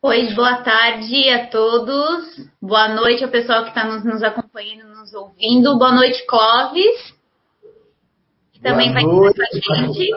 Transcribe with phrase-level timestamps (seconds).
[0.00, 2.48] Pois boa tarde a todos.
[2.62, 5.76] Boa noite ao pessoal que está nos, nos, acompanhando, nos ouvindo.
[5.76, 7.14] Boa noite, Clóvis,
[8.52, 10.10] que também vai estar com a gente.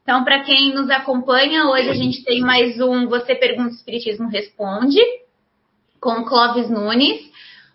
[0.00, 5.00] Então, para quem nos acompanha, hoje a gente tem mais um Você Pergunta, Espiritismo Responde,
[6.00, 7.20] com Clóvis Nunes.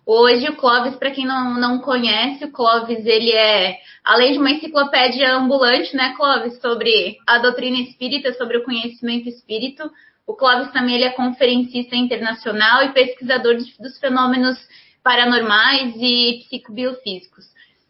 [0.06, 4.52] Hoje o Clóvis, para quem não, não conhece, o Clóvis, ele é, além de uma
[4.52, 9.90] enciclopédia ambulante, né, Clóvis, sobre a doutrina espírita, sobre o conhecimento espírito,
[10.32, 14.58] o Clóvis também ele é conferencista internacional e pesquisador dos fenômenos
[15.02, 17.44] paranormais e psicobiofísicos.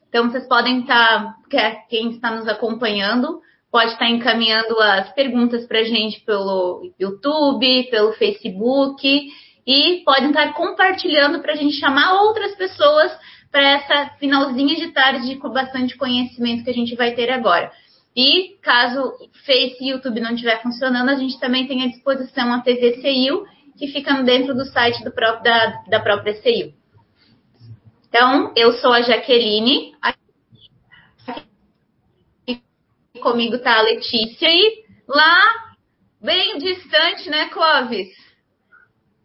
[0.08, 1.36] Então, vocês podem estar,
[1.88, 8.12] quem está nos acompanhando, pode estar encaminhando as perguntas para a gente pelo YouTube, pelo
[8.14, 9.30] Facebook
[9.64, 13.16] e podem estar compartilhando para a gente chamar outras pessoas
[13.52, 17.70] para essa finalzinha de tarde com bastante conhecimento que a gente vai ter agora.
[18.14, 19.14] E caso
[19.46, 23.46] Face e YouTube não estiver funcionando, a gente também tem à disposição a TV CIU,
[23.78, 26.74] que fica dentro do site do próprio, da, da própria CIU.
[28.08, 29.94] Então, eu sou a Jaqueline.
[30.02, 30.20] Aqui
[33.22, 34.48] comigo está a Letícia.
[34.50, 35.74] E lá,
[36.20, 38.08] bem distante, né, Clóvis?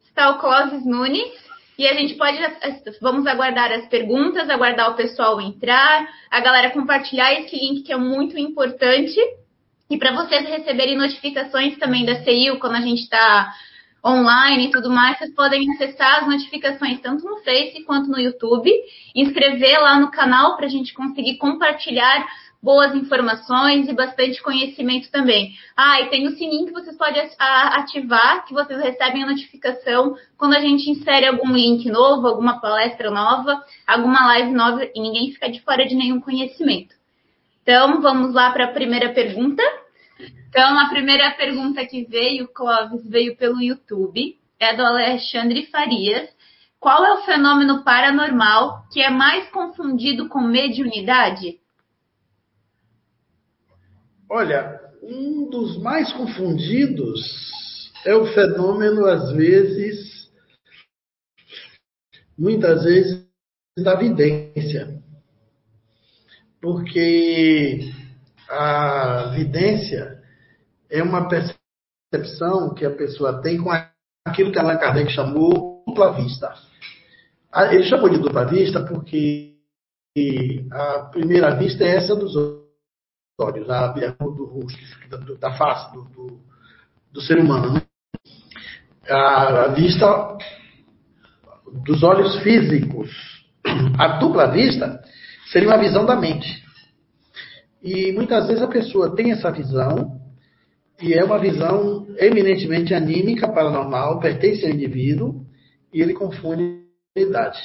[0.05, 1.46] Está o Clóvis Nunes.
[1.77, 2.39] E a gente pode,
[2.99, 7.97] vamos aguardar as perguntas, aguardar o pessoal entrar, a galera compartilhar esse link que é
[7.97, 9.19] muito importante.
[9.89, 13.53] E para vocês receberem notificações também da CIU quando a gente está
[14.03, 18.71] online e tudo mais, vocês podem acessar as notificações tanto no Face quanto no YouTube,
[19.13, 22.25] inscrever lá no canal para a gente conseguir compartilhar
[22.67, 25.53] boas informações e bastante conhecimento também.
[25.73, 30.53] Ah, e tem o sininho que vocês podem ativar, que vocês recebem a notificação quando
[30.53, 35.49] a gente insere algum link novo, alguma palestra nova, alguma live nova e ninguém fica
[35.49, 36.93] de fora de nenhum conhecimento.
[37.63, 39.63] Então, vamos lá para a primeira pergunta.
[40.49, 46.27] Então, a primeira pergunta que veio, Clóvis, veio pelo YouTube, é do Alexandre Farias.
[46.81, 51.59] Qual é o fenômeno paranormal que é mais confundido com mediunidade?
[54.29, 57.21] Olha, um dos mais confundidos
[58.05, 60.29] é o fenômeno, às vezes,
[62.37, 63.25] muitas vezes,
[63.77, 65.01] da vidência.
[66.61, 67.89] Porque
[68.49, 70.21] a vidência
[70.89, 73.69] é uma percepção que a pessoa tem com
[74.25, 76.53] aquilo que Allan Kardec chamou dupla vista.
[77.71, 79.55] Ele chamou de dupla vista porque
[80.71, 82.66] a primeira vista é essa dos outros
[83.39, 84.79] olhos, a do rosto,
[85.39, 86.39] da face do, do,
[87.11, 87.73] do ser humano.
[87.73, 87.81] Né?
[89.07, 90.37] A, a vista
[91.85, 93.09] dos olhos físicos.
[93.97, 95.01] A dupla vista
[95.51, 96.65] seria uma visão da mente.
[97.83, 100.19] E muitas vezes a pessoa tem essa visão,
[101.01, 105.45] e é uma visão eminentemente anímica, paranormal, pertence ao indivíduo,
[105.93, 106.83] e ele confunde
[107.15, 107.59] a idade.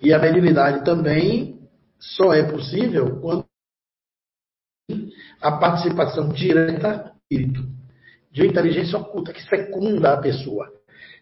[0.00, 1.58] E a mediunidade também
[1.98, 3.47] só é possível quando
[5.40, 7.68] a participação direta do espírito,
[8.30, 10.66] de uma inteligência oculta que secunda a pessoa.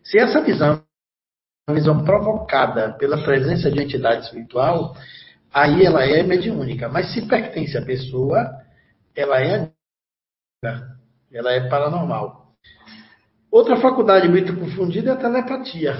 [0.03, 0.82] Se essa visão
[1.69, 4.97] é uma visão provocada pela presença de entidade espiritual,
[5.53, 6.88] aí ela é mediúnica.
[6.88, 8.50] Mas se pertence à pessoa,
[9.15, 9.71] ela é
[11.32, 12.55] ela é paranormal.
[13.50, 15.97] Outra faculdade muito confundida é a telepatia.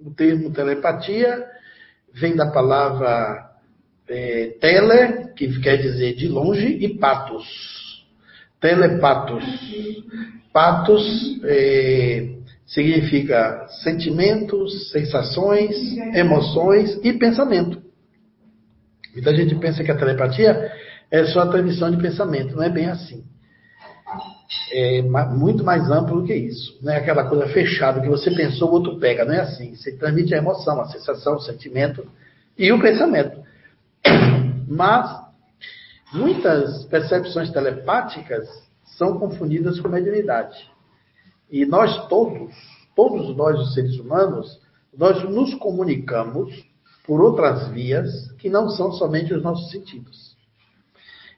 [0.00, 1.48] O termo telepatia
[2.12, 3.51] vem da palavra
[4.12, 7.46] é, tele, que quer dizer de longe, e patos.
[8.60, 9.44] Telepatos.
[10.52, 12.34] Patos é,
[12.66, 15.76] significa sentimentos, sensações,
[16.14, 17.82] emoções e pensamento.
[19.12, 20.70] Muita gente pensa que a telepatia
[21.10, 23.24] é só a transmissão de pensamento, não é bem assim.
[24.72, 26.78] É muito mais amplo do que isso.
[26.82, 29.24] Não é aquela coisa fechada que você pensou, o outro pega.
[29.24, 29.74] Não é assim.
[29.74, 32.06] Você transmite a emoção, a sensação, o sentimento
[32.58, 33.38] e o pensamento.
[34.68, 35.22] Mas
[36.12, 38.48] muitas percepções telepáticas
[38.96, 40.70] são confundidas com mediunidade.
[41.50, 42.54] E nós todos,
[42.94, 44.60] todos nós os seres humanos,
[44.96, 46.64] nós nos comunicamos
[47.06, 50.36] por outras vias que não são somente os nossos sentidos.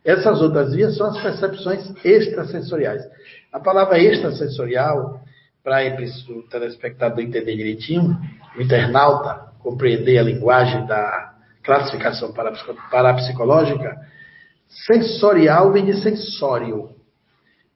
[0.04, 3.02] Essas outras vias são as percepções extrasensoriais.
[3.50, 5.20] A palavra extrasensorial,
[5.62, 5.78] para
[6.28, 8.14] o telespectador entender direitinho,
[8.56, 11.33] o internauta compreender a linguagem da
[11.64, 12.32] classificação
[12.90, 13.96] parapsicológica,
[14.68, 16.90] sensorial vem de sensório.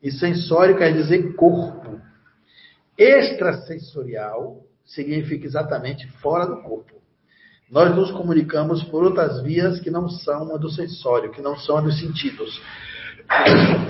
[0.03, 1.99] E sensório quer dizer corpo.
[2.97, 6.99] Extrasensorial significa exatamente fora do corpo.
[7.71, 11.79] Nós nos comunicamos por outras vias que não são a do sensório, que não são
[11.79, 12.61] a dos sentidos.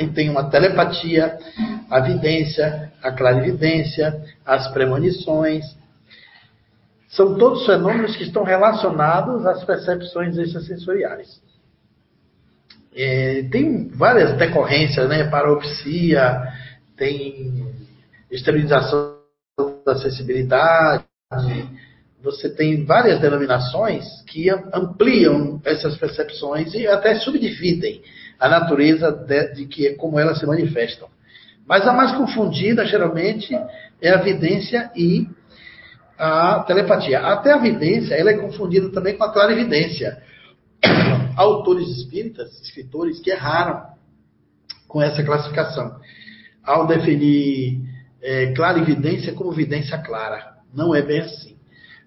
[0.00, 1.38] E tem uma telepatia,
[1.88, 5.64] a vidência, a clarividência, as premonições.
[7.08, 11.40] São todos fenômenos que estão relacionados às percepções extrasensoriais.
[12.94, 15.24] É, tem várias decorrências, né?
[15.24, 16.42] Paropsia,
[16.96, 17.66] tem
[18.30, 19.16] estabilização
[19.86, 21.04] da sensibilidade,
[22.22, 28.02] você tem várias denominações que ampliam essas percepções e até subdividem
[28.38, 31.08] a natureza de, de que como elas se manifestam.
[31.66, 33.54] Mas a mais confundida, geralmente,
[34.00, 35.28] é a vidência e
[36.18, 37.20] a telepatia.
[37.20, 40.20] Até a vidência, ela é confundida também com a clarividência.
[41.36, 43.82] Autores espíritas, escritores, que erraram
[44.88, 45.96] com essa classificação.
[46.64, 47.80] Ao definir
[48.20, 50.54] é, clarividência como vidência clara.
[50.74, 51.56] Não é bem assim.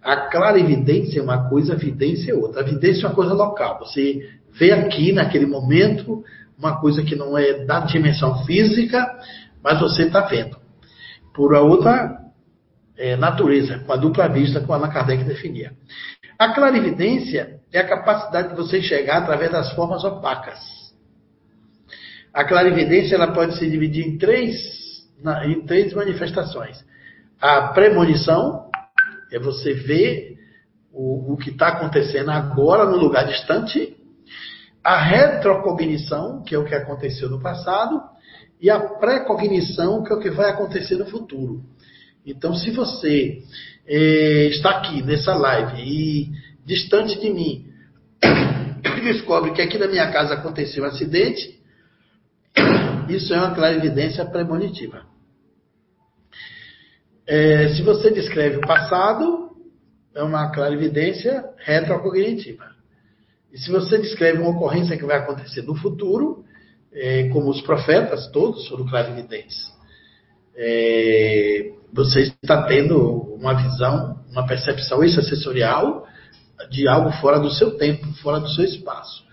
[0.04, 2.62] A clarividência é uma coisa, a vidência é outra.
[2.62, 3.80] A vidência é uma coisa local.
[3.80, 6.24] Você vê aqui, naquele momento,
[6.58, 9.08] uma coisa que não é da dimensão física,
[9.64, 10.58] mas você está vendo.
[11.34, 12.21] Por a outra
[13.02, 15.74] é, natureza, com a dupla vista, como Allan Kardec definia.
[16.38, 20.60] A clarividência é a capacidade de você enxergar através das formas opacas.
[22.32, 24.56] A clarividência ela pode se dividir em três,
[25.46, 26.78] em três manifestações.
[27.42, 28.70] A premonição,
[29.32, 30.38] é você ver
[30.94, 33.98] o, o que está acontecendo agora no lugar distante.
[34.84, 38.00] A retrocognição, que é o que aconteceu no passado.
[38.62, 41.64] E a precognição, que é o que vai acontecer no futuro.
[42.26, 43.42] Então, se você
[43.88, 46.32] é, está aqui nessa live e
[46.66, 47.66] distante de mim,
[49.04, 51.60] descobre que aqui na minha casa aconteceu um acidente,
[53.10, 55.04] isso é uma clarividência premonitiva.
[57.26, 59.52] É, se você descreve o passado,
[60.14, 62.72] é uma clarividência retrocognitiva.
[63.52, 66.46] E se você descreve uma ocorrência que vai acontecer no futuro,
[66.94, 69.58] é, como os profetas todos foram clarividentes,
[70.56, 72.98] é, você está tendo
[73.36, 76.08] uma visão, uma percepção extrasensorial
[76.70, 79.26] de algo fora do seu tempo, fora do seu espaço.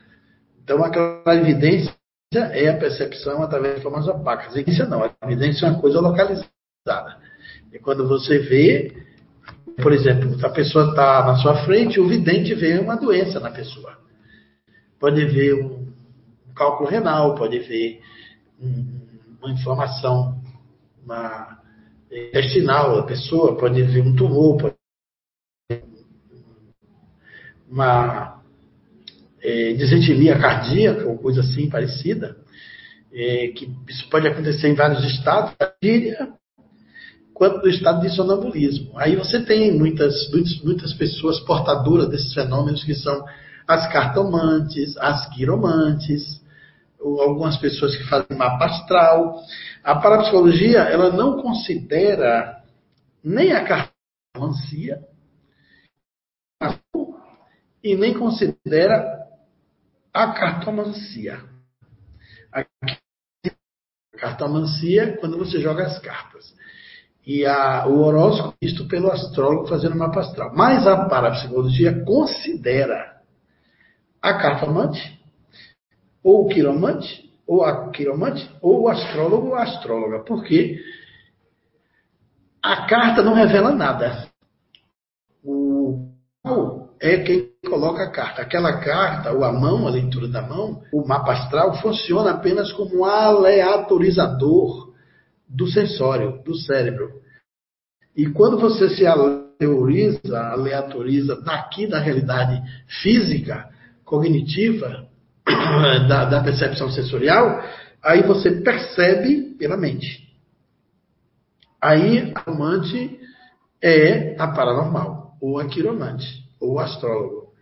[0.62, 1.94] Então, a clarividência
[2.34, 4.54] é a percepção através de formas opacas.
[4.54, 7.16] A evidência não, a evidência é uma coisa localizada.
[7.72, 8.94] E quando você vê,
[9.82, 13.96] por exemplo, a pessoa está na sua frente, o vidente vê uma doença na pessoa.
[14.98, 15.86] Pode ver um,
[16.54, 18.00] cálculo renal, pode ver
[18.60, 19.00] um,
[19.40, 20.38] uma inflamação
[21.04, 21.58] uma,
[22.10, 24.74] intestinal da pessoa, pode ver um tumor, pode
[25.70, 25.82] ver
[27.68, 28.42] uma
[29.42, 32.36] é, desetilia cardíaca ou coisa assim parecida,
[33.12, 35.54] é, que isso pode acontecer em vários estados.
[35.60, 35.68] A
[37.38, 38.98] quanto do estado de sonambulismo.
[38.98, 43.24] Aí você tem muitas, muitas, muitas pessoas portadoras desses fenômenos que são
[43.66, 46.42] as cartomantes, as quiromantes,
[47.00, 49.40] algumas pessoas que fazem mapa astral.
[49.82, 52.62] A parapsicologia, ela não considera
[53.22, 55.00] nem a cartomancia
[57.82, 59.26] e nem considera
[60.12, 61.40] a cartomancia.
[62.52, 62.64] A
[64.18, 66.56] cartomancia é quando você joga as cartas
[67.28, 70.50] e a, o horóscopo visto pelo astrólogo fazendo mapa astral.
[70.56, 73.20] Mas a parapsicologia considera
[74.20, 75.17] a cartomante,
[76.22, 80.24] ou o quiromante, ou a quiromante, ou o astrólogo ou a astróloga.
[80.24, 80.78] Porque
[82.62, 84.28] a carta não revela nada.
[85.44, 86.08] O
[87.00, 88.42] é quem coloca a carta.
[88.42, 92.98] Aquela carta, ou a mão, a leitura da mão, o mapa astral, funciona apenas como
[92.98, 94.92] um aleatorizador
[95.48, 97.10] do sensório, do cérebro.
[98.16, 102.60] E quando você se aleatoriza, aleatoriza daqui da realidade
[103.02, 103.68] física,
[104.04, 105.06] cognitiva,
[106.08, 107.62] da, da percepção sensorial,
[108.02, 110.28] aí você percebe pela mente.
[111.80, 113.20] Aí a amante
[113.82, 117.52] é a paranormal, ou a quiromante, ou o astrólogo.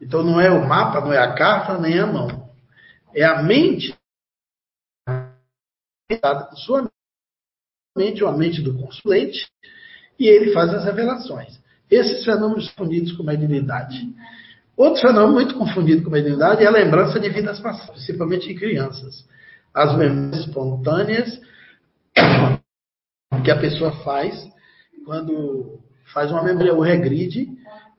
[0.00, 2.50] Então não é o mapa, não é a carta, nem a mão.
[3.14, 3.96] É a mente
[6.56, 6.90] sua
[7.96, 9.48] mente ou a mente do consulente,
[10.18, 11.58] e ele faz as revelações.
[11.90, 13.96] Esses fenômenos confundidos com mediunidade.
[14.82, 19.24] Outro fenômeno muito confundido com mediunidade é a lembrança de vidas passadas, principalmente em crianças.
[19.72, 21.40] As memórias espontâneas
[23.44, 24.34] que a pessoa faz
[25.04, 25.78] quando
[26.12, 27.48] faz uma memória ou regride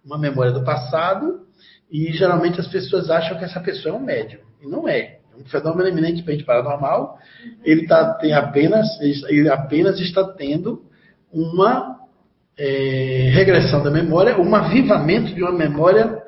[0.04, 1.48] uma memória do passado
[1.90, 4.42] e geralmente as pessoas acham que essa pessoa é um médium.
[4.62, 7.18] E não é um fenômeno eminentemente paranormal,
[7.64, 10.84] ele, tá, tem apenas, ele apenas está tendo
[11.32, 11.98] uma
[12.58, 16.23] é, regressão da memória, um avivamento de uma memória,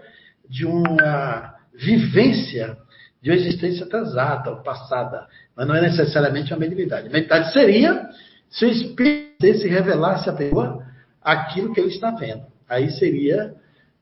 [0.49, 2.77] de uma vivência
[3.25, 5.25] de uma existência transata ou passada,
[5.57, 7.09] mas não é necessariamente uma mediunidade.
[7.09, 8.07] Mediunidade seria
[8.51, 10.85] se o espírito se revelasse à pessoa
[11.23, 12.43] aquilo que ele está vendo.
[12.69, 13.55] Aí seria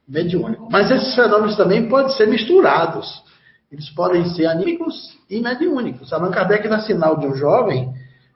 [0.05, 0.67] mediúnico.
[0.69, 3.23] Mas esses fenômenos também podem ser misturados.
[3.71, 6.11] Eles podem ser anímicos e mediúnicos.
[6.11, 7.93] Allan Kardec dá sinal de um jovem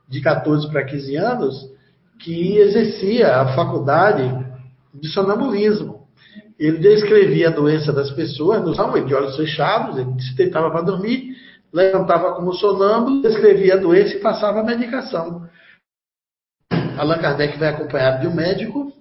[0.07, 1.69] de 14 para 15 anos
[2.19, 4.23] que exercia a faculdade
[4.93, 5.96] de sonambulismo.
[6.59, 10.81] Ele descrevia a doença das pessoas, no salmo, de olhos fechados, ele se deitava para
[10.81, 11.35] dormir,
[11.71, 15.47] levantava como sonâmbulo, descrevia a doença e passava a medicação.
[16.97, 18.91] Allan Kardec vai acompanhado de um médico,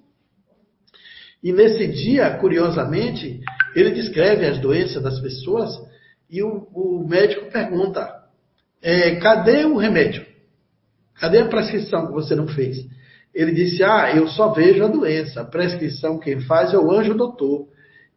[1.42, 3.40] e nesse dia, curiosamente,
[3.74, 5.70] ele descreve as doenças das pessoas
[6.28, 8.10] e o, o médico pergunta:
[8.82, 10.26] é, cadê o remédio?
[11.14, 12.86] Cadê a prescrição que você não fez?
[13.36, 15.42] Ele disse: Ah, eu só vejo a doença.
[15.42, 17.68] A prescrição quem faz é o anjo doutor.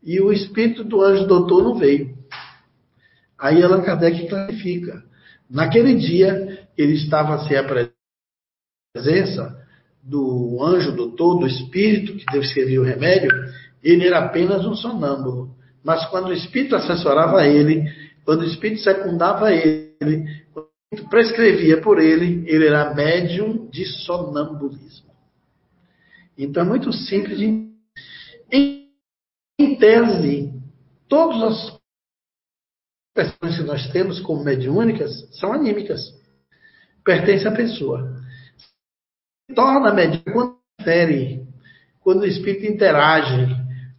[0.02, 2.18] E o espírito do anjo doutor não veio.
[3.38, 5.04] Aí Allan Kardec clarifica.
[5.50, 7.92] Naquele dia, ele estava sem a
[8.96, 9.60] presença
[10.02, 13.30] do anjo doutor, do espírito que descrevia o remédio,
[13.84, 15.54] ele era apenas um sonâmbulo.
[15.84, 17.92] Mas quando o Espírito assessorava ele,
[18.24, 23.86] quando o Espírito secundava ele, quando o Espírito prescrevia por ele, ele era médium de
[23.86, 25.09] sonambulismo.
[26.40, 27.70] Então é muito simples de.
[28.50, 28.88] Em,
[29.60, 30.54] em tese,
[31.10, 31.80] todas as
[33.14, 36.02] pessoas que nós temos como mediúnicas são anímicas.
[37.04, 38.16] Pertence à pessoa.
[39.54, 41.46] Torna mediúnica quando fere,
[42.00, 43.48] quando o espírito interage,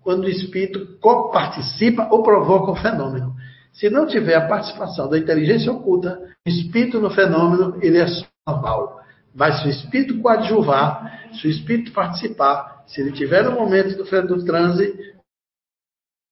[0.01, 3.37] quando o espírito coparticipa ou provoca o fenômeno.
[3.73, 8.07] Se não tiver a participação da inteligência oculta, o espírito no fenômeno, ele é
[8.47, 9.00] normal.
[9.35, 14.27] Mas se o espírito coadjuvar, se o espírito participar, se ele tiver no momento do,
[14.27, 15.15] do transe,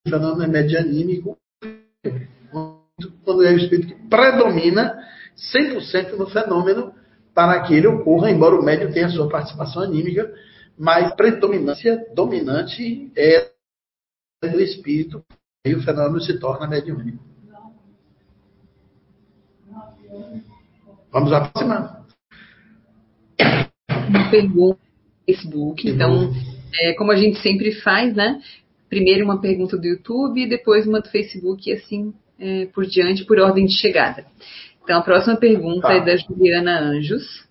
[0.07, 1.37] fenômeno é medianímico,
[3.23, 4.99] quando é o espírito que predomina
[5.55, 6.93] 100% no fenômeno
[7.33, 10.33] para que ele ocorra, embora o médium tenha sua participação anímica,
[10.77, 13.51] mas predominância dominante é
[14.41, 15.23] do espírito
[15.65, 17.23] e o fenômeno se torna mediúnico.
[21.11, 21.98] Vamos à próxima.
[23.39, 24.77] No
[25.25, 25.89] Facebook.
[25.89, 26.33] Então,
[26.81, 28.39] é, como a gente sempre faz, né?
[28.89, 33.39] Primeiro uma pergunta do YouTube, depois uma do Facebook e assim é, por diante, por
[33.39, 34.25] ordem de chegada.
[34.83, 35.93] Então, a próxima pergunta tá.
[35.93, 37.47] é da Juliana Anjos.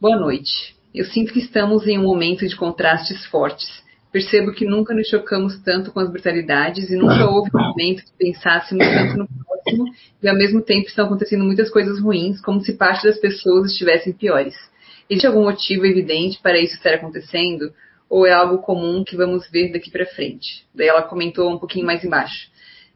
[0.00, 0.74] Boa noite.
[0.94, 5.60] Eu sinto que estamos em um momento de contrastes fortes Percebo que nunca nos chocamos
[5.64, 9.86] tanto com as brutalidades e nunca houve um momento que pensássemos tanto no próximo
[10.22, 14.12] e ao mesmo tempo estão acontecendo muitas coisas ruins, como se parte das pessoas estivessem
[14.12, 14.54] piores.
[15.08, 17.72] Existe algum motivo evidente para isso estar acontecendo?
[18.08, 20.66] Ou é algo comum que vamos ver daqui para frente?
[20.74, 22.48] Daí ela comentou um pouquinho mais embaixo.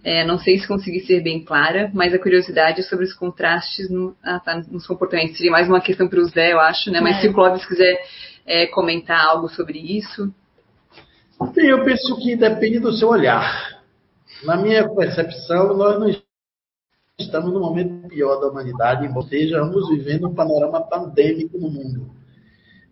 [0.04, 3.90] É, não sei se consegui ser bem clara, mas a curiosidade é sobre os contrastes
[3.90, 5.36] no, ah, tá, nos comportamentos.
[5.36, 7.00] Seria mais uma questão para o Zé, eu acho, né?
[7.00, 7.20] Mas é.
[7.22, 7.98] se o Clóvis quiser
[8.46, 10.32] é, comentar algo sobre isso.
[11.56, 13.78] Eu penso que depende do seu olhar.
[14.44, 16.08] Na minha percepção, nós não
[17.18, 22.10] estamos no momento pior da humanidade, embora estejamos vivendo um panorama pandêmico no mundo.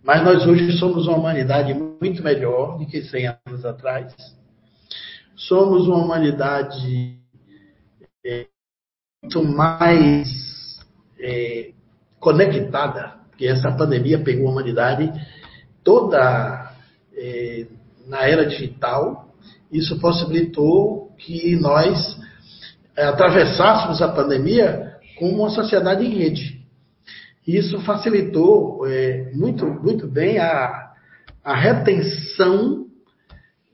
[0.02, 4.14] Mas nós hoje somos uma humanidade muito melhor do que 100 anos atrás.
[5.36, 7.20] Somos uma humanidade
[8.24, 8.46] é,
[9.22, 10.28] muito mais
[11.20, 11.72] é,
[12.18, 15.12] conectada, porque essa pandemia pegou a humanidade
[15.84, 16.72] toda
[17.14, 17.66] é,
[18.06, 19.28] na era digital,
[19.70, 22.15] isso possibilitou que nós
[22.96, 26.60] atravessássemos a pandemia como uma sociedade em rede.
[27.46, 30.92] Isso facilitou é, muito, muito bem a,
[31.44, 32.86] a retenção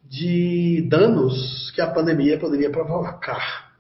[0.04, 3.72] de danos que a pandemia poderia provocar.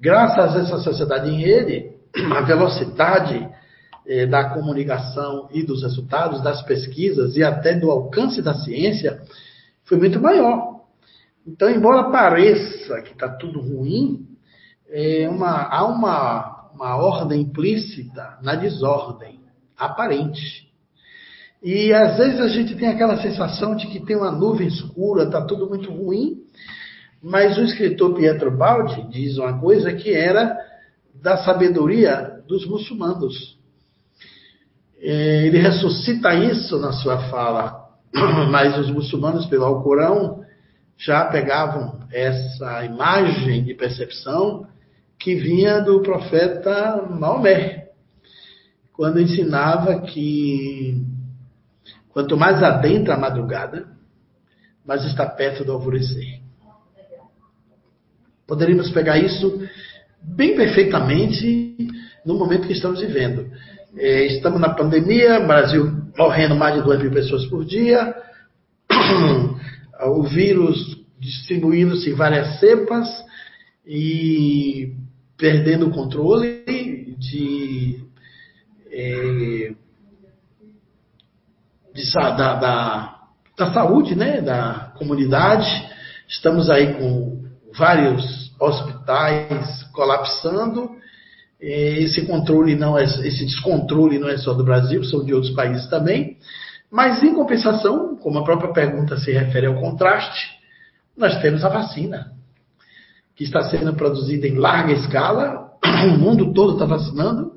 [0.00, 1.90] Graças a essa sociedade em rede,
[2.34, 3.46] a velocidade
[4.06, 9.20] é, da comunicação e dos resultados das pesquisas e até do alcance da ciência
[9.84, 10.76] foi muito maior.
[11.46, 14.25] Então, embora pareça que está tudo ruim,
[14.90, 19.40] é uma, há uma, uma ordem implícita na desordem
[19.76, 20.66] aparente.
[21.62, 25.42] E às vezes a gente tem aquela sensação de que tem uma nuvem escura, está
[25.42, 26.42] tudo muito ruim,
[27.22, 30.56] mas o escritor Pietro Baldi diz uma coisa que era
[31.14, 33.56] da sabedoria dos muçulmanos.
[34.98, 37.86] É, ele ressuscita isso na sua fala.
[38.50, 40.44] mas os muçulmanos, pelo Alcorão,
[40.96, 44.66] já pegavam essa imagem de percepção
[45.18, 47.88] que vinha do profeta Maomé,
[48.92, 51.04] quando ensinava que
[52.08, 53.88] quanto mais adentra a madrugada,
[54.84, 56.40] mais está perto do alvorecer.
[58.46, 59.68] Poderíamos pegar isso
[60.22, 61.76] bem perfeitamente
[62.24, 63.50] no momento que estamos vivendo.
[63.96, 68.14] É, estamos na pandemia, Brasil morrendo mais de 2 mil pessoas por dia,
[70.06, 73.08] o vírus distribuindo-se em várias cepas
[73.86, 74.94] e
[75.36, 78.00] perdendo o controle de,
[78.90, 79.72] é,
[81.94, 83.18] de da, da,
[83.56, 85.66] da, saúde né, da comunidade.
[86.28, 87.44] Estamos aí com
[87.76, 90.90] vários hospitais colapsando.
[91.60, 95.86] Esse controle não é, esse descontrole não é só do Brasil, são de outros países
[95.88, 96.38] também.
[96.90, 100.56] Mas em compensação, como a própria pergunta se refere ao contraste,
[101.16, 102.32] nós temos a vacina,
[103.36, 107.52] que está sendo produzida em larga escala, o mundo todo está vacinando,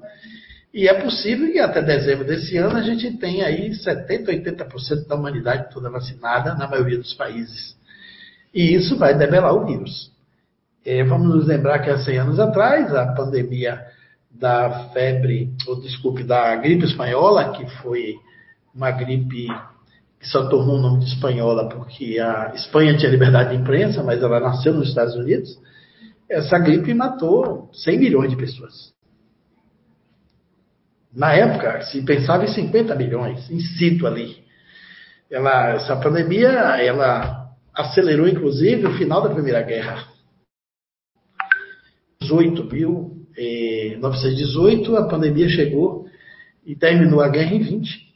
[0.73, 5.15] e é possível que até dezembro desse ano a gente tenha aí 70%, 80% da
[5.15, 7.75] humanidade toda vacinada na maioria dos países.
[8.53, 10.11] E isso vai debelar o vírus.
[10.85, 13.81] É, vamos nos lembrar que há 100 anos atrás, a pandemia
[14.29, 18.15] da febre, ou desculpe, da gripe espanhola, que foi
[18.73, 19.47] uma gripe
[20.19, 24.21] que só tornou o nome de espanhola porque a Espanha tinha liberdade de imprensa, mas
[24.21, 25.57] ela nasceu nos Estados Unidos.
[26.29, 28.93] Essa gripe matou 100 milhões de pessoas.
[31.11, 34.43] Na época, se pensava em 50 milhões, in situ ali.
[35.29, 40.07] Ela, essa pandemia, ela acelerou, inclusive, o final da Primeira Guerra.
[42.21, 46.05] 18 mil, eh, 1918, a pandemia chegou
[46.63, 48.09] e terminou a guerra em 20.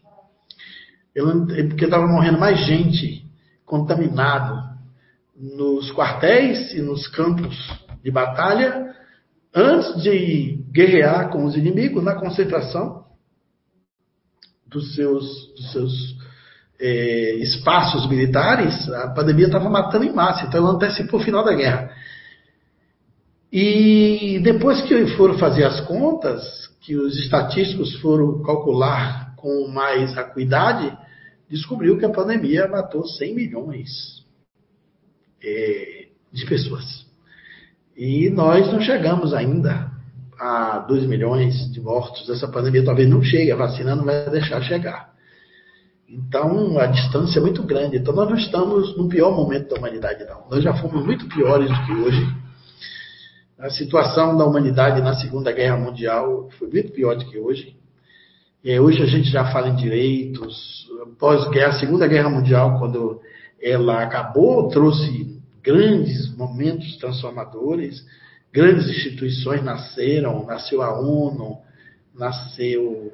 [1.15, 3.25] É porque estava morrendo mais gente
[3.65, 4.72] contaminado
[5.36, 8.93] nos quartéis e nos campos de batalha
[9.55, 13.03] antes de guerrear com os inimigos na concentração
[14.67, 16.15] dos seus, dos seus
[16.79, 21.53] é, espaços militares, a pandemia estava matando em massa, então ela antecipou o final da
[21.53, 21.91] guerra.
[23.51, 26.41] E depois que foram fazer as contas,
[26.81, 30.98] que os estatísticos foram calcular com mais acuidade,
[31.48, 34.25] descobriu que a pandemia matou 100 milhões
[35.42, 37.02] é, de pessoas.
[37.96, 39.92] E nós não chegamos ainda
[40.40, 42.27] a 2 milhões de mortos.
[42.29, 45.14] Essa pandemia talvez não chegue, a vacina não vai deixar chegar.
[46.10, 47.98] Então, a distância é muito grande.
[47.98, 50.48] Então, nós não estamos no pior momento da humanidade, não.
[50.50, 52.36] Nós já fomos muito piores do que hoje.
[53.58, 57.75] A situação da humanidade na Segunda Guerra Mundial foi muito pior do que hoje.
[58.64, 60.88] E hoje a gente já fala em direitos.
[61.20, 63.22] Pós-guerra, Segunda Guerra Mundial, quando
[63.62, 68.05] ela acabou, trouxe grandes momentos transformadores,
[68.51, 71.57] grandes instituições nasceram, nasceu a ONU,
[72.13, 73.13] nasceu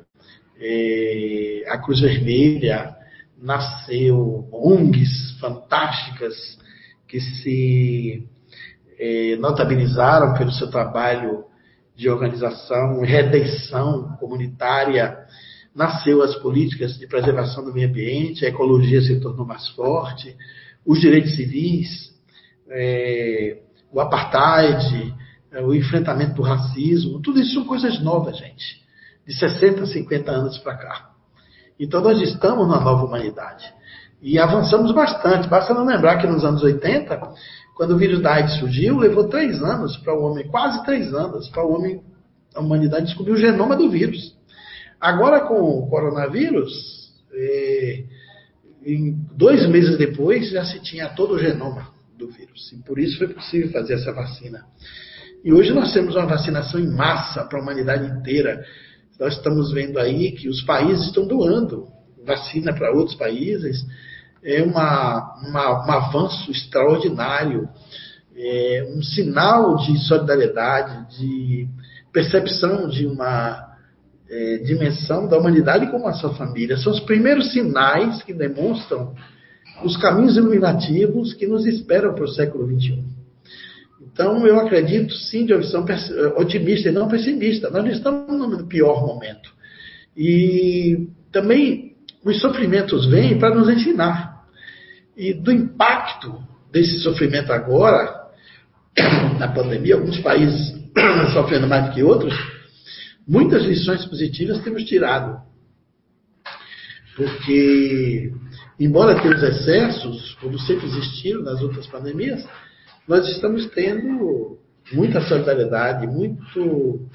[0.60, 2.96] é, a Cruz Vermelha,
[3.42, 6.58] nasceu ONGs fantásticas
[7.08, 8.28] que se
[9.00, 11.46] é, notabilizaram pelo seu trabalho
[11.96, 15.18] de organização, redenção comunitária,
[15.74, 20.36] nasceu as políticas de preservação do meio ambiente, a ecologia se tornou mais forte,
[20.86, 22.10] os direitos civis,
[22.70, 23.58] é,
[23.92, 25.16] o apartheid,
[25.52, 28.84] é, o enfrentamento do racismo, tudo isso são coisas novas, gente,
[29.28, 31.10] de 60, 50 anos para cá.
[31.80, 33.74] Então nós estamos na nova humanidade.
[34.22, 35.48] E avançamos bastante.
[35.48, 37.16] Basta não lembrar que nos anos 80
[37.80, 41.48] quando o vírus da AIDS surgiu, levou três anos para o homem, quase três anos,
[41.48, 42.04] para o homem,
[42.54, 44.36] a humanidade descobrir o genoma do vírus.
[45.00, 46.70] Agora, com o coronavírus,
[47.34, 48.04] é,
[48.86, 52.72] em dois meses depois, já se tinha todo o genoma do vírus.
[52.74, 54.66] E por isso foi possível fazer essa vacina.
[55.44, 58.64] E hoje nós temos uma vacinação em massa para a humanidade inteira.
[59.20, 61.88] Nós estamos vendo aí que os países estão doando
[62.26, 63.86] vacina para outros países
[64.44, 67.68] é uma, uma, um avanço extraordinário,
[68.36, 71.68] é um sinal de solidariedade, de
[72.14, 73.68] percepção de uma
[74.30, 76.78] é, dimensão da humanidade como a sua família.
[76.78, 79.14] São os primeiros sinais que demonstram
[79.84, 83.04] os caminhos iluminativos que nos esperam para o século XXI.
[84.02, 85.86] Então, eu acredito sim de uma visão
[86.38, 87.70] otimista e não pessimista.
[87.70, 89.50] Nós não estamos no pior momento.
[90.16, 94.40] E também os sofrimentos vêm para nos ensinar
[95.20, 98.30] e do impacto desse sofrimento agora,
[99.38, 100.74] na pandemia, alguns países
[101.34, 102.34] sofrendo mais do que outros,
[103.28, 105.42] muitas lições positivas temos tirado.
[107.18, 108.32] Porque,
[108.80, 112.48] embora tenhamos excessos, como sempre existiram nas outras pandemias,
[113.08, 114.58] nós estamos tendo
[114.92, 117.08] muita solidariedade, muito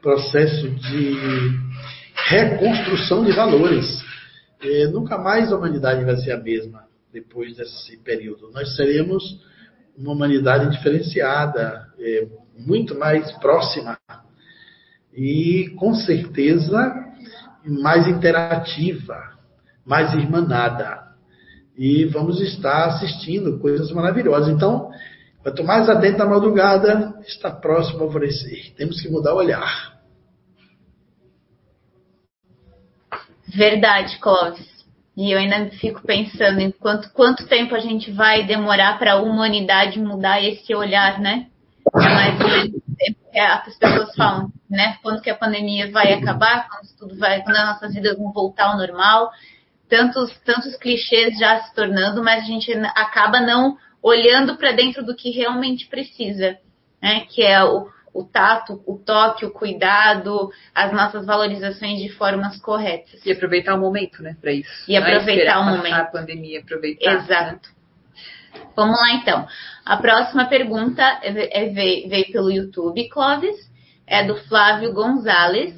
[0.00, 1.16] processo de
[2.28, 4.02] reconstrução de valores.
[4.92, 8.50] Nunca mais a humanidade vai ser a mesma depois desse período.
[8.52, 9.22] Nós seremos
[9.96, 13.98] uma humanidade diferenciada, é, muito mais próxima
[15.12, 16.94] e, com certeza,
[17.64, 19.16] mais interativa,
[19.84, 21.07] mais irmanada.
[21.78, 24.48] E vamos estar assistindo coisas maravilhosas.
[24.48, 24.90] Então,
[25.44, 28.74] quanto mais adentro da madrugada, está próximo ao alvorecer.
[28.76, 29.96] Temos que mudar o olhar.
[33.46, 34.66] Verdade, Clóvis.
[35.16, 39.22] E eu ainda fico pensando em quanto, quanto tempo a gente vai demorar para a
[39.22, 41.46] humanidade mudar esse olhar, né?
[41.94, 42.38] É mais
[43.32, 44.96] é, as pessoas falam, né?
[45.02, 48.66] Quando que a pandemia vai acabar, quando tudo vai, quando as nossas vidas vão voltar
[48.66, 49.30] ao normal.
[49.88, 55.14] Tantos, tantos clichês já se tornando, mas a gente acaba não olhando para dentro do
[55.14, 56.58] que realmente precisa,
[57.02, 57.26] né?
[57.28, 63.24] Que é o, o tato, o toque, o cuidado, as nossas valorizações de formas corretas.
[63.24, 64.70] E aproveitar o momento, né, para isso.
[64.86, 65.94] E aproveitar o momento.
[65.94, 67.14] A pandemia, aproveitar.
[67.14, 67.18] Né?
[67.18, 67.68] Exato.
[67.68, 67.78] Né?
[68.74, 69.46] Vamos lá, então.
[69.84, 73.56] A próxima pergunta é, é, veio, veio, pelo YouTube, Clóvis,
[74.06, 75.74] é do Flávio Gonzalez,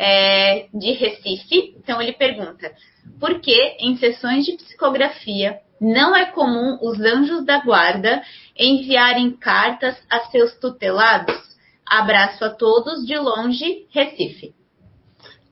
[0.00, 1.74] é, de Recife.
[1.76, 2.72] Então, ele pergunta:
[3.20, 8.22] por que em sessões de psicografia não é comum os anjos da guarda
[8.58, 11.38] enviarem cartas a seus tutelados?
[11.86, 14.54] Abraço a todos de longe, Recife.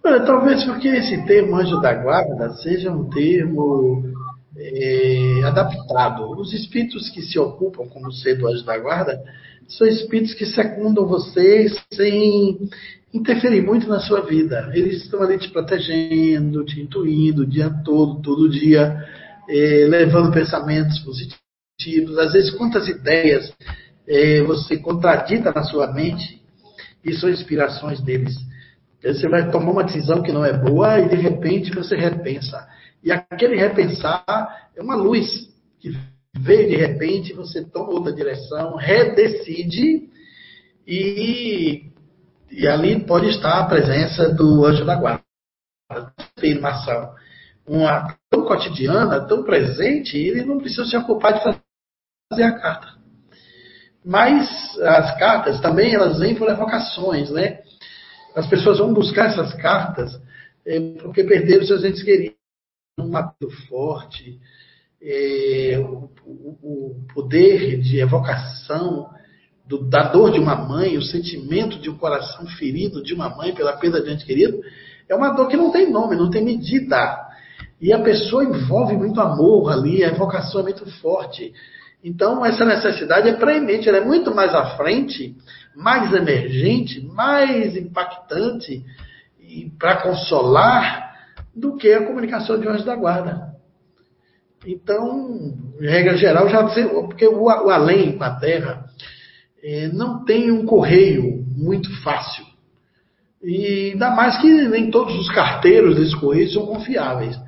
[0.03, 4.03] Olha, talvez porque esse termo anjo da guarda seja um termo
[4.57, 6.31] é, adaptado.
[6.31, 9.21] Os espíritos que se ocupam como ser do anjo da guarda
[9.69, 12.59] são espíritos que secundam você sem
[13.13, 14.71] interferir muito na sua vida.
[14.75, 18.97] Eles estão ali te protegendo, te intuindo o dia todo, todo dia,
[19.49, 22.19] é, levando pensamentos positivos.
[22.19, 23.53] Às vezes, quantas ideias
[24.07, 26.43] é, você contradita na sua mente
[27.05, 28.35] e são inspirações deles.
[29.03, 32.67] Você vai tomar uma decisão que não é boa e de repente você repensa.
[33.03, 35.97] E aquele repensar é uma luz que
[36.37, 40.09] veio de repente, você toma outra direção, redecide
[40.87, 41.91] e,
[42.51, 45.23] e ali pode estar a presença do anjo da guarda.
[46.37, 47.15] Afirmação.
[47.67, 52.89] Uma tão cotidiana, tão presente, ele não precisa se ocupar de fazer a carta.
[54.05, 54.49] Mas
[54.81, 57.61] as cartas também elas vêm por evocações, né?
[58.35, 60.19] As pessoas vão buscar essas cartas
[60.67, 62.37] é, porque perderam seus entes queridos.
[62.99, 64.41] Um apelo forte,
[65.01, 69.09] é, o, o, o, poder de evocação
[69.69, 73.55] do, da dor de uma mãe, o sentimento de um coração ferido de uma mãe
[73.55, 74.61] pela perda de ente querido,
[75.09, 77.29] é uma dor que não tem nome, não tem medida.
[77.81, 81.53] E a pessoa envolve muito amor ali, a evocação é muito forte.
[82.03, 85.37] Então, essa necessidade é preemente, ela é muito mais à frente,
[85.77, 88.85] mais emergente, mais impactante
[89.79, 91.13] para consolar
[91.55, 93.49] do que a comunicação de anjos da guarda.
[94.67, 98.88] Então, regra geral, já porque o, o além com a Terra
[99.63, 102.45] é, não tem um correio muito fácil.
[103.43, 107.39] E ainda mais que nem todos os carteiros desse correio são confiáveis.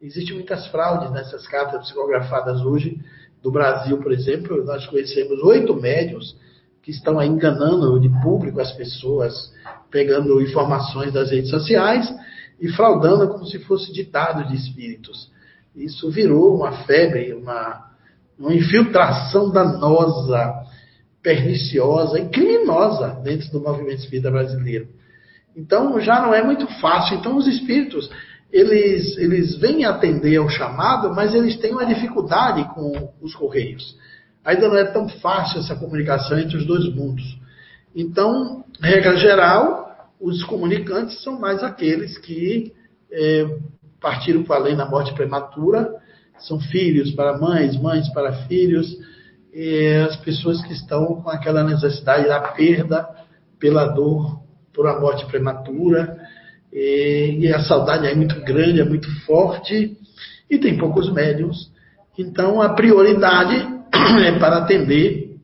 [0.00, 3.00] Existem muitas fraudes nessas cartas psicografadas hoje
[3.42, 6.36] do Brasil, por exemplo, nós conhecemos oito médios
[6.82, 9.52] que estão aí enganando de público as pessoas,
[9.90, 12.12] pegando informações das redes sociais
[12.60, 15.30] e fraudando como se fosse ditado de espíritos.
[15.74, 17.90] Isso virou uma febre, uma,
[18.38, 20.64] uma infiltração danosa,
[21.28, 24.88] perniciosa e criminosa dentro do movimento espírita brasileiro.
[25.54, 27.18] Então já não é muito fácil.
[27.18, 28.10] Então os espíritos
[28.50, 33.94] eles, eles vêm atender ao chamado, mas eles têm uma dificuldade com os correios.
[34.42, 37.38] Ainda não é tão fácil essa comunicação entre os dois mundos.
[37.94, 42.72] Então, regra geral, os comunicantes são mais aqueles que
[43.12, 43.58] é,
[44.00, 45.94] partiram para além da morte prematura,
[46.38, 48.96] são filhos para mães, mães para filhos,
[50.06, 53.08] as pessoas que estão com aquela necessidade da perda
[53.58, 54.40] pela dor
[54.72, 56.16] por a morte prematura
[56.72, 59.96] e, a saudade é muito grande, é muito forte,
[60.48, 61.72] e tem poucos médiums.
[62.16, 63.56] Então, a prioridade
[64.24, 65.36] é para atender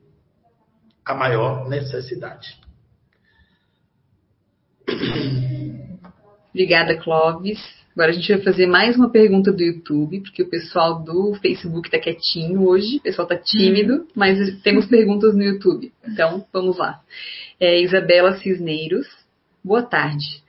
[1.03, 2.59] a maior necessidade.
[6.49, 7.59] Obrigada, Clóvis.
[7.95, 11.87] Agora a gente vai fazer mais uma pergunta do YouTube, porque o pessoal do Facebook
[11.87, 15.93] está quietinho hoje, o pessoal está tímido, mas temos perguntas no YouTube.
[16.05, 16.99] Então, vamos lá.
[17.57, 19.07] É, Isabela Cisneiros,
[19.63, 20.43] boa tarde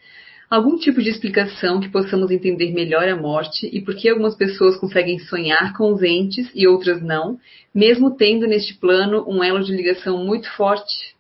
[0.49, 4.77] algum tipo de explicação que possamos entender melhor a morte e por que algumas pessoas
[4.77, 7.39] conseguem sonhar com os entes e outras não,
[7.75, 11.16] mesmo tendo neste plano um elo de ligação muito forte?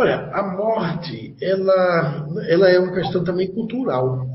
[0.00, 4.28] Olha, a morte, ela, ela é uma questão também cultural.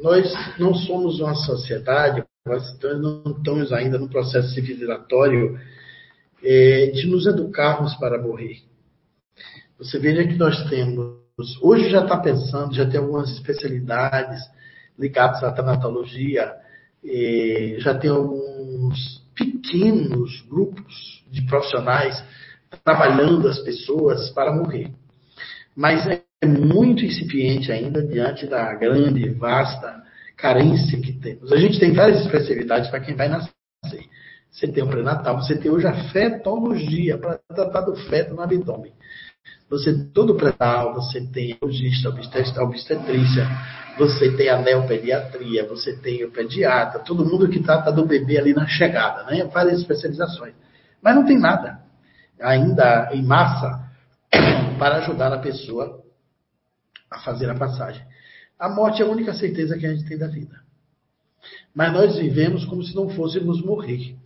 [0.00, 5.58] Nós não somos uma sociedade, nós não estamos ainda no processo civilizatório
[6.44, 8.58] é, de nos educarmos para morrer.
[9.80, 11.18] Você veja que nós temos,
[11.60, 14.40] hoje já está pensando, já tem algumas especialidades
[14.96, 16.54] ligadas à tanatologia,
[17.04, 22.24] é, já tem alguns pequenos grupos de profissionais
[22.84, 24.99] trabalhando as pessoas para morrer.
[25.80, 30.02] Mas é muito incipiente ainda diante da grande, vasta
[30.36, 31.50] carência que temos.
[31.50, 33.50] A gente tem várias especialidades para quem vai nascer.
[34.50, 38.92] Você tem o pré-natal, você tem hoje a fetologia para tratar do feto no abdômen.
[39.70, 43.48] Você tem todo o pré-natal, você tem logista, obstetrícia,
[43.96, 48.52] você tem a neopediatria, você tem o pediatra, todo mundo que trata do bebê ali
[48.52, 49.44] na chegada, né?
[49.44, 50.52] Várias especializações.
[51.00, 51.80] Mas não tem nada
[52.38, 53.79] ainda em massa
[54.80, 56.02] para ajudar a pessoa
[57.08, 58.02] a fazer a passagem.
[58.58, 60.60] A morte é a única certeza que a gente tem da vida
[61.74, 64.16] mas nós vivemos como se não fôssemos morrer.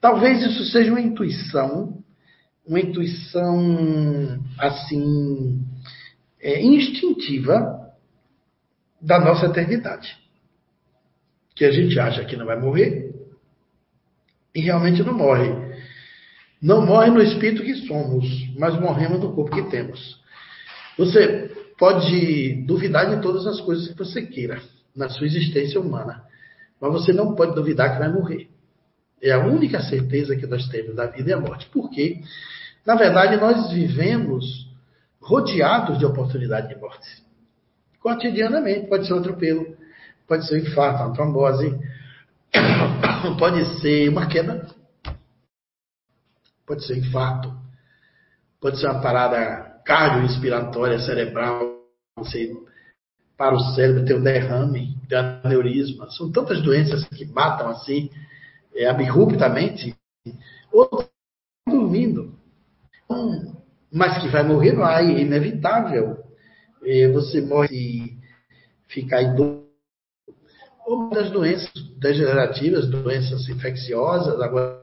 [0.00, 2.02] Talvez isso seja uma intuição,
[2.66, 5.64] uma intuição assim
[6.40, 7.78] é, instintiva
[9.00, 10.16] da nossa eternidade,
[11.54, 13.14] que a gente acha que não vai morrer
[14.54, 15.69] e realmente não morre.
[16.60, 18.26] Não morre no espírito que somos,
[18.58, 20.20] mas morremos no corpo que temos.
[20.98, 24.60] Você pode duvidar de todas as coisas que você queira
[24.94, 26.22] na sua existência humana.
[26.80, 28.48] Mas você não pode duvidar que vai morrer.
[29.22, 31.66] É a única certeza que nós temos da vida e a morte.
[31.70, 32.20] Por quê?
[32.86, 34.68] Na verdade, nós vivemos
[35.20, 37.06] rodeados de oportunidade de morte.
[38.00, 38.88] Cotidianamente.
[38.88, 39.76] Pode ser um atropelo,
[40.26, 41.78] pode ser um infarto, uma trombose,
[43.38, 44.66] pode ser uma queda,
[46.70, 47.52] pode ser infarto,
[48.60, 51.80] pode ser uma parada cardiorrespiratória cerebral,
[52.16, 52.48] você
[53.36, 56.08] para o cérebro, ter um derrame, ter aneurisma.
[56.10, 58.08] São tantas doenças que matam assim,
[58.72, 59.96] é, abruptamente,
[60.72, 61.08] ou
[61.66, 62.38] dormindo.
[63.10, 63.56] Um,
[63.90, 66.18] mas que vai morrer vai, é inevitável.
[66.84, 68.18] É, você morre e
[68.86, 69.66] ficar idoso.
[70.86, 74.79] Ou das doenças degenerativas, doenças infecciosas, agora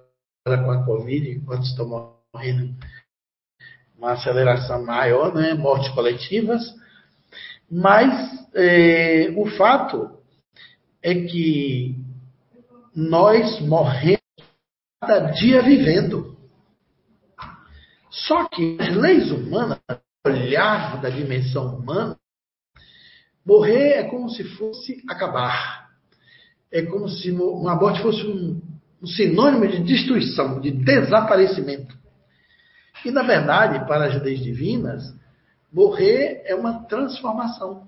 [0.55, 2.75] com a Covid, enquanto estão morrendo,
[3.97, 5.55] uma aceleração maior, né?
[5.55, 6.77] mortes coletivas
[7.69, 10.17] mas é, o fato
[11.03, 11.95] é que
[12.95, 14.21] nós morremos
[15.01, 16.37] cada dia vivendo.
[18.09, 19.79] Só que as leis humanas,
[20.25, 22.17] olhar da dimensão humana,
[23.45, 25.87] morrer é como se fosse acabar.
[26.71, 28.61] É como se uma morte fosse um,
[29.01, 31.95] um sinônimo de destruição, de desaparecimento.
[33.05, 35.15] E, na verdade, para as leis divinas,
[35.71, 37.83] Morrer é uma transformação.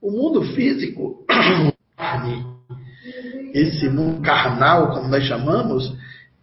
[0.00, 1.24] O mundo físico,
[3.54, 5.96] esse mundo carnal, como nós chamamos,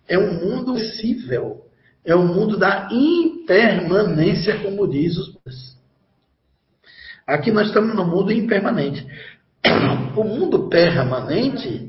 [0.08, 1.66] é um mundo possível.
[2.04, 5.78] É o um mundo da impermanência, como diz os.
[7.28, 9.06] Aqui nós estamos no mundo impermanente.
[10.18, 11.89] O mundo permanente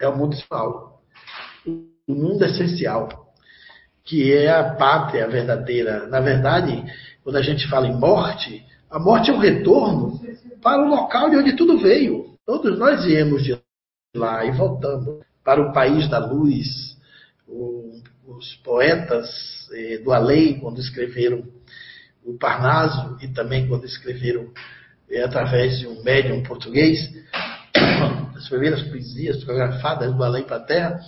[0.00, 1.02] é o mundo espiritual.
[1.66, 3.24] O mundo essencial
[4.04, 6.06] que é a pátria verdadeira.
[6.08, 6.84] Na verdade,
[7.22, 10.20] quando a gente fala em morte, a morte é o retorno
[10.62, 12.36] para o local de onde tudo veio.
[12.44, 13.58] Todos nós viemos de
[14.14, 16.96] lá e voltamos para o país da luz.
[18.26, 19.28] Os poetas
[19.72, 21.44] eh, do além, quando escreveram
[22.24, 24.50] o Parnaso e também quando escreveram
[25.10, 27.10] eh, através de um médium português,
[28.44, 31.00] as primeiras poesias fotografadas do além para a terra,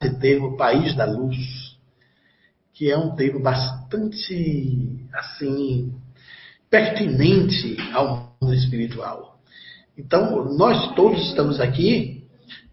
[0.00, 1.36] esse termo país da luz
[2.72, 5.92] que é um termo bastante, assim,
[6.70, 9.40] pertinente ao mundo espiritual.
[9.96, 12.24] Então, nós todos estamos aqui,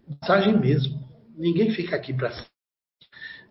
[0.08, 1.04] mensagem mesmo.
[1.36, 2.32] Ninguém fica aqui para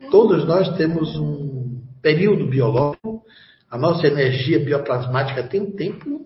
[0.10, 3.22] Todos nós temos um período biológico,
[3.70, 6.26] a nossa energia bioplasmática tem um tempo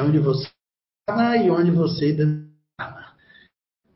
[0.00, 0.48] onde você
[1.44, 2.12] e onde você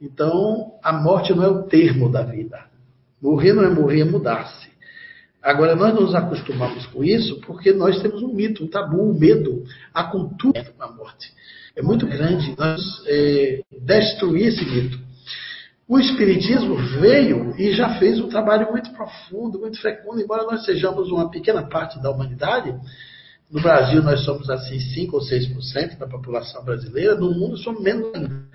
[0.03, 2.65] Então, a morte não é o termo da vida.
[3.23, 4.69] Morrer não é morrer, é mudar-se.
[5.41, 9.63] Agora, nós nos acostumamos com isso porque nós temos um mito, um tabu, um medo,
[9.95, 11.33] a cultura com a morte.
[11.77, 14.99] É muito grande nós é, destruir esse mito.
[15.87, 21.11] O Espiritismo veio e já fez um trabalho muito profundo, muito fecundo, embora nós sejamos
[21.13, 22.75] uma pequena parte da humanidade.
[23.51, 28.13] No Brasil, nós somos assim 5 ou 6% da população brasileira, no mundo somos menos
[28.15, 28.52] ainda.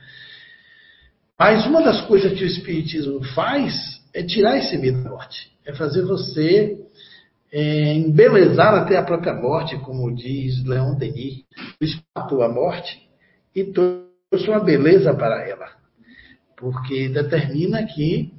[1.39, 3.73] Mas uma das coisas que o Espiritismo faz
[4.13, 6.77] é tirar esse medo da morte é fazer você
[7.51, 11.43] é, embelezar até a própria morte, como diz Leon Denis,
[11.81, 12.97] o espato à morte
[13.53, 15.67] e trouxe uma beleza para ela,
[16.55, 18.33] porque determina que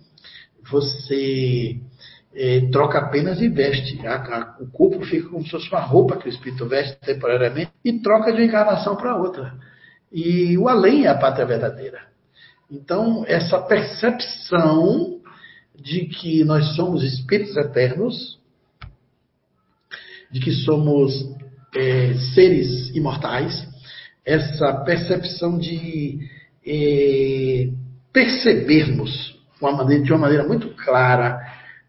[0.71, 1.79] você
[2.35, 4.07] é, troca apenas e veste.
[4.07, 7.73] A, a, o corpo fica como se fosse uma roupa que o espírito veste temporariamente
[7.85, 9.55] e troca de uma encarnação para outra.
[10.11, 12.08] E o além é a pátria verdadeira.
[12.71, 15.21] Então, essa percepção
[15.75, 18.39] de que nós somos espíritos eternos,
[20.31, 21.13] de que somos
[21.75, 23.67] é, seres imortais,
[24.25, 26.19] essa percepção de
[26.67, 27.71] é,
[28.13, 31.41] percebermos uma maneira, de uma maneira muito clara,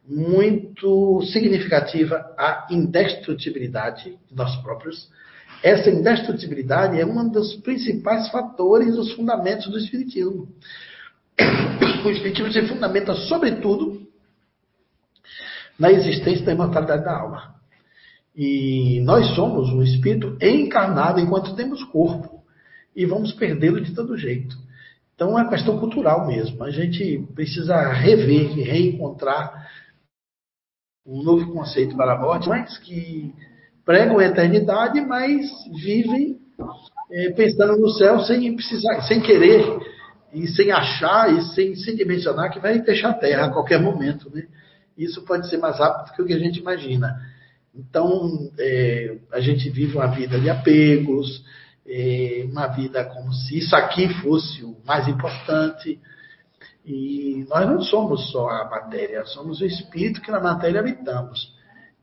[0.07, 5.09] muito significativa, a indestrutibilidade de nós próprios.
[5.61, 10.47] Essa indestrutibilidade é um dos principais fatores, os fundamentos do Espiritismo.
[12.05, 14.07] O Espiritismo se fundamenta, sobretudo,
[15.77, 17.55] na existência da imortalidade da alma.
[18.33, 22.41] E nós somos um espírito encarnado enquanto temos corpo.
[22.95, 24.55] E vamos perdê-lo de todo jeito.
[25.13, 26.63] Então é uma questão cultural mesmo.
[26.63, 29.69] A gente precisa rever, reencontrar
[31.05, 33.33] um novo conceito para a morte, mas que
[33.89, 35.49] pregam a eternidade, mas
[35.81, 36.37] vivem
[37.11, 39.65] é, pensando no céu sem precisar, sem querer
[40.31, 44.29] e sem achar e sem, sem dimensionar que vai deixar a Terra a qualquer momento.
[44.29, 44.43] Né?
[44.95, 47.19] Isso pode ser mais rápido que o que a gente imagina.
[47.73, 51.43] Então, é, a gente vive uma vida de apegos,
[51.87, 55.99] é, uma vida como se isso aqui fosse o mais importante.
[56.85, 61.57] E nós não somos só a matéria, somos o espírito que na matéria habitamos.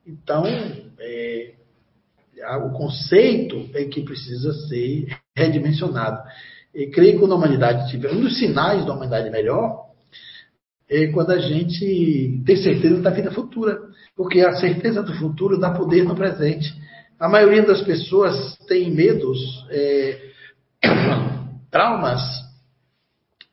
[0.05, 0.45] Então,
[0.99, 1.55] é,
[2.65, 6.23] o conceito é que precisa ser redimensionado.
[6.75, 9.87] E creio que quando a humanidade tiver um dos sinais da humanidade melhor
[10.89, 13.79] é quando a gente tem certeza da vida futura,
[14.15, 16.73] porque a certeza do futuro dá poder no presente.
[17.19, 19.39] A maioria das pessoas tem medos,
[19.71, 20.31] é,
[21.71, 22.23] traumas,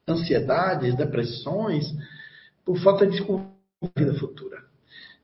[0.08, 1.86] ansiedades, depressões,
[2.66, 3.20] por falta de
[3.98, 4.58] vida futura.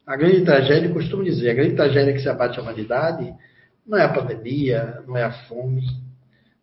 [0.08, 3.32] A grande tragédia, costumo dizer, a grande tragédia que se abate a humanidade
[3.90, 5.84] não é a pandemia, não é a fome,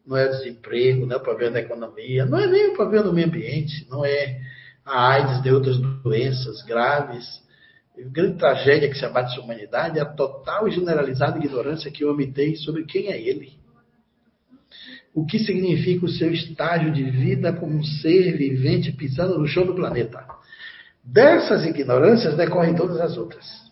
[0.07, 3.05] não é o desemprego, não é o problema da economia, não é nem o problema
[3.05, 4.41] do meio ambiente, não é
[4.85, 7.27] a AIDS de outras doenças graves,
[7.99, 11.91] a grande tragédia que se abate sobre a humanidade é a total e generalizada ignorância
[11.91, 13.55] que o homem tem sobre quem é ele.
[15.13, 19.67] O que significa o seu estágio de vida como um ser vivente pisando no chão
[19.67, 20.25] do planeta.
[21.03, 23.66] Dessas ignorâncias decorrem todas as outras.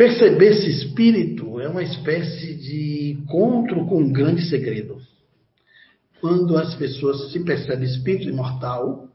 [0.00, 4.96] Perceber esse espírito é uma espécie de encontro com um grande segredo.
[6.22, 9.10] Quando as pessoas se percebem espírito imortal,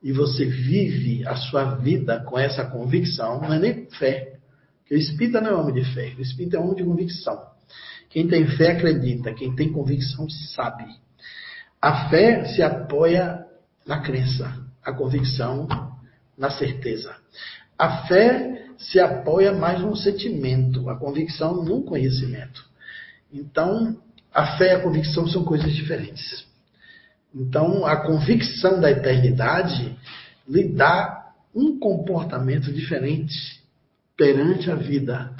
[0.00, 4.38] e você vive a sua vida com essa convicção, não é nem fé.
[4.78, 7.42] Porque o espírita não é homem de fé, o espírita é homem de convicção.
[8.08, 10.84] Quem tem fé acredita, quem tem convicção sabe.
[11.82, 13.44] A fé se apoia
[13.84, 15.66] na crença, a convicção
[16.38, 17.12] na certeza.
[17.76, 22.64] A fé se apoia mais num sentimento, a convicção num conhecimento.
[23.32, 23.96] Então,
[24.32, 26.46] a fé e a convicção são coisas diferentes.
[27.34, 29.96] Então, a convicção da eternidade
[30.48, 33.62] lhe dá um comportamento diferente
[34.16, 35.34] perante a vida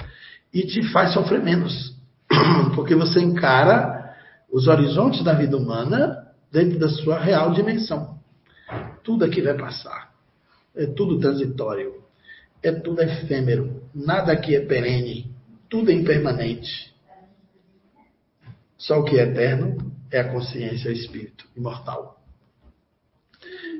[0.53, 1.95] e te faz sofrer menos,
[2.75, 4.15] porque você encara
[4.51, 8.19] os horizontes da vida humana dentro da sua real dimensão.
[9.03, 10.11] Tudo aqui vai passar,
[10.75, 11.93] é tudo transitório,
[12.61, 15.31] é tudo efêmero, nada aqui é perene,
[15.69, 16.93] tudo é impermanente.
[18.77, 19.77] Só o que é eterno
[20.11, 22.21] é a consciência, o espírito imortal.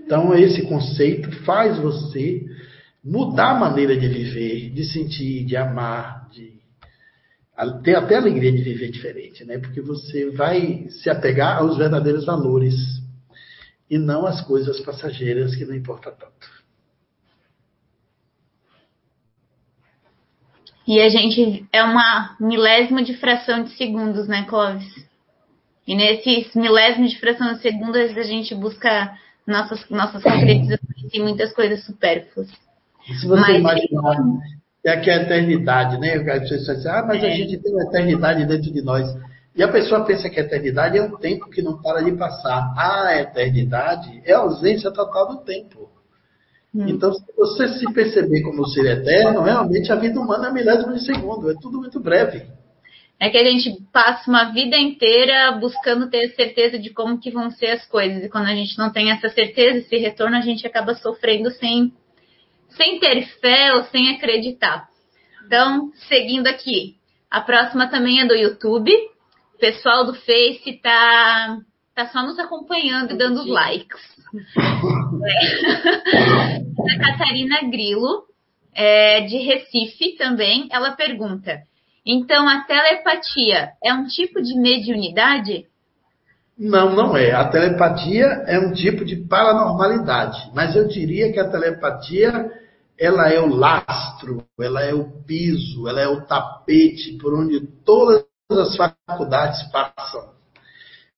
[0.05, 2.45] Então, esse conceito faz você
[3.03, 6.59] mudar a maneira de viver, de sentir, de amar, de
[7.83, 9.57] ter até alegria de viver diferente, né?
[9.57, 12.75] Porque você vai se apegar aos verdadeiros valores
[13.89, 16.58] e não às coisas passageiras que não importa tanto.
[20.89, 24.91] E a gente é uma milésima de fração de segundos, né, Clóvis?
[25.85, 29.13] E nesses milésimos de fração de segundo, às vezes a gente busca
[29.45, 32.47] nossas, nossas concretizações e muitas coisas supérfluas.
[33.05, 34.17] Se você mas, imaginar
[34.83, 36.15] é que é a eternidade, né?
[36.15, 37.27] As pessoas dizem, ah, mas é.
[37.27, 39.15] a gente tem uma eternidade dentro de nós.
[39.55, 42.73] E a pessoa pensa que a eternidade é um tempo que não para de passar.
[42.75, 45.78] A eternidade é a ausência total do tempo.
[46.73, 46.87] Hum.
[46.87, 51.03] Então, se você se perceber como ser eterno, realmente a vida humana é milésimo de
[51.03, 52.45] segundo, é tudo muito breve.
[53.19, 57.51] É que a gente passa uma vida inteira buscando ter certeza de como que vão
[57.51, 58.23] ser as coisas.
[58.23, 61.91] E quando a gente não tem essa certeza, esse retorno, a gente acaba sofrendo sem,
[62.69, 64.87] sem ter fé ou sem acreditar.
[65.45, 66.95] Então, seguindo aqui.
[67.29, 68.91] A próxima também é do YouTube.
[69.55, 71.57] O pessoal do Face tá,
[71.99, 74.01] está só nos acompanhando e dando os likes.
[75.21, 76.93] É.
[76.93, 78.23] A Catarina Grilo,
[78.73, 81.63] é, de Recife também, ela pergunta:
[82.05, 85.65] então a telepatia é um tipo de mediunidade?
[86.57, 87.31] Não, não é.
[87.31, 92.49] A telepatia é um tipo de paranormalidade, mas eu diria que a telepatia
[92.97, 98.25] ela é o lastro, ela é o piso, ela é o tapete por onde todas
[98.51, 100.38] as faculdades passam.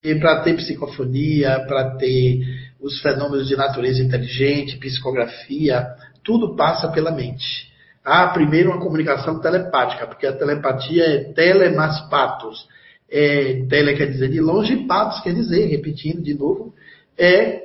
[0.04, 2.40] E para ter psicofonia, para ter
[2.80, 5.86] os fenômenos de natureza inteligente, psicografia,
[6.24, 7.70] tudo passa pela mente.
[8.04, 12.66] Há primeiro uma comunicação telepática, porque a telepatia é telemaspatos.
[13.08, 16.74] É, tele quer dizer de longe, patos quer dizer, repetindo de novo,
[17.16, 17.60] é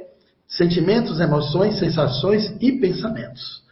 [0.47, 3.63] sentimentos, emoções, sensações e pensamentos.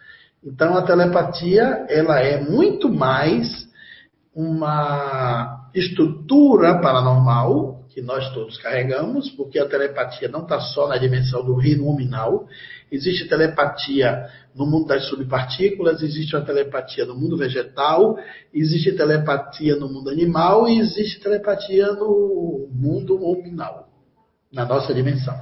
[0.44, 3.68] Então a telepatia ela é muito mais
[4.34, 11.46] uma estrutura paranormal que nós todos carregamos, porque a telepatia não está só na dimensão
[11.46, 12.46] do reino nominal.
[12.92, 18.18] Existe telepatia no mundo das subpartículas, existe uma telepatia no mundo vegetal,
[18.54, 23.88] existe telepatia no mundo animal e existe telepatia no mundo nominal,
[24.52, 25.34] na nossa dimensão.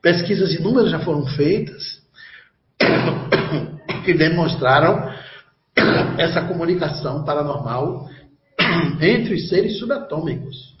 [0.00, 2.00] Pesquisas inúmeras já foram feitas
[4.04, 5.10] que demonstraram
[6.18, 8.08] essa comunicação paranormal
[9.02, 10.73] entre os seres subatômicos,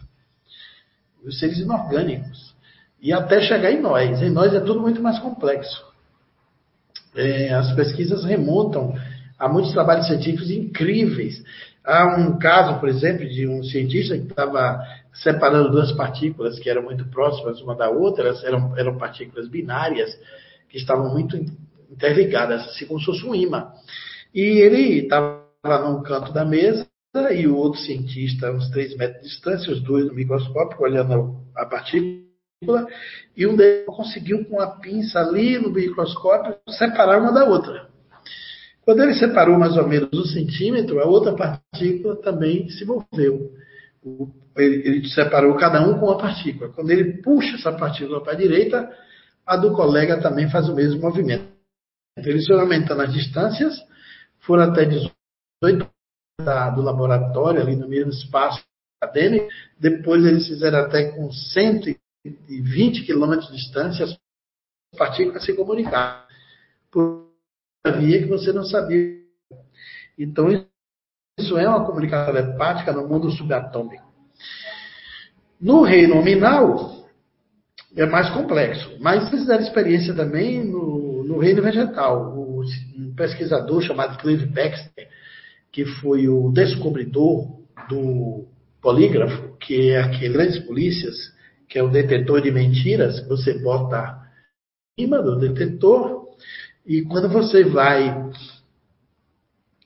[1.26, 2.54] os seres inorgânicos,
[3.00, 4.22] e até chegar em nós.
[4.22, 5.84] Em nós é tudo muito mais complexo.
[7.14, 8.94] É, as pesquisas remontam
[9.38, 11.42] a muitos trabalhos científicos incríveis.
[11.84, 16.82] Há um caso, por exemplo, de um cientista que estava separando duas partículas que eram
[16.82, 20.18] muito próximas uma da outra, eram, eram partículas binárias
[20.68, 21.36] que estavam muito
[21.90, 23.70] interligadas, assim como se fosse um imã.
[24.34, 25.44] E ele estava
[25.84, 26.86] num canto da mesa
[27.32, 31.64] e o outro cientista, uns 3 metros de distância, os dois no microscópio, olhando a
[31.64, 32.86] partícula,
[33.36, 37.88] e um deles conseguiu, com a pinça ali no microscópio, separar uma da outra.
[38.82, 43.52] Quando ele separou mais ou menos um centímetro, a outra partícula também se moveu.
[44.56, 46.70] Ele, ele separou cada um com uma partícula.
[46.70, 48.90] Quando ele puxa essa partícula para a direita,
[49.46, 51.48] a do colega também faz o mesmo movimento.
[52.18, 53.74] Eles foram aumentando as distâncias,
[54.40, 55.93] foram até 18
[56.40, 58.64] da, do laboratório, ali no mesmo espaço
[59.00, 59.48] acadêmico.
[59.78, 64.18] Depois eles fizeram até com 120 quilômetros de distância as
[64.96, 66.26] partículas se comunicar.
[66.90, 67.28] Por
[67.98, 69.22] via que você não sabia.
[70.18, 70.48] Então,
[71.38, 74.04] isso é uma comunicação telepática no mundo subatômico.
[75.60, 77.08] No reino nominal,
[77.96, 82.34] é mais complexo, mas fizeram experiência também no no reino vegetal.
[82.36, 82.62] O,
[82.96, 85.08] um pesquisador chamado Clive Baxter,
[85.74, 87.48] que foi o descobridor
[87.88, 88.46] do
[88.80, 91.16] polígrafo, que é aquele grandes polícias,
[91.68, 94.22] que é o detetor de mentiras, você bota
[94.96, 96.28] em cima do detetor,
[96.86, 98.30] e quando você vai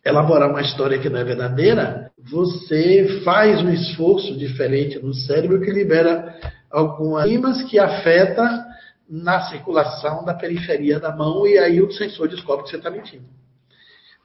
[0.04, 5.70] elaborar uma história que não é verdadeira, você faz um esforço diferente no cérebro que
[5.70, 6.38] libera
[6.70, 8.66] algumas enzimas que afeta
[9.08, 13.24] na circulação da periferia da mão e aí o sensor descobre que você está mentindo.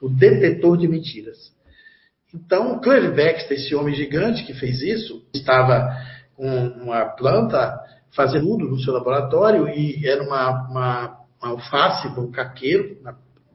[0.01, 1.52] O detetor de mentiras.
[2.33, 5.95] Então, o Clive Baxter, esse homem gigante que fez isso, estava
[6.35, 7.79] com uma planta
[8.15, 12.97] fazendo tudo no seu laboratório e era uma, uma, uma alface, um caqueiro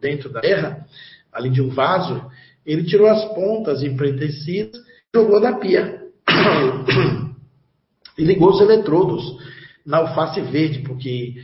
[0.00, 0.86] dentro da terra,
[1.32, 2.24] ali de um vaso.
[2.64, 6.00] Ele tirou as pontas empreitecidas e jogou na pia.
[8.16, 9.24] e ligou os eletrodos
[9.84, 11.34] na alface verde, porque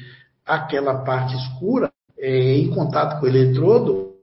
[0.46, 4.14] aquela parte escura, é, em contato com o eletrodo,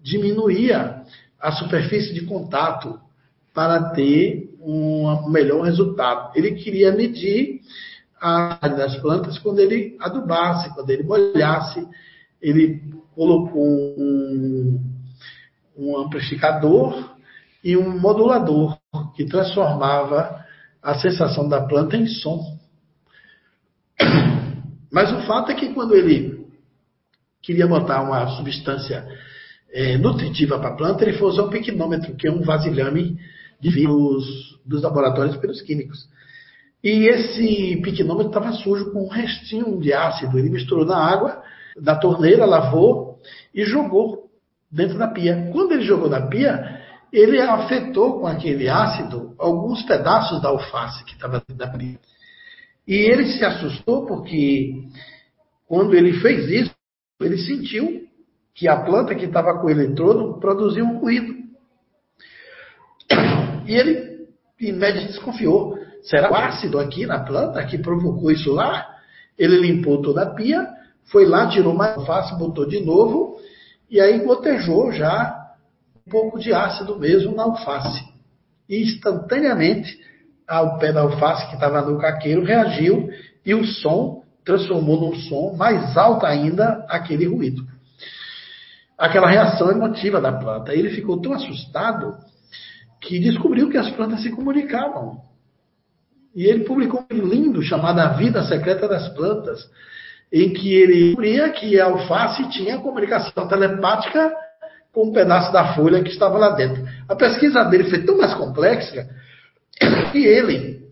[0.00, 1.02] diminuía
[1.40, 2.98] a superfície de contato
[3.54, 6.32] para ter um melhor resultado.
[6.36, 7.60] Ele queria medir
[8.20, 11.86] a das plantas quando ele adubasse, quando ele molhasse.
[12.40, 12.82] Ele
[13.14, 14.80] colocou um,
[15.76, 17.16] um amplificador
[17.62, 18.78] e um modulador
[19.14, 20.44] que transformava
[20.82, 22.58] a sensação da planta em som.
[24.90, 26.46] Mas o fato é que quando ele
[27.42, 29.06] queria botar uma substância
[29.72, 33.18] é, nutritiva para a planta, ele foi usar um pequenômetro, que é um vasilhame
[33.60, 36.08] de vírus dos laboratórios pelos químicos.
[36.82, 40.38] E esse pequenômetro estava sujo com um restinho de ácido.
[40.38, 41.42] Ele misturou na água
[41.76, 43.18] da torneira, lavou
[43.54, 44.30] e jogou
[44.70, 45.50] dentro da pia.
[45.52, 46.80] Quando ele jogou na pia,
[47.12, 51.98] ele afetou com aquele ácido alguns pedaços da alface que estava dentro da pia.
[52.86, 54.84] E ele se assustou porque,
[55.66, 56.74] quando ele fez isso,
[57.20, 58.07] ele sentiu
[58.58, 61.32] que a planta que estava com o eletrodo produzia um ruído.
[63.64, 64.26] E ele,
[64.60, 65.78] em média, desconfiou.
[66.02, 68.84] será o ácido aqui na planta que provocou isso lá?
[69.38, 70.66] Ele limpou toda a pia,
[71.04, 73.36] foi lá, tirou mais alface, botou de novo,
[73.88, 75.54] e aí gotejou já
[75.94, 78.04] um pouco de ácido mesmo na alface.
[78.68, 80.00] E instantaneamente,
[80.50, 83.08] o pé da alface que estava no caqueiro reagiu
[83.46, 87.77] e o som transformou num som mais alto ainda aquele ruído.
[88.98, 90.74] Aquela reação emotiva da planta.
[90.74, 92.16] Ele ficou tão assustado
[93.00, 95.20] que descobriu que as plantas se comunicavam.
[96.34, 99.70] E ele publicou um livro lindo chamado A Vida Secreta das Plantas,
[100.32, 104.32] em que ele descobria que a alface tinha comunicação telepática
[104.92, 106.84] com um pedaço da folha que estava lá dentro.
[107.08, 109.08] A pesquisa dele foi tão mais complexa
[110.10, 110.88] que ele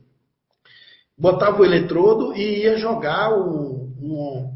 [1.18, 3.92] botava o eletrodo e ia jogar um,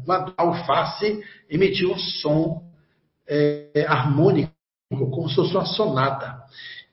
[0.05, 2.70] uma alface, emitir um som
[3.27, 4.51] é, harmônico,
[4.89, 6.41] como se fosse uma sonata.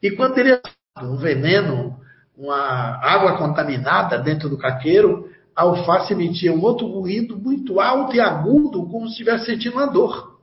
[0.02, 0.60] E quando ele
[1.02, 1.98] um veneno,
[2.36, 8.20] uma água contaminada dentro do caqueiro, a alface emitia um outro ruído muito alto e
[8.20, 10.38] agudo, como se estivesse sentindo uma dor.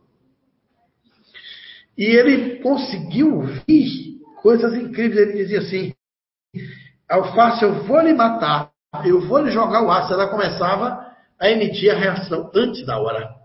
[1.98, 5.30] E ele conseguiu ouvir coisas incríveis.
[5.30, 5.94] Ele dizia assim:
[7.10, 8.72] Alface, eu vou lhe matar,
[9.06, 10.16] eu vou lhe jogar o ácido.
[10.16, 11.06] Ela começava
[11.40, 13.45] a emitir a reação antes da hora.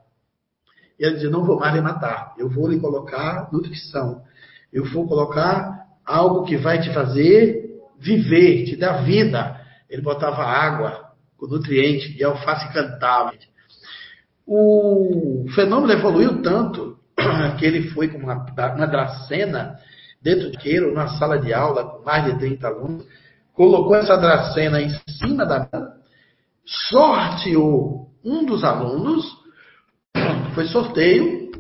[1.01, 4.23] E ela dizia: Não vou mais lhe matar, eu vou lhe colocar nutrição,
[4.71, 9.59] eu vou colocar algo que vai te fazer viver, te dar vida.
[9.89, 13.33] Ele botava água com nutriente e a alface cantava.
[14.47, 16.99] O fenômeno evoluiu tanto
[17.59, 19.79] que ele foi com uma, uma dracena
[20.23, 23.07] dentro de queiro, numa sala de aula com mais de 30 alunos,
[23.55, 25.93] colocou essa dracena em cima da mesa,
[26.65, 29.25] sorteou um dos alunos,
[30.61, 31.51] foi sorteio,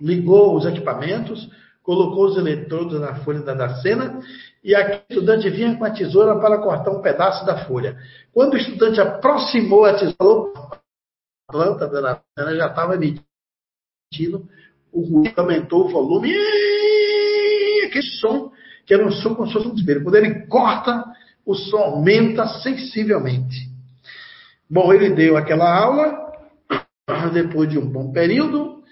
[0.00, 1.50] ligou os equipamentos,
[1.82, 4.20] colocou os eletrodos na folha da dracena
[4.62, 7.98] e aquele estudante vinha com a tesoura para cortar um pedaço da folha.
[8.32, 10.52] Quando o estudante aproximou a tesoura,
[11.48, 14.48] a planta da dracena já estava emitindo
[14.92, 16.32] o ruído aumentou o volume,
[17.86, 18.52] aquele som,
[18.86, 20.04] que era um som como se fosse um desespero.
[20.04, 21.04] Quando ele corta,
[21.44, 23.68] o som aumenta sensivelmente.
[24.70, 26.25] Bom, ele deu aquela aula,
[27.32, 28.82] depois de um bom período,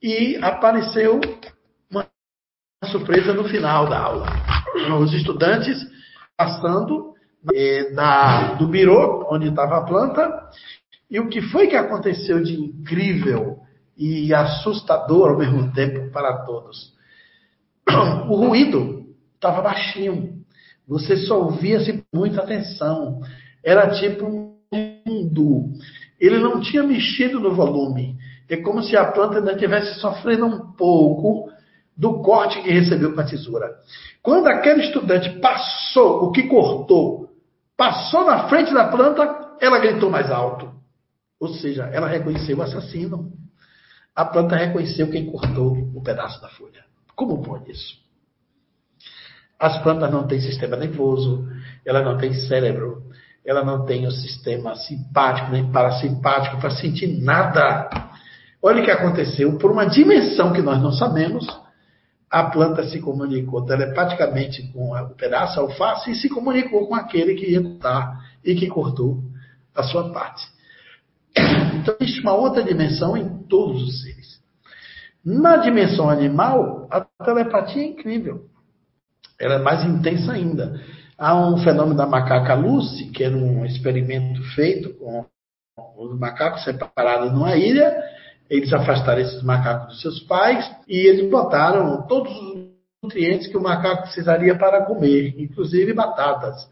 [0.00, 1.20] e apareceu
[1.90, 2.06] uma
[2.84, 4.26] surpresa no final da aula.
[5.00, 5.84] Os estudantes
[6.36, 7.14] passando
[7.52, 10.50] eh, da, do birô, onde estava a planta,
[11.10, 13.58] e o que foi que aconteceu de incrível
[13.96, 16.92] e assustador ao mesmo tempo para todos.
[18.28, 19.04] O ruído
[19.34, 20.42] estava baixinho.
[20.88, 23.20] Você só ouvia-se com muita atenção.
[23.62, 24.54] Era tipo um
[25.06, 25.72] mundo.
[26.24, 28.16] Ele não tinha mexido no volume.
[28.48, 31.50] É como se a planta ainda estivesse sofrendo um pouco
[31.96, 33.70] do corte que recebeu com a tesoura.
[34.22, 37.30] Quando aquele estudante passou, o que cortou,
[37.76, 40.72] passou na frente da planta, ela gritou mais alto.
[41.40, 43.32] Ou seja, ela reconheceu o assassino
[44.14, 46.84] a planta reconheceu quem cortou o pedaço da folha.
[47.16, 47.98] Como pode isso?
[49.58, 51.48] As plantas não têm sistema nervoso,
[51.84, 53.02] ela não tem cérebro,
[53.44, 57.90] ela não tem o sistema simpático nem parasimpático para sentir nada.
[58.62, 59.58] Olha o que aconteceu.
[59.58, 61.46] Por uma dimensão que nós não sabemos,
[62.30, 67.50] a planta se comunicou telepaticamente com o pedaço alface e se comunicou com aquele que
[67.50, 69.22] ia cortar e que cortou
[69.74, 70.44] a sua parte.
[71.74, 74.40] Então, existe uma outra dimensão em todos os seres.
[75.24, 78.46] Na dimensão animal, a telepatia é incrível.
[79.38, 80.80] Ela é mais intensa ainda.
[81.16, 85.24] Há um fenômeno da macaca Lucy, que era um experimento feito com
[85.96, 87.96] os macacos separados numa ilha.
[88.50, 92.68] Eles afastaram esses macacos dos seus pais e eles botaram todos os
[93.02, 96.68] nutrientes que o macaco precisaria para comer, inclusive batatas.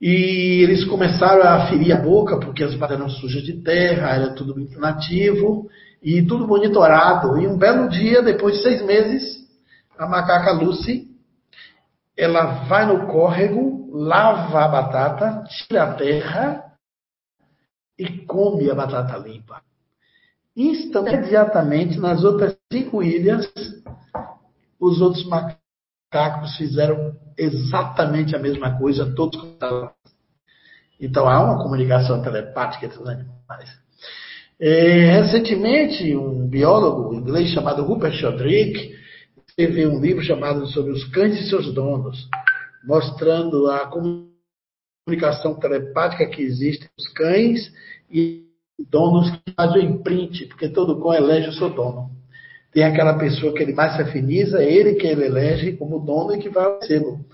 [0.00, 4.34] E eles começaram a ferir a boca, porque as batatas eram sujas de terra, era
[4.34, 5.68] tudo muito nativo,
[6.02, 7.38] e tudo monitorado.
[7.38, 9.48] E um belo dia, depois de seis meses,
[9.98, 11.13] a macaca Lucy,
[12.16, 16.64] ela vai no córrego, lava a batata, tira a terra
[17.98, 19.62] e come a batata limpa.
[20.56, 23.50] Instantaneamente, nas outras cinco ilhas,
[24.78, 29.40] os outros macacos fizeram exatamente a mesma coisa, todos
[31.00, 33.84] Então há uma comunicação telepática entre os animais.
[34.60, 38.94] É, recentemente, um biólogo inglês chamado Rupert Sheldrake
[39.56, 42.28] escreveu um livro chamado sobre os cães e seus donos,
[42.84, 47.72] mostrando a comunicação telepática que existe entre os cães
[48.10, 48.42] e
[48.90, 52.10] donos que fazem o imprint, porque todo cão elege o seu dono.
[52.72, 56.34] Tem aquela pessoa que ele mais se afiniza, é ele que ele elege como dono
[56.34, 57.24] e que vai recebê-lo.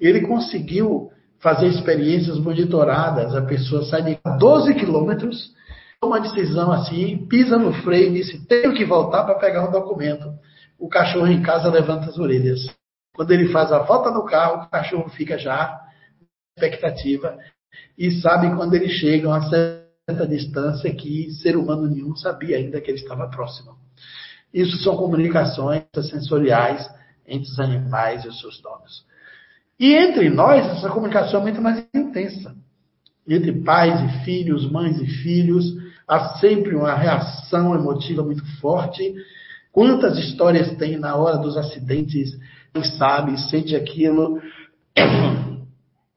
[0.00, 3.34] Ele conseguiu fazer experiências monitoradas.
[3.34, 5.52] A pessoa sai de 12 quilômetros,
[6.00, 9.70] toma uma decisão assim, pisa no freio e diz: tenho que voltar para pegar um
[9.70, 10.39] documento.
[10.80, 12.66] O cachorro em casa levanta as orelhas.
[13.14, 15.78] Quando ele faz a volta no carro, o cachorro fica já
[16.56, 17.38] expectativa
[17.96, 22.90] e sabe quando ele chega a certa distância que ser humano nenhum sabia ainda que
[22.90, 23.76] ele estava próximo.
[24.52, 26.88] Isso são comunicações sensoriais
[27.26, 29.04] entre os animais e os seus donos.
[29.78, 32.54] E entre nós, essa comunicação é muito mais intensa.
[33.28, 35.64] Entre pais e filhos, mães e filhos,
[36.08, 39.14] há sempre uma reação emotiva muito forte.
[39.72, 42.30] Quantas histórias tem na hora dos acidentes?
[42.72, 44.40] Quem sabe, sente aquilo.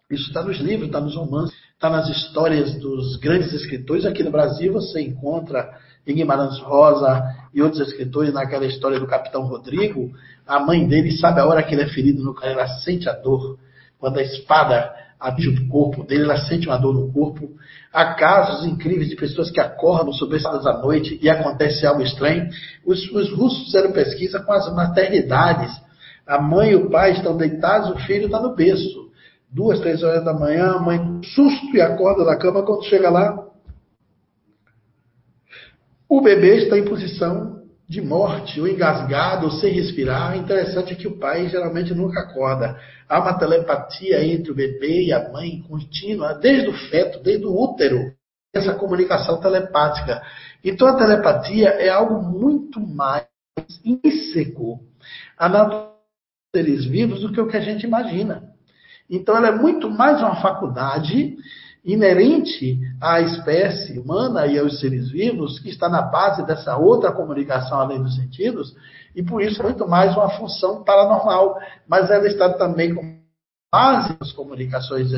[0.10, 4.06] Isso está nos livros, está nos romances, está nas histórias dos grandes escritores.
[4.06, 5.70] Aqui no Brasil você encontra
[6.06, 7.24] em Guimarães Rosa
[7.54, 10.12] e outros escritores naquela história do Capitão Rodrigo,
[10.46, 13.14] a mãe dele sabe a hora que ele é ferido no cara, ela sente a
[13.14, 13.58] dor.
[13.98, 17.50] Quando a espada atinge o corpo dele, ela sente uma dor no corpo.
[17.94, 22.50] Há casos incríveis de pessoas que acordam sobressaltadas à noite e acontece algo estranho.
[22.84, 25.72] Os, os russos fizeram pesquisa com as maternidades.
[26.26, 29.12] A mãe e o pai estão deitados, o filho está no berço.
[29.48, 32.64] Duas, três horas da manhã, a mãe susto e acorda da cama.
[32.64, 33.48] Quando chega lá,
[36.10, 37.63] o bebê está em posição
[37.94, 40.36] de morte, ou engasgado, ou sem respirar.
[40.36, 42.80] Interessante é que o pai geralmente nunca acorda.
[43.08, 47.56] Há uma telepatia entre o bebê e a mãe contínua, desde o feto, desde o
[47.56, 48.12] útero.
[48.52, 50.22] Essa comunicação telepática.
[50.64, 53.28] Então a telepatia é algo muito mais
[53.86, 54.80] intrínseco
[55.38, 58.44] a natureza dos seres vivos do que o que a gente imagina.
[59.10, 61.36] Então ela é muito mais uma faculdade
[61.84, 67.80] inerente à espécie humana e aos seres vivos, que está na base dessa outra comunicação
[67.80, 68.74] além dos sentidos,
[69.16, 71.58] e por isso muito mais uma função paranormal,
[71.88, 73.20] mas ela está também com
[73.72, 75.10] base nas comunicações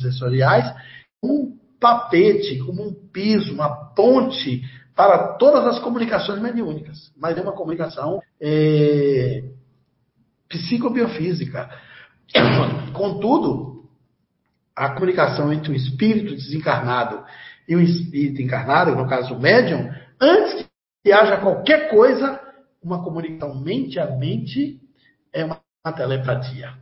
[0.00, 0.74] sensoriais,
[1.22, 4.62] um tapete, como um piso, uma ponte
[4.96, 9.44] para todas as comunicações mediúnicas, mas é uma comunicação é,
[10.48, 11.70] psicobiofísica.
[12.92, 13.73] Contudo,
[14.74, 17.24] a comunicação entre o espírito desencarnado
[17.68, 20.66] e o espírito encarnado, no caso o médium, antes
[21.02, 22.40] que haja qualquer coisa,
[22.82, 24.80] uma comunicação mente a mente
[25.32, 25.58] é uma
[25.94, 26.72] telepatia.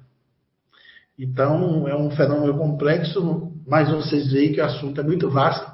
[1.18, 5.70] Então, é um fenômeno complexo, mas vocês veem que o assunto é muito vasto.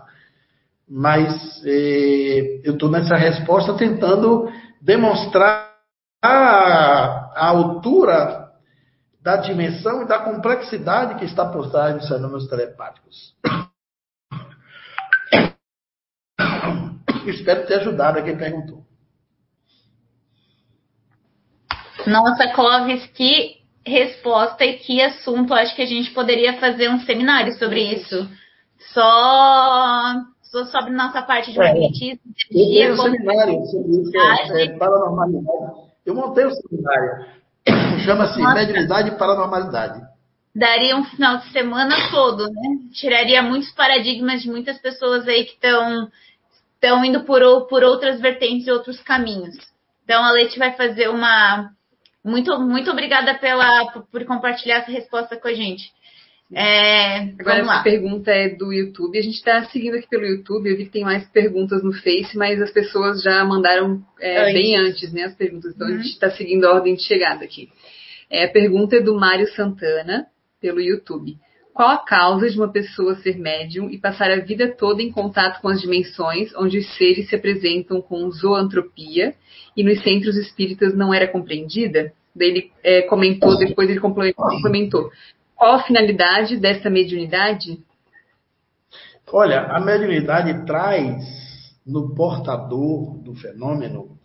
[0.88, 4.50] Mas eh, eu estou nessa resposta tentando
[4.80, 5.74] demonstrar
[6.22, 8.47] a, a altura
[9.28, 13.34] da dimensão e da complexidade que está por trás dos fenômenos telepáticos.
[17.26, 18.86] Espero ter ajudado a quem perguntou.
[22.06, 25.52] Nossa, Clóvis, que resposta e que assunto.
[25.52, 28.26] Acho que a gente poderia fazer um seminário sobre isso.
[28.94, 32.22] Só, só sobre nossa parte de magnetismo.
[32.50, 35.86] Eu, eu, um seminário sobre isso, é, é, paranormalidade.
[36.06, 37.37] Eu montei um seminário
[38.04, 40.00] Chama-se mediunidade e paranormalidade.
[40.54, 42.78] Daria um final de semana todo, né?
[42.92, 46.10] Tiraria muitos paradigmas de muitas pessoas aí que estão
[46.74, 49.56] estão indo por, por outras vertentes e outros caminhos.
[50.04, 51.70] Então a Leite vai fazer uma
[52.24, 55.92] muito muito obrigada pela por, por compartilhar essa resposta com a gente.
[56.52, 59.18] É, Agora, essa pergunta é do YouTube.
[59.18, 60.68] A gente está seguindo aqui pelo YouTube.
[60.68, 64.54] Eu vi que tem mais perguntas no Face, mas as pessoas já mandaram é, antes.
[64.54, 65.74] bem antes né, as perguntas.
[65.74, 65.94] Então, uhum.
[65.94, 67.68] a gente está seguindo a ordem de chegada aqui.
[68.30, 70.26] É, a pergunta é do Mário Santana,
[70.60, 71.36] pelo YouTube.
[71.74, 75.60] Qual a causa de uma pessoa ser médium e passar a vida toda em contato
[75.60, 79.34] com as dimensões onde os seres se apresentam com zoantropia
[79.76, 82.12] e nos centros espíritas não era compreendida?
[82.34, 85.10] Daí ele é, comentou, depois ele complementou.
[85.58, 87.84] Qual a finalidade dessa mediunidade?
[89.32, 94.16] Olha, a mediunidade traz no portador do fenômeno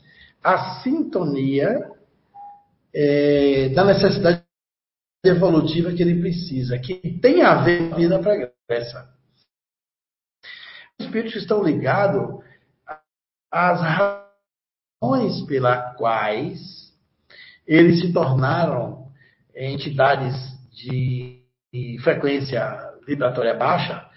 [0.43, 1.89] a sintonia
[2.93, 4.43] é, da necessidade
[5.25, 9.09] evolutiva que ele precisa, que tem a ver com a vida pregressa.
[10.99, 12.43] Os espíritos estão ligados
[13.51, 13.81] às
[15.01, 16.93] razões pelas quais
[17.65, 19.07] eles se tornaram
[19.55, 21.43] entidades de,
[22.03, 22.61] frequência
[23.05, 24.09] vibratória baixa,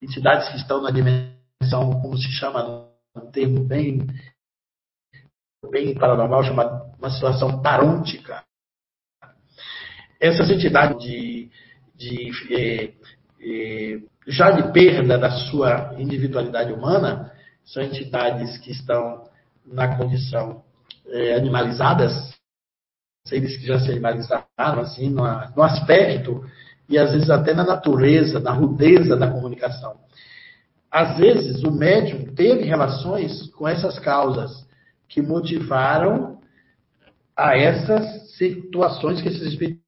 [0.00, 4.06] entidades que estão na dimensão, como se chama um termo bem,
[5.70, 8.42] bem paranormal, chamado uma situação parôntica.
[10.20, 11.50] Essas entidades de,
[11.94, 12.94] de é,
[13.40, 17.32] é, já de perda da sua individualidade humana
[17.64, 19.28] são entidades que estão
[19.64, 20.64] na condição
[21.06, 22.31] é, animalizadas,
[23.24, 25.22] seres que já se animalizaram, assim, no,
[25.56, 26.44] no aspecto
[26.88, 29.96] e às vezes até na natureza, na rudeza da comunicação.
[30.90, 34.66] Às vezes o médium teve relações com essas causas
[35.08, 36.38] que motivaram
[37.36, 39.80] a essas situações que esses espíritos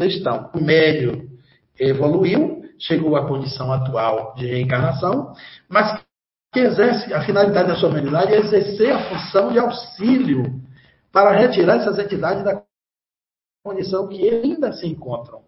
[0.00, 0.50] estão.
[0.54, 1.28] O médium
[1.78, 5.32] evoluiu, chegou à condição atual de reencarnação,
[5.68, 6.02] mas
[6.52, 10.60] que exerce, a finalidade da sua humanidade é exercer a função de auxílio
[11.12, 12.64] para retirar essas entidades da
[13.62, 15.42] condição que ainda se encontram.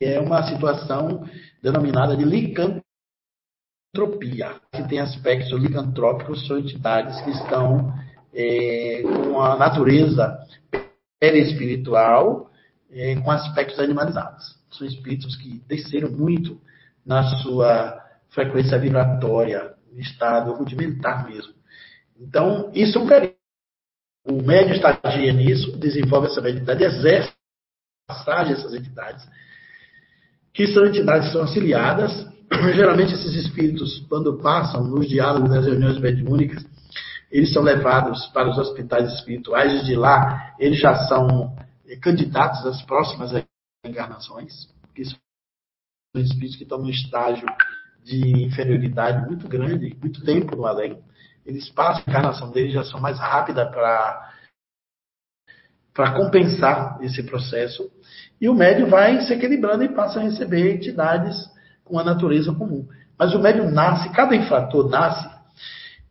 [0.00, 1.26] É uma situação
[1.62, 2.84] denominada de licantropia,
[4.70, 7.94] que tem aspectos licantrópicos, são entidades que estão
[8.34, 10.38] é, com a natureza
[11.18, 12.50] perispiritual,
[12.90, 14.60] é, com aspectos animalizados.
[14.70, 16.60] São espíritos que desceram muito
[17.04, 17.98] na sua
[18.28, 21.55] frequência vibratória, estado rudimentar mesmo.
[22.20, 23.34] Então, isso é um perigo.
[24.28, 27.32] O médio estagia nisso, desenvolve essa mediunidade, exerce
[28.08, 29.26] passagem essas entidades,
[30.52, 32.26] que são entidades que são auxiliadas.
[32.74, 36.64] Geralmente, esses espíritos, quando passam nos diálogos das reuniões mediúnicas,
[37.30, 41.56] eles são levados para os hospitais espirituais, e de lá eles já são
[42.00, 43.32] candidatos às próximas
[43.84, 45.18] encarnações, que são
[46.16, 47.46] espíritos que estão no estágio
[48.02, 51.02] de inferioridade muito grande, muito tempo no além.
[51.46, 54.32] Eles passam, a encarnação deles já são mais rápida para
[55.94, 57.90] para compensar esse processo.
[58.38, 61.34] E o médio vai se equilibrando e passa a receber entidades
[61.82, 62.86] com a natureza comum.
[63.18, 65.26] Mas o médio nasce, cada infrator nasce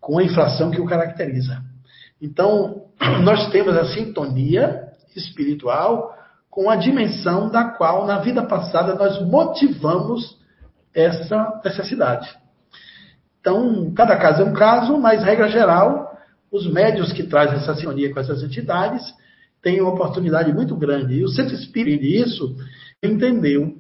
[0.02, 1.62] com a inflação que o caracteriza.
[2.20, 2.88] Então,
[3.22, 6.18] nós temos a sintonia espiritual
[6.50, 10.40] com a dimensão da qual, na vida passada, nós motivamos
[10.96, 12.28] essa necessidade.
[13.46, 16.18] Então, cada caso é um caso, mas, regra geral,
[16.52, 19.04] os médios que trazem essa sintonia com essas entidades
[19.62, 21.14] têm uma oportunidade muito grande.
[21.14, 22.56] E o centro espírita disso
[23.04, 23.78] entendeu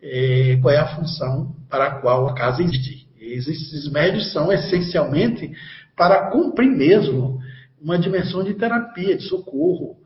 [0.00, 3.06] é, qual é a função para a qual a casa existe.
[3.20, 5.52] Esses médios são essencialmente
[5.94, 7.38] para cumprir mesmo
[7.82, 9.98] uma dimensão de terapia, de socorro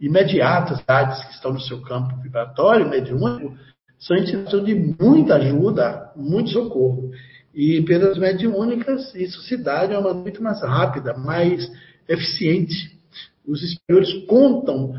[0.00, 0.80] imediatas,
[1.24, 3.56] que estão no seu campo vibratório, mediúnico,
[3.98, 7.10] são entidades de muita ajuda, muito socorro.
[7.54, 11.70] E pelas mediúnicas, isso se dá de uma maneira muito mais rápida, mais
[12.08, 12.98] eficiente.
[13.46, 14.94] Os espíritos contam,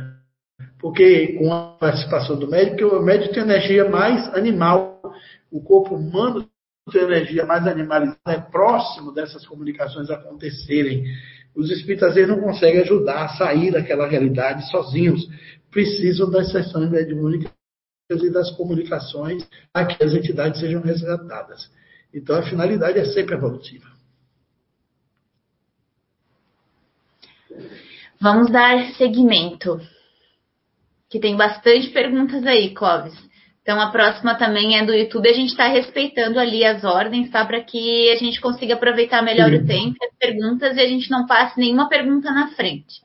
[0.80, 5.02] porque com a participação do médico, o médico tem energia mais animal,
[5.52, 6.48] o corpo humano
[6.92, 11.06] tem energia mais animalizada, é próximo dessas comunicações acontecerem.
[11.56, 15.28] Os espíritos às vezes não conseguem ajudar a sair daquela realidade sozinhos,
[15.72, 17.52] precisam das sessões mediúnicas
[18.12, 21.70] e das comunicações para que as entidades sejam resgatadas.
[22.14, 23.92] Então, a finalidade é sempre evolutiva.
[28.20, 29.82] Vamos dar seguimento.
[31.10, 33.14] Que tem bastante perguntas aí, Clóvis.
[33.62, 35.30] Então, a próxima também é do YouTube.
[35.30, 37.46] A gente está respeitando ali as ordens, tá?
[37.46, 39.56] Para que a gente consiga aproveitar melhor Sim.
[39.56, 43.02] o tempo, as perguntas, e a gente não passe nenhuma pergunta na frente.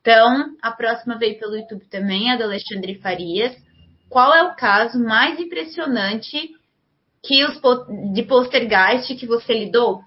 [0.00, 3.56] Então, a próxima veio pelo YouTube também, a do Alexandre Farias
[4.14, 6.54] qual é o caso mais impressionante
[7.24, 7.60] que os,
[8.12, 10.02] de poltergeist que você lidou?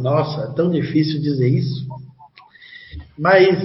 [0.00, 1.86] Nossa, é tão difícil dizer isso.
[3.18, 3.56] Mas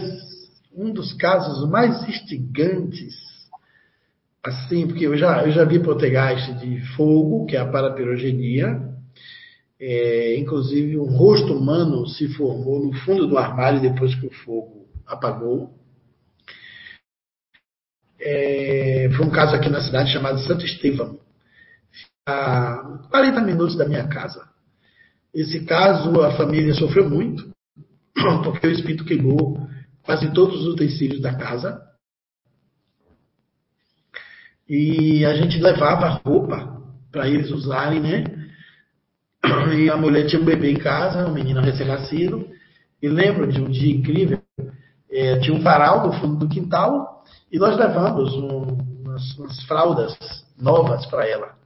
[0.74, 3.16] um dos casos mais instigantes,
[4.44, 8.90] assim, porque eu já, eu já vi poltergeist de fogo, que é a parapirogenia,
[9.80, 14.88] é, inclusive um rosto humano se formou no fundo do armário depois que o fogo
[15.06, 15.74] apagou.
[18.22, 21.18] É, foi um caso aqui na cidade chamado Santo Estevão,
[22.30, 24.48] a 40 minutos da minha casa.
[25.34, 27.52] Esse caso, a família sofreu muito,
[28.44, 29.68] porque o espírito queimou
[30.04, 31.82] quase todos os utensílios da casa.
[34.68, 36.80] E a gente levava roupa
[37.12, 38.24] para eles usarem, né?
[39.76, 42.48] E a mulher tinha um bebê em casa, um menino recém-nascido.
[43.02, 44.42] E lembro de um dia incrível.
[45.10, 50.16] É, tinha um varal no fundo do quintal e nós levamos um, umas, umas fraldas
[50.60, 51.59] novas para ela.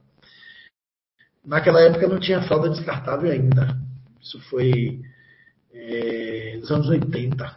[1.44, 3.76] Naquela época não tinha fralda descartável ainda.
[4.20, 5.00] Isso foi
[5.72, 7.56] é, nos anos 80.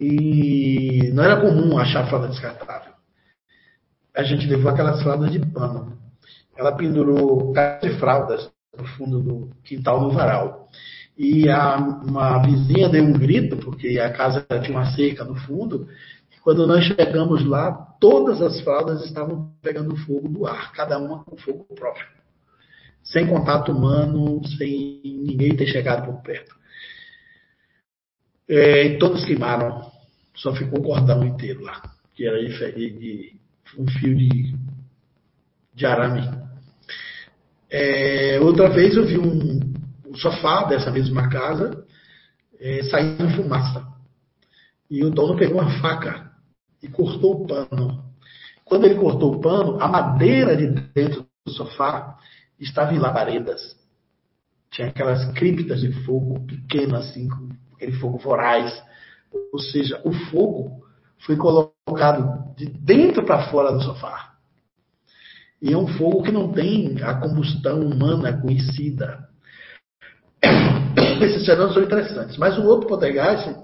[0.00, 2.92] E não era comum achar fralda descartável.
[4.14, 5.98] A gente levou aquelas fraldas de pano.
[6.56, 10.68] Ela pendurou de fraldas no fundo do quintal no varal.
[11.16, 15.86] E a, uma vizinha deu um grito, porque a casa tinha uma cerca no fundo,
[16.42, 21.36] quando nós chegamos lá, todas as fraldas estavam pegando fogo do ar, cada uma com
[21.36, 22.06] fogo próprio.
[23.02, 26.54] Sem contato humano, sem ninguém ter chegado por perto.
[28.48, 29.90] É, e todas queimaram,
[30.34, 31.82] só ficou o cordão inteiro lá.
[32.14, 33.40] que era de, de
[33.78, 34.54] um fio de,
[35.74, 36.42] de arame.
[37.70, 39.60] É, outra vez eu vi um,
[40.06, 41.86] um, sofá dessa mesma casa
[42.60, 43.86] é, saindo fumaça.
[44.90, 46.30] E o dono pegou uma faca
[46.82, 48.04] e cortou o pano.
[48.64, 52.18] Quando ele cortou o pano, a madeira de dentro do sofá
[52.62, 53.76] estava em labaredas.
[54.70, 58.82] Tinha aquelas criptas de fogo pequenas, assim, com aquele fogo voraz.
[59.52, 60.82] Ou seja, o fogo
[61.18, 64.32] foi colocado de dentro para fora do sofá.
[65.60, 69.28] E é um fogo que não tem a combustão humana conhecida.
[71.20, 72.36] Esses fenômenos são interessantes.
[72.36, 73.54] Mas o outro poltergeist,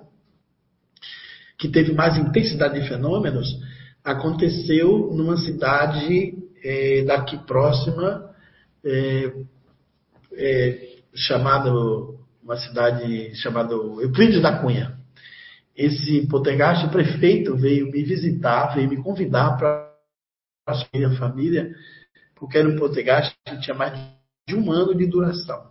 [1.59, 3.49] que teve mais intensidade de fenômenos,
[4.05, 8.28] aconteceu numa cidade é, daqui próxima,
[8.85, 9.33] é,
[10.33, 11.71] é, chamada,
[12.43, 14.97] uma cidade chamada Euclides da Cunha.
[15.77, 19.93] Esse poltergeist, o prefeito veio me visitar, veio me convidar para
[20.67, 21.73] a minha família,
[22.35, 23.93] porque era um poltergeist que tinha mais
[24.47, 25.69] de um ano de duração.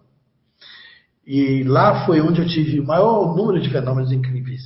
[1.26, 4.62] E lá foi onde eu tive o maior número de fenômenos incríveis.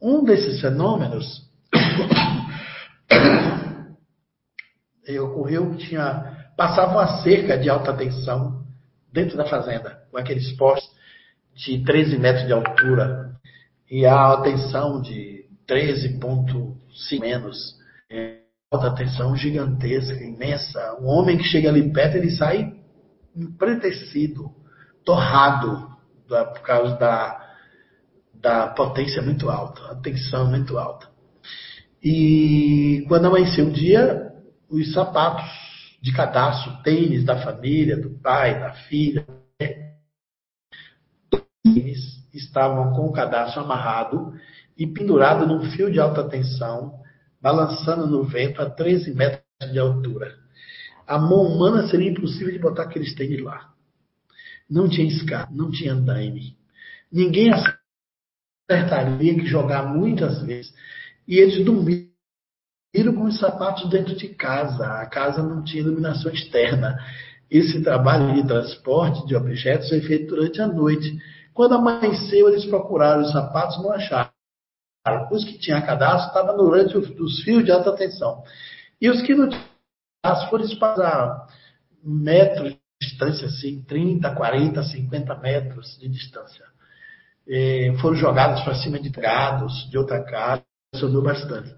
[0.00, 1.46] Um desses fenômenos
[5.20, 8.64] ocorreu que tinha passava uma cerca de alta tensão
[9.12, 10.90] dentro da fazenda, com aqueles postes
[11.54, 13.30] de 13 metros de altura
[13.88, 17.78] e a tensão de 13,5 menos.
[18.10, 18.40] É,
[18.72, 20.98] alta tensão gigantesca, imensa.
[21.00, 22.74] Um homem que chega ali perto, ele sai
[23.36, 24.50] empretecido,
[25.04, 25.88] torrado,
[26.26, 27.54] por causa da,
[28.34, 31.08] da potência muito alta, a tensão muito alta.
[32.02, 34.32] E quando amanheceu o dia,
[34.68, 35.67] os sapatos
[36.00, 39.26] de cadastro, tênis da família, do pai, da filha,
[41.62, 44.32] tênis estavam com o cadastro amarrado
[44.76, 47.00] e pendurado num fio de alta tensão,
[47.40, 49.42] balançando no vento a 13 metros
[49.72, 50.36] de altura.
[51.06, 53.72] A mão humana seria impossível de botar aqueles tênis lá.
[54.70, 56.56] Não tinha escada, não tinha andaime.
[57.10, 57.50] Ninguém
[58.70, 60.72] acertaria que jogar muitas vezes.
[61.26, 61.64] E eles
[62.98, 64.84] dormiram com os sapatos dentro de casa.
[64.84, 66.98] A casa não tinha iluminação externa.
[67.50, 71.18] Esse trabalho de transporte de objetos foi feito durante a noite.
[71.54, 74.30] Quando amanheceu, eles procuraram os sapatos, não acharam.
[75.30, 78.42] Os que tinham cadastro estavam durante os fios de alta tensão.
[79.00, 79.64] E os que não tinham
[80.22, 81.52] cadastro foram espalhados
[82.04, 86.64] metros de distância, assim, 30, 40, 50 metros de distância.
[87.46, 90.62] E foram jogados para cima de gados, de outra casa,
[90.94, 91.74] subiu bastante.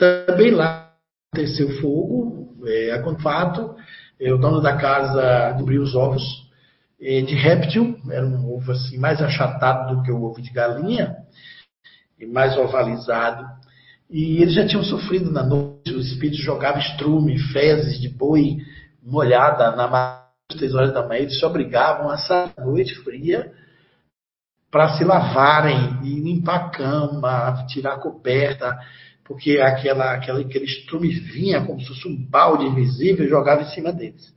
[0.00, 0.90] Também lá
[1.30, 3.76] aconteceu fogo, é, com fato,
[4.18, 6.22] é, o dono da casa abriu os ovos
[6.98, 11.16] é, de réptil, era um ovo assim mais achatado do que o ovo de galinha,
[12.18, 13.44] e mais ovalizado.
[14.08, 18.56] E eles já tinham sofrido na noite, os espíritos jogavam estrume, fezes de boi
[19.02, 19.86] molhada na
[20.50, 23.52] às três horas da manhã, eles se obrigavam a sair noite fria
[24.70, 28.78] para se lavarem e limpar a cama, tirar a coberta,
[29.30, 33.92] porque aquela, aquela, aquele estrume vinha como se fosse um balde invisível jogava em cima
[33.92, 34.34] deles.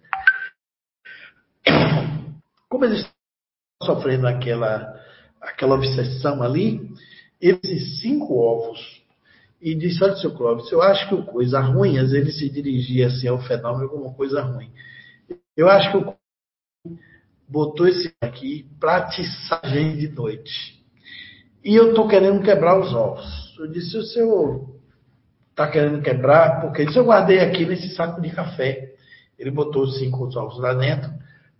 [2.69, 5.03] Como eles estavam sofrendo aquela,
[5.41, 6.93] aquela obsessão ali,
[7.41, 9.03] esses cinco ovos,
[9.59, 12.49] e disse, olha, seu Clóvis, eu acho que o coisa ruim, às vezes ele se
[12.53, 14.71] dirigia assim ao fenômeno como coisa ruim.
[15.57, 16.15] Eu acho que o
[17.49, 20.85] botou esse aqui para atiçar gente de noite.
[21.65, 23.57] E eu estou querendo quebrar os ovos.
[23.57, 24.72] Eu disse, o senhor
[25.53, 28.93] está querendo quebrar, porque isso eu guardei aqui nesse saco de café.
[29.37, 31.11] Ele botou os cinco ovos lá dentro,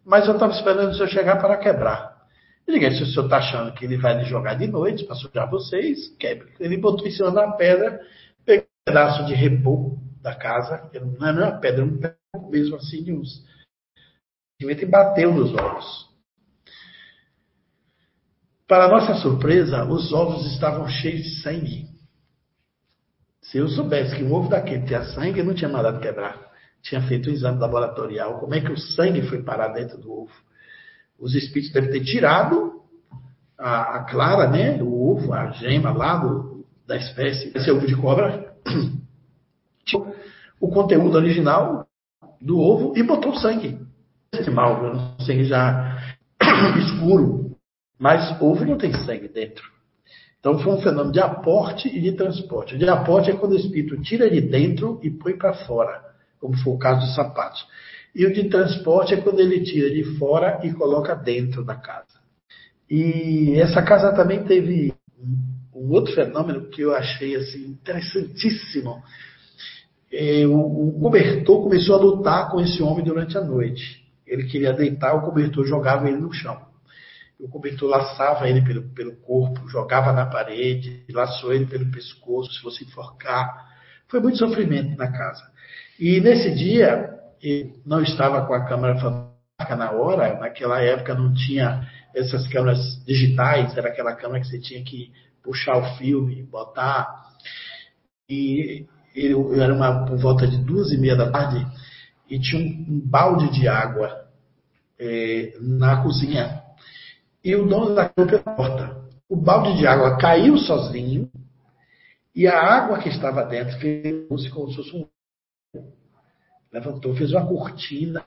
[0.03, 2.13] mas eu estava esperando o senhor chegar para quebrar.
[2.67, 5.15] Eu digo, se o senhor está achando que ele vai lhe jogar de noite para
[5.15, 6.53] sujar vocês, quebre.
[6.59, 7.99] Ele botou em cima da pedra,
[8.45, 10.89] pegou um pedaço de reboco da casa,
[11.19, 13.43] não era uma pedra, um pedaço mesmo assim, de uns
[14.61, 16.09] e bateu nos ovos.
[18.67, 21.92] Para nossa surpresa, os ovos estavam cheios de sangue.
[23.53, 26.41] Se eu soubesse que um ovo daquele tinha sangue, eu não tinha mandado quebrar.
[26.81, 28.39] Tinha feito um exame laboratorial.
[28.39, 30.31] Como é que o sangue foi parar dentro do ovo?
[31.19, 32.81] Os espíritos devem ter tirado
[33.55, 34.81] a, a clara, né?
[34.81, 37.51] O ovo, a gema lá do, da espécie.
[37.55, 38.55] Esse ovo de cobra.
[40.59, 41.85] o conteúdo original
[42.41, 43.79] do ovo e botou sangue.
[44.33, 46.01] Esse mal, sangue já
[46.79, 47.55] escuro.
[47.99, 49.63] Mas ovo não tem sangue dentro.
[50.43, 52.75] Então foi um fenômeno de aporte e de transporte.
[52.75, 56.03] O de aporte é quando o espírito tira de dentro e põe para fora,
[56.37, 57.65] como foi o caso dos sapatos.
[58.13, 62.19] E o de transporte é quando ele tira de fora e coloca dentro da casa.
[62.89, 64.93] E essa casa também teve
[65.73, 69.01] um outro fenômeno que eu achei assim, interessantíssimo.
[70.11, 74.03] É, o, o cobertor começou a lutar com esse homem durante a noite.
[74.27, 76.72] Ele queria deitar, o cobertor jogava ele no chão.
[77.39, 82.61] O cobertor laçava ele pelo, pelo corpo, jogava na parede, laçou ele pelo pescoço, se
[82.61, 83.73] fosse enforcar.
[84.07, 85.43] Foi muito sofrimento na casa.
[85.99, 87.09] E nesse dia,
[87.41, 93.03] ele não estava com a câmera fotográfica na hora, naquela época não tinha essas câmeras
[93.05, 95.11] digitais, era aquela câmera que você tinha que
[95.43, 97.07] puxar o filme, botar.
[98.29, 101.65] E ele, era uma, por volta de duas e meia da tarde
[102.29, 104.27] e tinha um, um balde de água
[104.99, 106.62] é, na cozinha.
[107.43, 109.03] E o dono da pela porta.
[109.29, 111.29] O balde de água caiu sozinho
[112.35, 115.07] e a água que estava dentro fez como se fosse um.
[116.71, 118.25] Levantou, fez uma cortina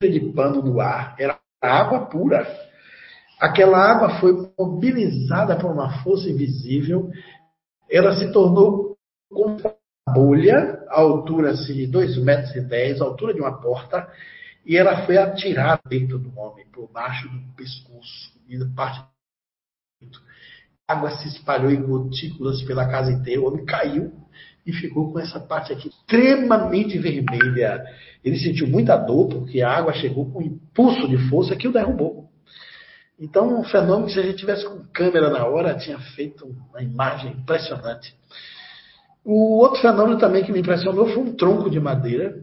[0.00, 1.14] de pano no ar.
[1.18, 2.46] Era água pura.
[3.38, 7.10] Aquela água foi mobilizada por uma força invisível.
[7.90, 8.96] Ela se tornou
[9.30, 9.74] como uma
[10.12, 12.24] bolha, a altura assim, de 2,10
[12.64, 14.08] metros, a altura de uma porta,
[14.64, 19.12] e ela foi atirada dentro do homem, por baixo do pescoço e da parte
[20.88, 24.12] a água se espalhou em gotículas pela casa inteira, o homem caiu
[24.66, 27.82] e ficou com essa parte aqui extremamente vermelha.
[28.24, 31.72] Ele sentiu muita dor porque a água chegou com um impulso de força que o
[31.72, 32.28] derrubou.
[33.18, 36.82] Então, um fenômeno que se a gente tivesse com câmera na hora, tinha feito uma
[36.82, 38.14] imagem impressionante.
[39.24, 42.34] O outro fenômeno também que me impressionou foi um tronco de madeira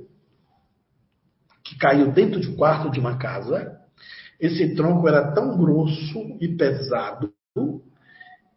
[1.79, 3.77] caiu dentro do quarto de uma casa.
[4.39, 7.31] Esse tronco era tão grosso e pesado,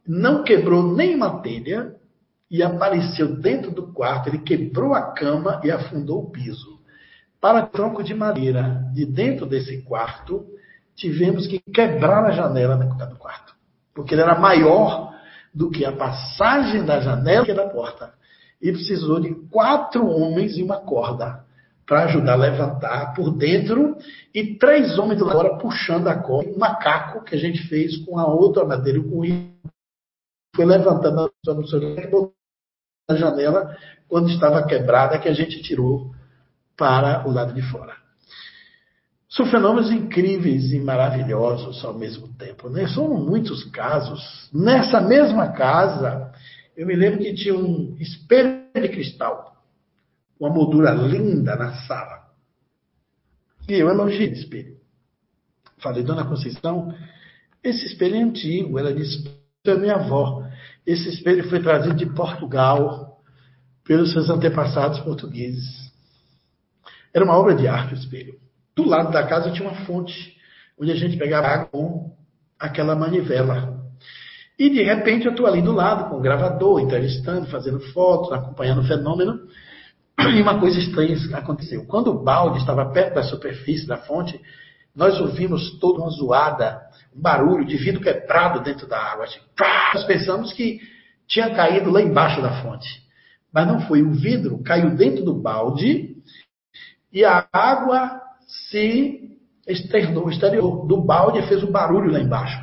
[0.07, 1.95] não quebrou nem uma telha,
[2.51, 4.29] e apareceu dentro do quarto.
[4.29, 6.81] Ele quebrou a cama e afundou o piso.
[7.41, 10.45] Para tronco de madeira de dentro desse quarto,
[10.95, 13.55] tivemos que quebrar a janela do quarto,
[13.95, 15.13] porque ele era maior
[15.55, 18.13] do que a passagem da janela e da porta.
[18.61, 21.45] E precisou de quatro homens e uma corda
[21.87, 23.97] para ajudar a levantar por dentro
[24.35, 26.51] e três homens de fora puxando a corda.
[26.51, 29.23] Um macaco que a gente fez com a outra madeira, com
[30.55, 32.33] foi levantando a
[33.11, 33.77] a janela
[34.09, 36.13] quando estava quebrada que a gente tirou
[36.77, 37.97] para o lado de fora.
[39.29, 42.69] São fenômenos incríveis e maravilhosos ao mesmo tempo.
[42.69, 42.87] Né?
[42.89, 44.51] São muitos casos.
[44.53, 46.31] Nessa mesma casa,
[46.77, 49.57] eu me lembro que tinha um espelho de cristal,
[50.43, 52.25] uma moldura linda na sala.
[53.69, 54.77] E eu elogiei esse espelho.
[55.79, 56.93] Falei, dona Conceição,
[57.63, 59.25] esse espelho é antigo, ela disse,
[59.65, 60.45] é minha avó.
[60.85, 63.21] Esse espelho foi trazido de Portugal
[63.85, 65.93] pelos seus antepassados portugueses.
[67.15, 68.35] Era uma obra de arte o espelho.
[68.75, 70.37] Do lado da casa tinha uma fonte,
[70.77, 72.17] onde a gente pegava água com
[72.59, 73.81] aquela manivela.
[74.59, 78.81] E de repente eu estou ali do lado, com o gravador, entrevistando, fazendo fotos, acompanhando
[78.81, 79.39] o fenômeno.
[80.19, 81.85] E uma coisa estranha aconteceu.
[81.87, 84.41] Quando o balde estava perto da superfície da fonte,
[84.95, 86.81] nós ouvimos toda uma zoada
[87.15, 89.25] um barulho de vidro quebrado dentro da água.
[89.25, 89.41] Assim,
[89.95, 90.81] nós pensamos que
[91.27, 93.03] tinha caído lá embaixo da fonte.
[93.53, 94.03] Mas não foi.
[94.03, 96.17] O vidro caiu dentro do balde
[97.13, 99.31] e a água se
[99.67, 102.59] externou, exterior do balde e fez um barulho lá embaixo.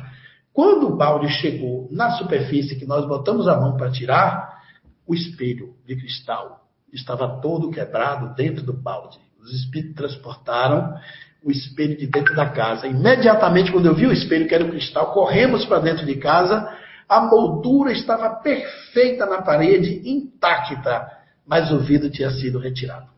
[0.52, 4.60] Quando o balde chegou na superfície que nós botamos a mão para tirar,
[5.06, 9.18] o espelho de cristal estava todo quebrado dentro do balde.
[9.40, 10.94] Os espíritos transportaram
[11.42, 12.86] o espelho de dentro da casa.
[12.86, 16.70] Imediatamente, quando eu vi o espelho, que era o cristal, corremos para dentro de casa.
[17.08, 21.10] A moldura estava perfeita na parede, intacta,
[21.46, 23.08] mas o vidro tinha sido retirado.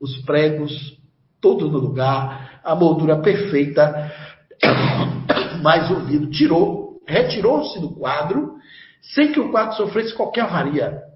[0.00, 0.98] Os pregos,
[1.40, 4.12] todos no lugar, a moldura perfeita,
[5.62, 8.56] mas o vidro tirou, retirou-se do quadro,
[9.00, 11.09] sem que o quadro sofresse qualquer avaria.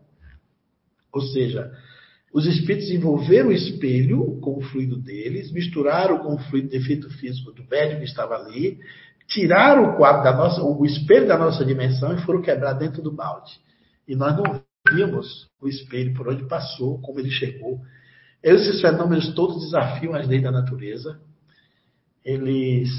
[1.15, 1.71] Ou seja,
[2.33, 7.09] os espíritos envolveram o espelho com o fluido deles, misturaram com o fluido de efeito
[7.11, 8.81] físico do médium que estava ali,
[9.29, 13.13] tiraram o quadro da nossa, o espelho da nossa dimensão e foram quebrar dentro do
[13.13, 13.53] balde.
[14.09, 14.61] E nós não
[14.93, 17.81] vimos o espelho por onde passou, como ele chegou.
[18.43, 21.21] Esses fenômenos todos desafiam as leis da natureza.
[22.25, 22.91] Eles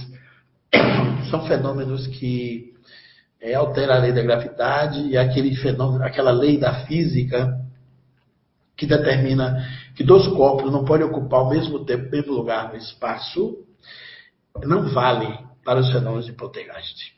[1.30, 2.74] são fenômenos que
[3.42, 7.65] é, alteram a lei da gravidade e aquele fenômeno, aquela lei da física
[8.76, 9.66] que determina
[9.96, 13.58] que dois corpos não podem ocupar ao mesmo tempo o mesmo lugar no espaço,
[14.64, 17.14] não vale para os fenômenos de poltergeist.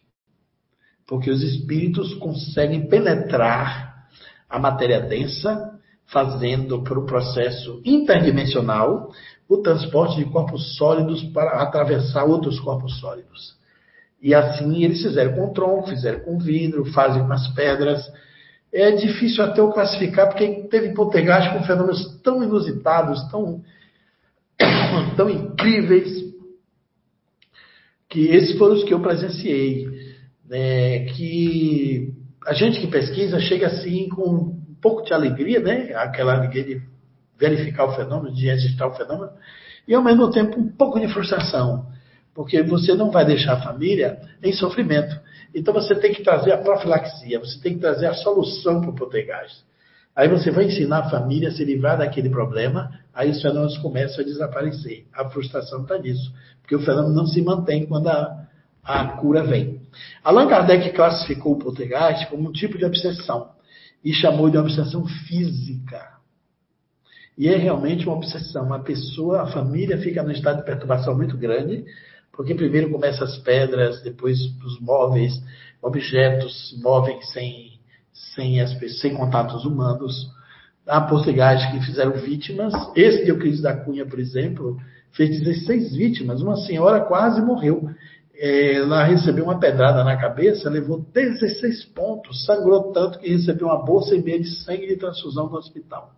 [1.07, 4.07] Porque os espíritos conseguem penetrar
[4.49, 5.73] a matéria densa,
[6.05, 9.11] fazendo por um processo interdimensional
[9.49, 13.57] o transporte de corpos sólidos para atravessar outros corpos sólidos.
[14.21, 18.01] E assim eles fizeram com tronco, fizeram com vidro, fazem com as pedras.
[18.73, 23.63] É difícil até eu classificar, porque teve poltergeist com fenômenos tão inusitados, tão,
[25.15, 26.27] tão incríveis,
[28.09, 29.87] que esses foram os que eu presenciei.
[30.47, 31.05] Né?
[31.05, 32.13] Que
[32.45, 35.93] a gente que pesquisa chega assim com um pouco de alegria, né?
[35.95, 36.81] Aquela alegria de
[37.37, 39.31] verificar o fenômeno, de registrar o fenômeno,
[39.87, 41.87] e ao mesmo tempo um pouco de frustração,
[42.33, 45.19] porque você não vai deixar a família em sofrimento.
[45.53, 48.95] Então você tem que trazer a profilaxia, você tem que trazer a solução para o
[48.95, 49.65] poltergeist.
[50.15, 54.21] Aí você vai ensinar a família a se livrar daquele problema, aí os fenômenos começam
[54.21, 55.05] a desaparecer.
[55.13, 58.47] A frustração está nisso, porque o fenômeno não se mantém quando a,
[58.83, 59.81] a cura vem.
[60.23, 63.51] Allan Kardec classificou o poltergeist como um tipo de obsessão
[64.03, 66.17] e chamou de obsessão física.
[67.37, 68.73] E é realmente uma obsessão.
[68.73, 71.85] A pessoa, a família fica num estado de perturbação muito grande,
[72.37, 75.33] porque primeiro começa as pedras, depois os móveis,
[75.81, 77.79] objetos movem sem,
[78.13, 80.29] sem, as, sem contatos humanos.
[80.85, 82.73] Há portugueses que fizeram vítimas.
[82.95, 84.77] Esse de Euclides da Cunha, por exemplo,
[85.11, 86.39] fez 16 vítimas.
[86.39, 87.89] Uma senhora quase morreu.
[88.39, 94.15] Ela recebeu uma pedrada na cabeça, levou 16 pontos, sangrou tanto que recebeu uma bolsa
[94.15, 96.16] e meia de sangue de transfusão no hospital.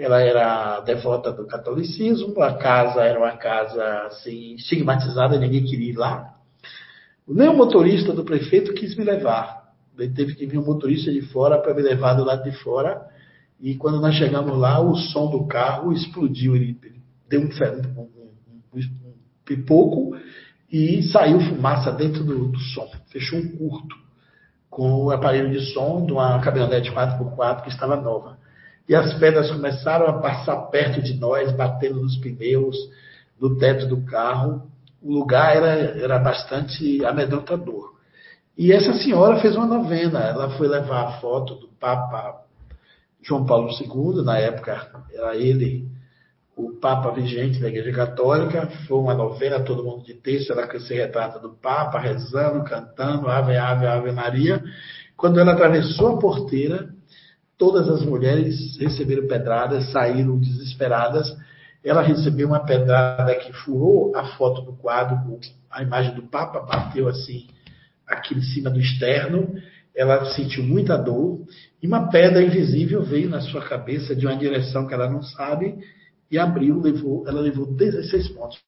[0.00, 5.96] Ela era devota do catolicismo, a casa era uma casa assim, estigmatizada, ninguém queria ir
[5.96, 6.36] lá.
[7.28, 9.74] Nem o motorista do prefeito quis me levar.
[9.98, 13.06] Ele teve que vir um motorista de fora para me levar do lado de fora.
[13.60, 16.56] E quando nós chegamos lá, o som do carro explodiu.
[16.56, 20.16] Ele, ele deu um, um, um, um, pipoco
[20.72, 22.90] e saiu fumaça dentro do, do som.
[23.10, 23.94] Fechou um curto
[24.70, 28.39] com o aparelho de som de uma caminhonete 4x4 que estava nova
[28.90, 32.76] e as pedras começaram a passar perto de nós, batendo nos pneus,
[33.40, 34.68] no teto do carro.
[35.00, 37.94] O lugar era, era bastante amedrontador.
[38.58, 40.18] E essa senhora fez uma novena.
[40.18, 42.42] Ela foi levar a foto do Papa
[43.22, 45.88] João Paulo II, na época era ele
[46.56, 48.66] o Papa vigente da Igreja Católica.
[48.88, 53.56] Foi uma novena, todo mundo de texto, ela se retrata do Papa, rezando, cantando, Ave,
[53.56, 54.60] Ave, Ave Maria.
[55.16, 56.90] Quando ela atravessou a porteira,
[57.60, 61.30] Todas as mulheres receberam pedradas, saíram desesperadas.
[61.84, 65.38] Ela recebeu uma pedrada que furou a foto do quadro,
[65.70, 67.48] a imagem do Papa bateu assim
[68.06, 69.54] aqui em cima do externo.
[69.94, 71.42] Ela sentiu muita dor
[71.82, 75.76] e uma pedra invisível veio na sua cabeça de uma direção que ela não sabe
[76.30, 78.58] e abriu, levou, ela levou 16 pontos.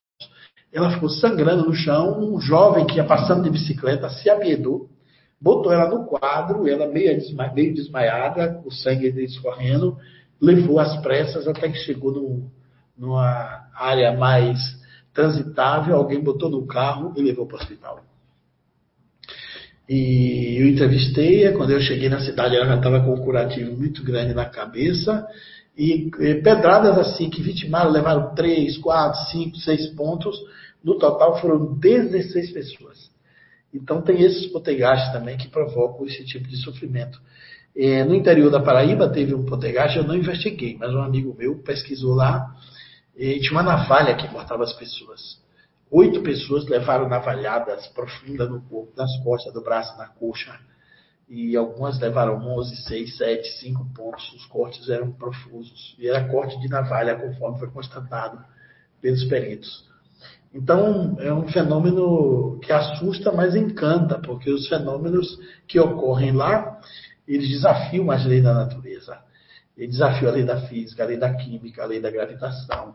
[0.71, 2.19] Ela ficou sangrando no chão.
[2.19, 4.87] Um jovem que ia passando de bicicleta se apiedou
[5.43, 9.97] botou ela no quadro, ela meio, desma meio desmaiada, o sangue escorrendo,
[10.41, 12.51] levou às pressas até que chegou no,
[12.97, 14.57] numa área mais
[15.13, 17.99] transitável, alguém botou no carro e levou para o hospital.
[19.87, 24.01] E eu entrevistei, quando eu cheguei na cidade, ela já estava com um curativo muito
[24.01, 25.27] grande na cabeça,
[25.77, 30.39] e, e pedradas assim que vitimaram, levaram 3, 4, 5, 6 pontos,
[30.81, 33.12] no total foram 16 pessoas.
[33.73, 37.19] Então tem esses potegastes também que provocam esse tipo de sofrimento.
[37.75, 41.57] É, no interior da Paraíba teve um potegaste, eu não investiguei, mas um amigo meu
[41.63, 42.55] pesquisou lá
[43.15, 45.41] e tinha uma navalha que cortava as pessoas.
[45.89, 50.59] Oito pessoas levaram navalhadas profundas no corpo, nas costas, do braço, na coxa.
[51.29, 54.33] E algumas levaram 11, 6, 7, 5 pontos.
[54.33, 55.95] Os cortes eram profusos.
[55.99, 58.43] E era corte de navalha, conforme foi constatado
[58.99, 59.87] pelos peritos.
[60.53, 66.79] Então, é um fenômeno que assusta, mas encanta, porque os fenômenos que ocorrem lá,
[67.27, 69.17] eles desafiam as leis da natureza.
[69.75, 72.93] Eles desafiam a lei da física, a lei da química, a lei da gravitação.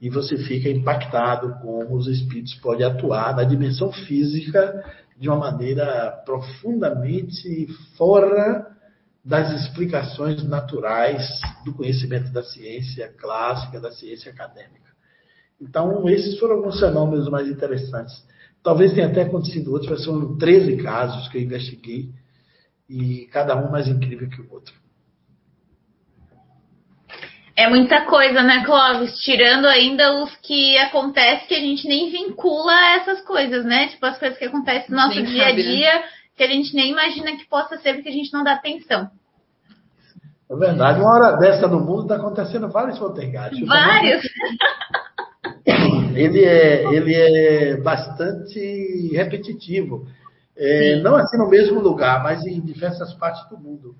[0.00, 4.84] E você fica impactado como os espíritos podem atuar na dimensão física
[5.18, 7.66] de uma maneira profundamente
[7.96, 8.66] fora
[9.24, 14.91] das explicações naturais do conhecimento da ciência clássica, da ciência acadêmica.
[15.62, 18.26] Então, esses foram alguns fenômenos mais interessantes.
[18.64, 22.10] Talvez tenha até acontecido outros, mas foram 13 casos que eu investiguei,
[22.88, 24.74] e cada um mais incrível que o outro.
[27.56, 29.14] É muita coisa, né, Clóvis?
[29.18, 33.88] Tirando ainda os que acontecem que a gente nem vincula a essas coisas, né?
[33.88, 36.04] Tipo, as coisas que acontecem no nosso nem dia a dia, né?
[36.36, 39.10] que a gente nem imagina que possa ser, porque a gente não dá atenção.
[40.50, 41.00] É verdade.
[41.00, 43.66] Uma hora dessa no mundo está acontecendo vários poltergeists.
[43.66, 44.22] Vários!
[46.14, 50.06] ele é, ele é bastante repetitivo.
[50.56, 53.94] É, não assim no mesmo lugar, mas em diversas partes do mundo.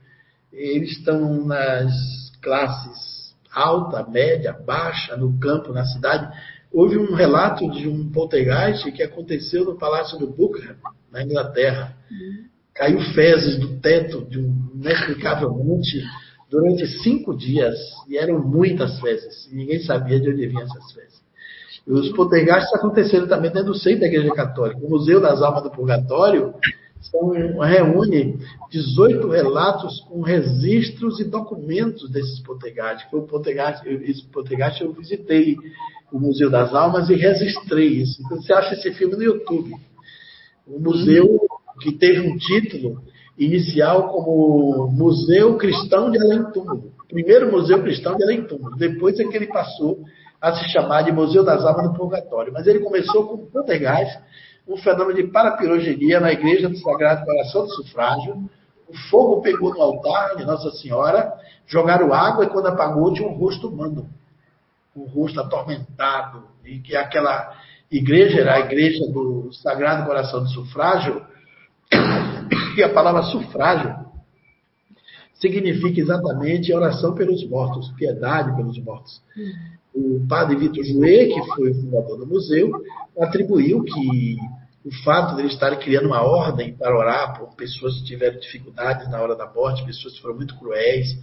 [0.52, 3.12] Eles estão nas classes
[3.52, 6.34] alta, média, baixa, no campo, na cidade.
[6.72, 10.76] houve um relato de um poltergeist que aconteceu no Palácio do Buckingham,
[11.10, 11.94] na Inglaterra.
[12.10, 12.44] Uhum.
[12.74, 16.02] Caiu fezes do teto de um inexplicavelmente
[16.50, 17.76] durante cinco dias,
[18.08, 21.22] e eram muitas fezes, e ninguém sabia de onde vinham essas fezes.
[21.86, 24.80] Os poltergeists aconteceram também dentro do seio da Igreja Católica.
[24.84, 26.54] O Museu das Almas do Purgatório
[27.00, 28.38] são, reúne
[28.70, 33.06] 18 relatos com registros e documentos desses poltergeist,
[34.02, 35.56] esse poltergeist eu visitei
[36.12, 38.22] o Museu das Almas e registrei isso.
[38.22, 39.72] Então você acha esse filme no YouTube.
[40.66, 41.40] O museu
[41.80, 43.02] que teve um título
[43.36, 46.92] inicial como Museu Cristão de Além Túmulo.
[47.08, 48.76] Primeiro Museu Cristão de Além Túmulo.
[48.76, 50.04] Depois é que ele passou
[50.42, 52.52] a se chamar de Museu das Almas do Purgatório.
[52.52, 54.18] Mas ele começou com poltergeist,
[54.66, 58.50] um fenômeno de parapirogenia na Igreja do Sagrado Coração do Sufrágio.
[58.88, 61.32] O fogo pegou no altar de Nossa Senhora,
[61.64, 64.10] jogaram água e quando apagou tinha um rosto humano.
[64.96, 66.42] Um rosto atormentado.
[66.64, 67.54] E que aquela
[67.88, 71.24] igreja era a igreja do Sagrado Coração do Sufrágio.
[72.74, 73.94] E a palavra sufrágio
[75.34, 79.20] significa exatamente oração pelos mortos, piedade pelos mortos.
[79.94, 82.72] O padre Vitor Jouet, que foi o fundador do museu,
[83.18, 84.36] atribuiu que
[84.84, 89.20] o fato de estarem criando uma ordem para orar por pessoas que tiveram dificuldades na
[89.20, 91.16] hora da morte, pessoas que foram muito cruéis,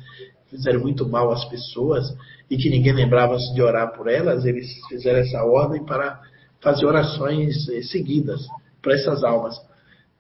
[0.50, 2.06] fizeram muito mal às pessoas
[2.50, 6.20] e que ninguém lembrava de orar por elas, eles fizeram essa ordem para
[6.62, 8.46] fazer orações eh, seguidas
[8.82, 9.56] para essas almas.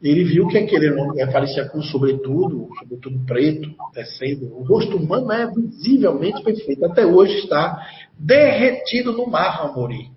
[0.01, 4.45] Ele viu que aquele homem aparecia com sobretudo, sobretudo preto, descendo.
[4.45, 6.85] O rosto humano é visivelmente perfeito.
[6.85, 7.85] Até hoje está
[8.19, 10.11] derretido no mar, Amorim.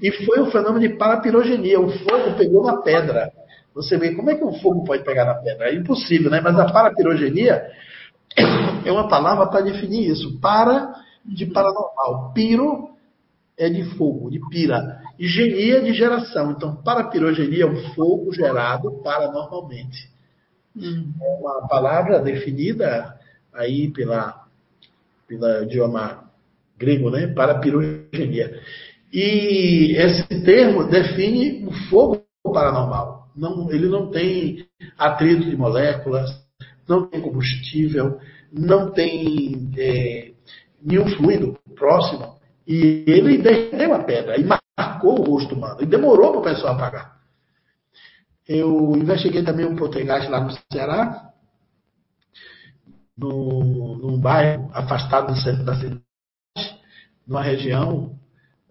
[0.00, 1.80] E foi um fenômeno de parapirogenia.
[1.80, 3.32] O fogo pegou na pedra.
[3.74, 5.70] Você vê como é que um fogo pode pegar na pedra?
[5.70, 6.40] É impossível, né?
[6.40, 7.64] Mas a parapirogenia
[8.84, 10.38] é uma palavra para definir isso.
[10.40, 10.94] Para
[11.24, 12.32] de paranormal.
[12.34, 12.90] Piro
[13.56, 15.00] é de fogo, de pira.
[15.18, 16.52] E genia de geração.
[16.52, 20.10] Então, parapirogenia é um fogo gerado paranormalmente.
[20.76, 21.12] Hum.
[21.20, 23.18] É uma palavra definida
[23.52, 24.46] aí pela,
[25.28, 26.30] pela idioma
[26.82, 27.28] grego, né?
[27.28, 28.60] Parapirogenia.
[29.12, 33.28] E esse termo define o fogo paranormal.
[33.36, 34.66] Não, ele não tem
[34.98, 36.30] atrito de moléculas,
[36.88, 38.18] não tem combustível,
[38.52, 40.32] não tem é,
[40.82, 42.36] nenhum fluido próximo.
[42.66, 45.82] E ele derreteu a pedra e marcou o rosto humano.
[45.82, 47.16] E demorou para o pessoal apagar.
[48.46, 51.32] Eu investiguei também um poltergeist lá no Ceará,
[53.16, 56.02] no, num bairro afastado do centro da cidade,
[57.26, 58.18] numa região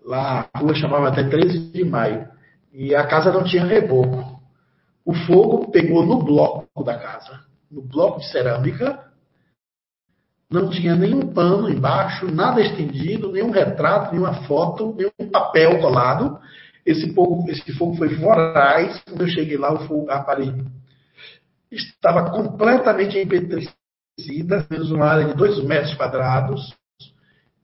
[0.04, 2.28] Lá a rua chamava até 13 de maio.
[2.74, 4.42] E a casa não tinha reboco.
[5.06, 9.12] O fogo pegou no bloco da casa, no bloco de cerâmica.
[10.50, 16.40] Não tinha nenhum pano embaixo, nada estendido, nenhum retrato, nenhuma foto, nenhum papel colado.
[16.86, 19.02] Esse fogo, esse fogo foi voraz.
[19.08, 20.66] Quando eu cheguei lá, o fogo, a parede
[21.72, 26.76] estava completamente empetrecida, menos uma área de dois metros quadrados.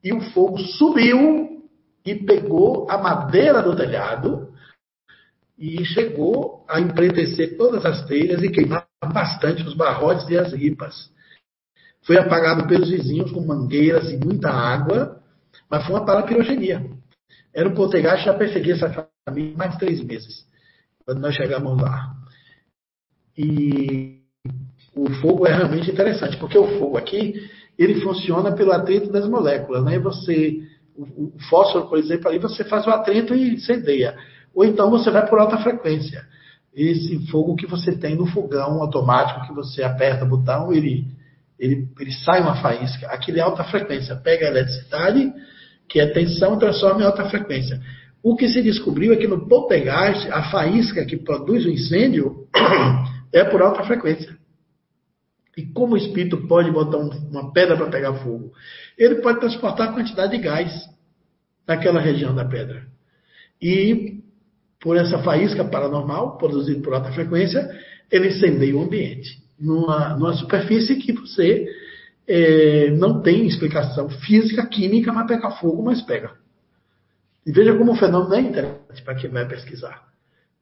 [0.02, 1.68] E o fogo subiu
[2.04, 4.52] e pegou a madeira do telhado
[5.58, 11.10] e chegou a empretecer todas as telhas e queimar bastante os barrotes e as ripas.
[12.02, 15.20] Foi apagado pelos vizinhos com mangueiras e muita água,
[15.68, 16.88] mas foi uma parapirogenia.
[17.52, 20.46] Era um poltergeist já perseguia essa família mais de três meses,
[21.04, 22.14] quando nós chegamos lá.
[23.36, 24.22] E
[24.94, 27.34] o fogo é realmente interessante, porque o fogo aqui,
[27.78, 29.98] ele funciona pelo atrito das moléculas, né?
[30.00, 30.62] Você
[30.98, 34.16] o, fósforo, por exemplo, aí você faz o atrito e incendeia.
[34.54, 36.26] Ou então você vai por alta frequência.
[36.74, 41.06] Esse fogo que você tem no fogão automático, que você aperta o botão, ele,
[41.58, 43.06] ele, ele sai uma faísca.
[43.08, 44.16] Aquele é alta frequência.
[44.16, 45.32] Pega a eletricidade,
[45.88, 47.80] que é tensão, e transforma em alta frequência.
[48.22, 52.46] O que se descobriu é que no poltergeist, a faísca que produz o incêndio
[53.32, 54.36] é por alta frequência.
[55.58, 58.52] E como o espírito pode botar uma pedra para pegar fogo?
[58.96, 60.88] Ele pode transportar quantidade de gás
[61.66, 62.86] naquela região da pedra.
[63.60, 64.20] E
[64.80, 67.68] por essa faísca paranormal, produzida por alta frequência,
[68.08, 69.42] ele incendeia o ambiente.
[69.58, 71.66] Numa, numa superfície que você
[72.28, 76.36] é, não tem explicação física, química, mas pega fogo, mas pega.
[77.44, 80.08] E veja como o fenômeno é interessante para quem vai pesquisar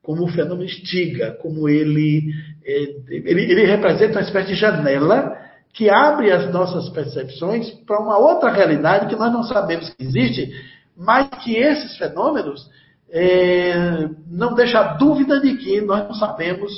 [0.07, 2.33] como o fenômeno instiga, como ele,
[2.65, 5.37] é, ele, ele representa uma espécie de janela
[5.73, 10.49] que abre as nossas percepções para uma outra realidade que nós não sabemos que existe,
[10.97, 12.71] mas que esses fenômenos
[13.11, 16.73] é, não deixam dúvida de que nós não sabemos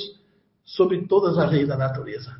[0.65, 2.31] sobre todas as leis da natureza.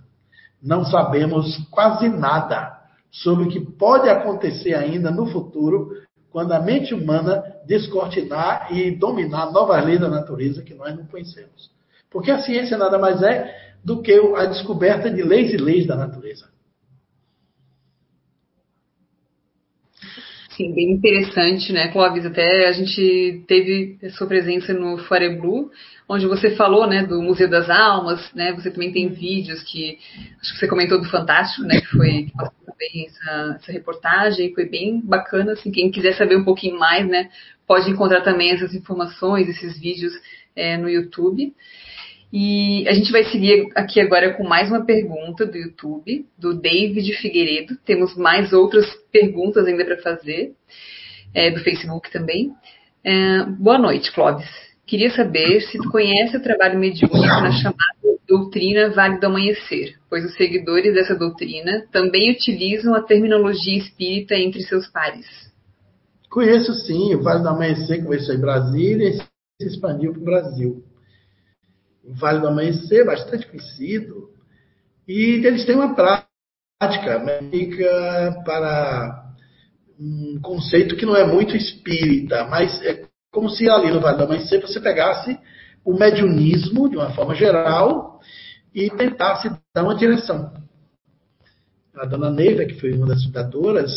[0.62, 2.80] Não sabemos quase nada
[3.12, 5.92] sobre o que pode acontecer ainda no futuro
[6.32, 11.72] quando a mente humana descortinar e dominar novas leis da natureza que nós não conhecemos.
[12.10, 15.96] Porque a ciência nada mais é do que a descoberta de leis e leis da
[15.96, 16.48] natureza.
[20.60, 22.26] Sim, bem interessante, né, Clóvis?
[22.26, 25.72] Até a gente teve a sua presença no Fore Blue,
[26.06, 28.52] onde você falou, né, do Museu das Almas, né?
[28.52, 29.98] Você também tem vídeos que
[30.42, 31.80] acho que você comentou do Fantástico, né?
[31.80, 35.54] Que foi que passou também essa, essa reportagem, foi bem bacana.
[35.54, 37.30] Assim, quem quiser saber um pouquinho mais, né,
[37.66, 40.12] pode encontrar também essas informações, esses vídeos
[40.58, 41.54] é, no YouTube.
[42.32, 47.12] E a gente vai seguir aqui agora com mais uma pergunta do YouTube, do David
[47.14, 47.76] Figueiredo.
[47.84, 50.54] Temos mais outras perguntas ainda para fazer,
[51.34, 52.52] é, do Facebook também.
[53.04, 54.48] É, boa noite, Clóvis.
[54.86, 60.24] Queria saber se tu conhece o trabalho mediúnico na chamada doutrina Vale do Amanhecer, pois
[60.24, 65.26] os seguidores dessa doutrina também utilizam a terminologia espírita entre seus pares.
[66.30, 70.84] Conheço sim, o Vale do Amanhecer começou em Brasília e se expandiu para o Brasil.
[72.14, 74.30] Vale do Amanhecer, bastante conhecido,
[75.08, 79.34] e eles têm uma prática médica para
[80.00, 84.24] um conceito que não é muito espírita, mas é como se ali no Vale do
[84.24, 85.38] Amanhecer você pegasse
[85.86, 88.20] o mediunismo, de uma forma geral,
[88.74, 90.54] e tentasse dar uma direção.
[91.96, 93.92] A dona Neira, que foi uma das fundadoras,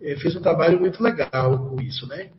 [0.00, 2.30] eh, fez um trabalho muito legal com isso, né?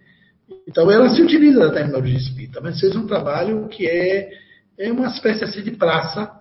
[0.67, 4.29] Então ela se utiliza da terminologia espírita, mas fez um trabalho que é
[4.77, 6.31] é uma espécie assim de praça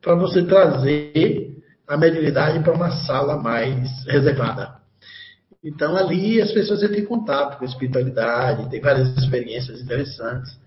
[0.00, 4.80] para você trazer a mediunidade para uma sala mais reservada.
[5.62, 10.58] Então ali as pessoas em contato com a espiritualidade, tem várias experiências interessantes.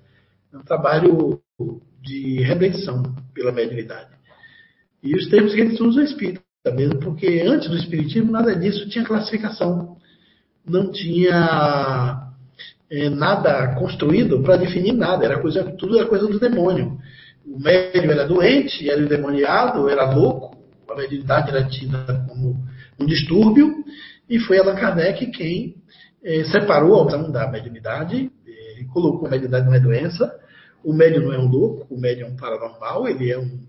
[0.53, 1.41] É um trabalho
[2.02, 3.03] de redenção
[3.34, 4.11] pela mediunidade.
[5.03, 6.41] E os termos que eles usam é espírita
[6.73, 9.97] mesmo, porque antes do espiritismo nada disso tinha classificação.
[10.65, 12.24] Não tinha
[12.95, 16.97] é, nada construído para definir nada, era coisa, tudo era coisa do demônio.
[17.45, 20.57] O médium era doente, era endemoniado, era louco,
[20.89, 22.55] a mediunidade era tida como
[22.99, 23.84] um distúrbio,
[24.30, 25.76] e foi Allan Kardec quem
[26.23, 30.34] é, separou a opção da mediunidade, é, colocou a mediunidade não é doença,
[30.84, 33.59] o médium não é um louco, o médium é um paranormal, ele é um,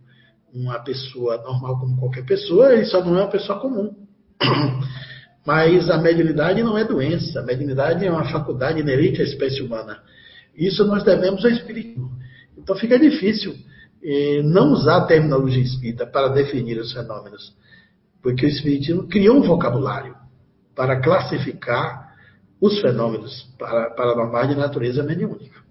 [0.54, 3.94] uma pessoa normal como qualquer pessoa, ele só não é uma pessoa comum.
[5.46, 10.02] Mas a mediunidade não é doença, a mediunidade é uma faculdade inerente à espécie humana.
[10.56, 12.10] Isso nós devemos ao Espiritismo.
[12.58, 13.54] Então fica difícil
[14.02, 17.54] eh, não usar a terminologia espírita para definir os fenômenos,
[18.20, 20.16] porque o Espiritismo criou um vocabulário
[20.74, 22.12] para classificar
[22.60, 25.64] os fenômenos para, paranormais de natureza mediúnica.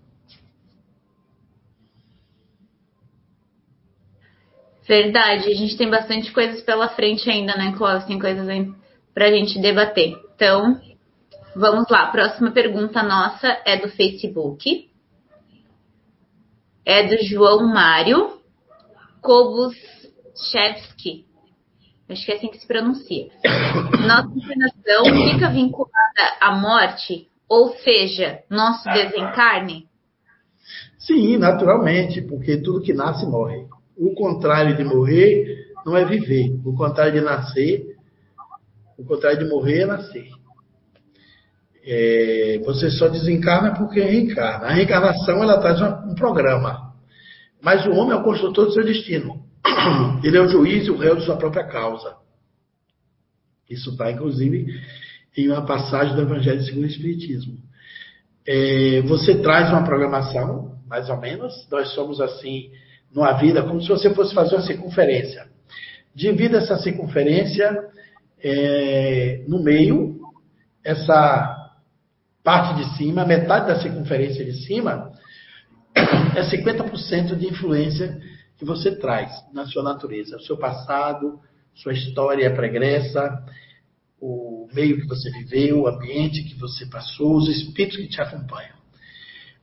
[4.88, 8.08] Verdade, a gente tem bastante coisas pela frente ainda, né, Cláudio?
[8.08, 8.48] Tem coisas
[9.16, 10.14] para a gente debater.
[10.36, 10.82] Então,
[11.56, 12.08] vamos lá.
[12.08, 14.90] Próxima pergunta nossa é do Facebook.
[16.86, 18.42] É do João Mário
[19.22, 21.24] Kobuschewski.
[22.08, 23.30] Acho que é assim que se pronuncia.
[24.06, 29.88] Nossa encarnação fica vinculada à morte, ou seja, nosso desencarne?
[31.00, 33.66] Sim, naturalmente, porque tudo que nasce morre.
[33.98, 36.60] O contrário de morrer não é viver.
[36.64, 37.95] O contrário de nascer
[38.98, 40.30] o contrário de morrer é nascer.
[41.88, 44.68] É, você só desencarna porque reencarna.
[44.68, 46.94] A reencarnação ela traz um programa.
[47.62, 49.44] Mas o homem é o construtor do seu destino.
[50.24, 52.16] Ele é o juiz e o réu de sua própria causa.
[53.70, 54.68] Isso está, inclusive,
[55.38, 57.58] em uma passagem do Evangelho segundo o Espiritismo.
[58.48, 61.68] É, você traz uma programação, mais ou menos.
[61.72, 62.70] Nós somos assim,
[63.14, 65.48] numa vida, como se você fosse fazer uma circunferência.
[66.14, 67.90] Divida essa circunferência
[68.48, 70.20] é, no meio,
[70.84, 71.74] essa
[72.44, 75.12] parte de cima, metade da circunferência de cima,
[75.96, 78.22] é 50% de influência
[78.56, 81.40] que você traz na sua natureza, o seu passado,
[81.74, 83.44] sua história pregressa,
[84.22, 88.76] o meio que você viveu, o ambiente que você passou, os espíritos que te acompanham.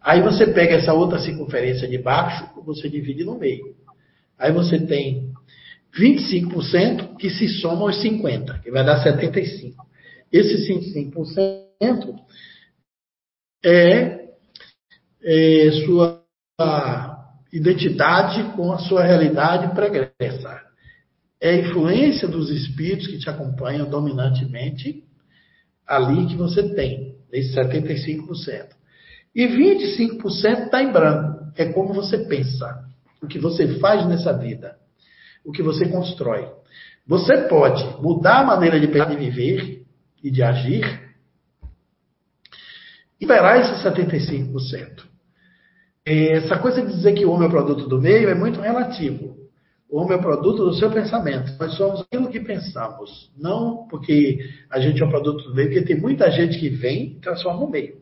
[0.01, 3.77] Aí você pega essa outra circunferência de baixo, você divide no meio.
[4.37, 5.32] Aí você tem
[5.99, 9.75] 25% que se soma aos 50%, que vai dar 75%.
[10.33, 12.15] Esse 25%
[13.65, 14.29] é,
[15.23, 16.23] é sua
[17.53, 20.63] identidade com a sua realidade pregressa.
[21.39, 25.05] É a influência dos espíritos que te acompanham dominantemente
[25.87, 28.69] ali que você tem, esses 75%.
[29.35, 31.53] E 25% está em branco.
[31.57, 32.85] É como você pensa,
[33.21, 34.82] o que você faz nessa vida
[35.45, 36.49] o que você constrói.
[37.07, 39.85] Você pode mudar a maneira de pensar, de viver
[40.23, 41.13] e de agir,
[43.21, 45.05] esperar esses 75%.
[46.05, 49.37] Essa coisa de dizer que o homem é produto do meio é muito relativo.
[49.89, 51.53] O homem é produto do seu pensamento.
[51.61, 53.31] Nós somos aquilo que pensamos.
[53.37, 54.39] Não porque
[54.71, 57.63] a gente é o produto do meio, porque tem muita gente que vem e transforma
[57.63, 58.01] o meio.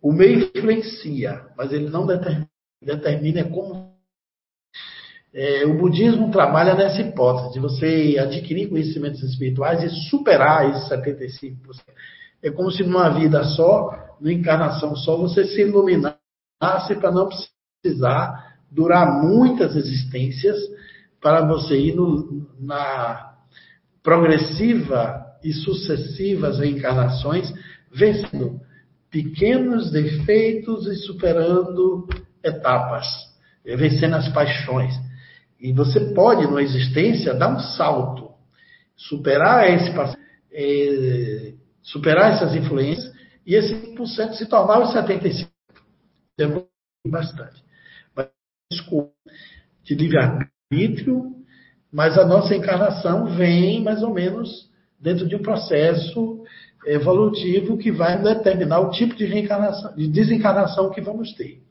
[0.00, 2.48] O meio influencia, mas ele não determina,
[2.80, 3.95] determina como.
[5.38, 11.52] É, o budismo trabalha nessa hipótese de você adquirir conhecimentos espirituais e superar esses 75%.
[12.42, 16.16] É como se numa vida só, numa encarnação só, você se iluminasse
[16.98, 20.56] para não precisar durar muitas existências
[21.20, 23.34] para você ir no, na
[24.02, 27.52] progressiva e sucessivas reencarnações,
[27.92, 28.58] vencendo
[29.10, 32.08] pequenos defeitos e superando
[32.42, 33.06] etapas,
[33.66, 34.94] vencendo as paixões.
[35.60, 38.30] E você pode, numa existência, dar um salto,
[38.94, 39.90] superar esse
[40.52, 43.12] é, superar essas influências
[43.46, 45.48] e esse 5% se tornar os 75%.
[46.36, 46.66] Demora
[47.06, 47.62] bastante.
[48.14, 48.28] Mas,
[49.84, 51.36] de livre-arbítrio,
[51.92, 54.68] mas a nossa encarnação vem mais ou menos
[55.00, 56.44] dentro de um processo
[56.84, 61.62] evolutivo que vai determinar o tipo de reencarnação, de desencarnação que vamos ter.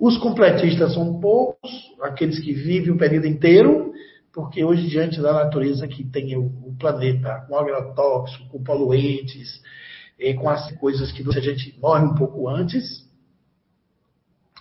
[0.00, 1.70] Os completistas são poucos,
[2.00, 3.92] aqueles que vivem o período inteiro,
[4.32, 9.60] porque hoje, diante da natureza que tem o, planeta com agrotóxico, com poluentes,
[10.38, 13.06] com as coisas que a gente morre um pouco antes,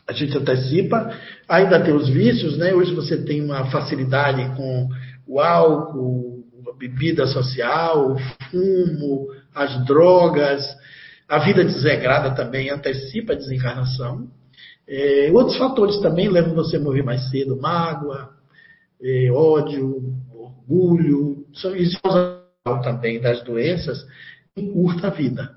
[0.06, 1.18] a gente antecipa.
[1.48, 2.74] Ainda tem os vícios, né?
[2.74, 4.90] Hoje você tem uma facilidade com
[5.26, 8.20] o álcool, a bebida social, o
[8.52, 10.66] fumo, as drogas.
[11.30, 14.28] A vida desregrada também antecipa a desencarnação.
[14.92, 18.32] É, outros fatores também levam você a morrer mais cedo, mágoa,
[19.00, 21.72] é, ódio, orgulho, são
[22.82, 24.04] também das doenças,
[24.58, 25.52] encurta a vida.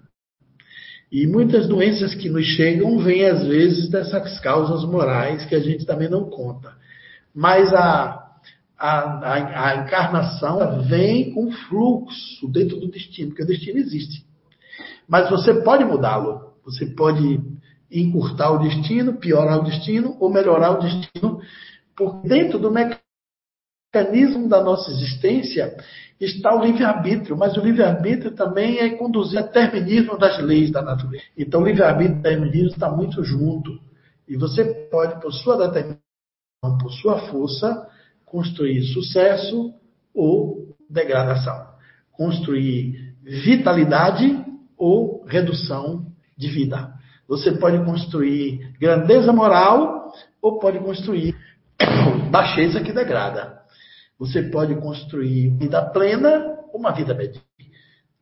[1.11, 5.87] E muitas doenças que nos chegam vêm, às vezes, dessas causas morais que a gente
[5.87, 6.75] também não conta.
[7.35, 8.23] Mas a,
[8.79, 14.27] a, a, a encarnação vem com fluxo dentro do destino, porque o destino existe.
[15.09, 16.53] Mas você pode mudá-lo.
[16.65, 17.41] Você pode
[17.93, 21.41] encurtar o destino, piorar o destino ou melhorar o destino,
[21.97, 25.77] porque dentro do mecanismo da nossa existência
[26.19, 31.25] está o livre-arbítrio, mas o livre-arbítrio também é conduzir a determinismo das leis da natureza.
[31.37, 33.79] Então, o livre-arbítrio e o determinismo está muito junto.
[34.29, 37.89] E você pode, por sua determinação, por sua força,
[38.25, 39.75] construir sucesso
[40.15, 41.67] ou degradação.
[42.13, 44.45] Construir vitalidade
[44.77, 46.07] ou redução
[46.37, 46.93] de vida.
[47.29, 51.35] Você pode construir grandeza moral ou pode construir
[52.31, 53.61] baixeza que degrada.
[54.19, 57.43] Você pode construir vida plena ou uma vida medíocre.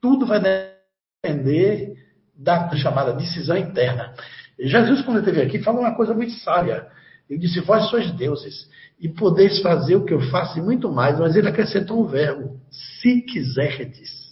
[0.01, 1.95] Tudo vai depender
[2.35, 4.15] da chamada decisão interna.
[4.59, 6.87] Jesus, quando esteve aqui, falou uma coisa muito sábia.
[7.29, 8.69] Ele disse: Vós sois deuses
[8.99, 11.19] e podeis fazer o que eu faço e muito mais.
[11.19, 14.31] Mas ele acrescentou um verbo: se quiserdes.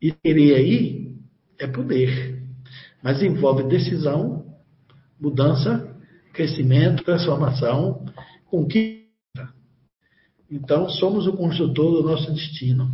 [0.00, 1.15] E querer aí
[1.58, 2.42] é poder,
[3.02, 4.44] mas envolve decisão,
[5.20, 5.96] mudança,
[6.32, 8.04] crescimento, transformação
[8.46, 9.06] conquista.
[10.50, 12.90] Então, somos o construtor do nosso destino.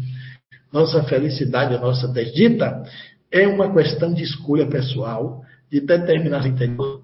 [0.73, 2.83] Nossa felicidade, a nossa desdita,
[3.31, 7.03] é uma questão de escolha pessoal, de determinação interior.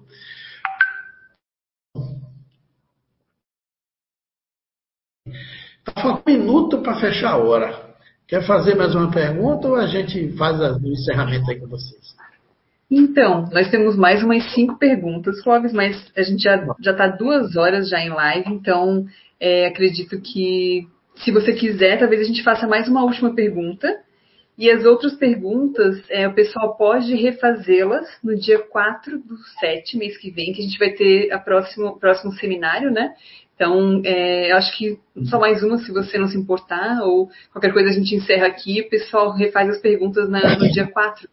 [5.93, 7.88] Falta um minuto para fechar a hora.
[8.29, 12.15] Quer fazer mais uma pergunta ou a gente faz o encerramento aí com vocês?
[12.89, 17.89] Então, nós temos mais umas cinco perguntas, Clóvis, mas a gente já está duas horas
[17.89, 19.07] já em live, então
[19.39, 23.99] é, acredito que se você quiser, talvez a gente faça mais uma última pergunta.
[24.55, 30.17] E as outras perguntas, é, o pessoal pode refazê-las no dia 4 do 7, mês
[30.17, 33.13] que vem, que a gente vai ter o próximo, próximo seminário, né?
[33.59, 37.89] Então, é, acho que só mais uma, se você não se importar, ou qualquer coisa
[37.89, 41.27] a gente encerra aqui, o pessoal refaz as perguntas na, no dia 4.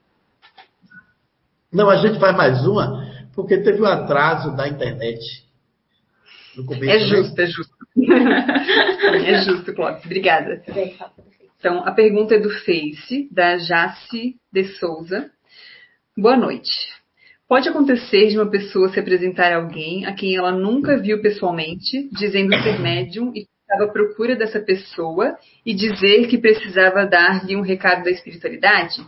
[1.73, 5.21] Não, a gente faz mais uma, porque teve um atraso da internet.
[6.83, 7.77] é justo, é justo.
[9.25, 10.05] é justo, Clóvis.
[10.05, 10.65] Obrigada.
[11.61, 15.31] Então, a pergunta é do Face, da Jace de Souza.
[16.19, 16.96] Boa noite.
[17.49, 22.09] Pode acontecer de uma pessoa se apresentar a alguém a quem ela nunca viu pessoalmente,
[22.11, 27.61] dizendo ser médium e estava à procura dessa pessoa e dizer que precisava dar-lhe um
[27.61, 29.01] recado da espiritualidade?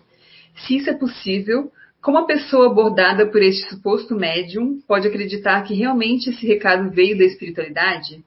[0.55, 5.75] Se isso é possível, como a pessoa abordada por este suposto médium pode acreditar que
[5.75, 8.25] realmente esse recado veio da espiritualidade?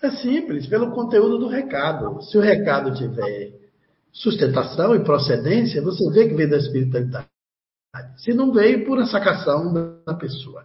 [0.00, 2.22] É simples, pelo conteúdo do recado.
[2.22, 3.50] Se o recado tiver
[4.12, 7.37] sustentação e procedência, você vê que veio da espiritualidade.
[8.16, 9.72] Se não veio, pura sacação
[10.04, 10.64] da pessoa.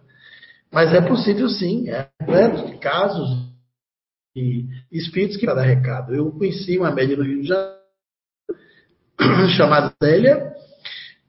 [0.72, 3.28] Mas é possível sim, é completo de casos
[4.34, 6.14] de espíritos que dar recado.
[6.14, 7.78] Eu conheci uma média no Rio de Janeiro,
[9.56, 10.52] chamada Célia,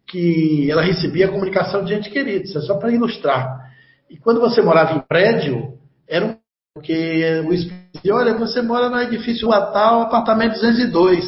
[0.08, 3.72] que ela recebia a comunicação de gente querida, isso é só para ilustrar.
[4.10, 5.78] E quando você morava em prédio,
[6.08, 6.38] era um
[6.76, 11.26] porque o espírito olha, você mora no edifício Natal, apartamento 202.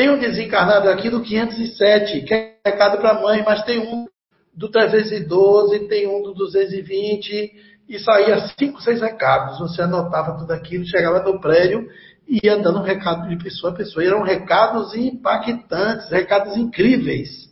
[0.00, 4.06] Tem um desencarnado aqui do 507, que é recado para a mãe, mas tem um
[4.54, 7.52] do 312, tem um do 220,
[7.86, 9.58] e saía cinco, seis recados.
[9.58, 11.86] Você anotava tudo aquilo, chegava no prédio
[12.26, 14.02] e ia dando um recado de pessoa a pessoa.
[14.02, 17.50] E eram recados impactantes, recados incríveis.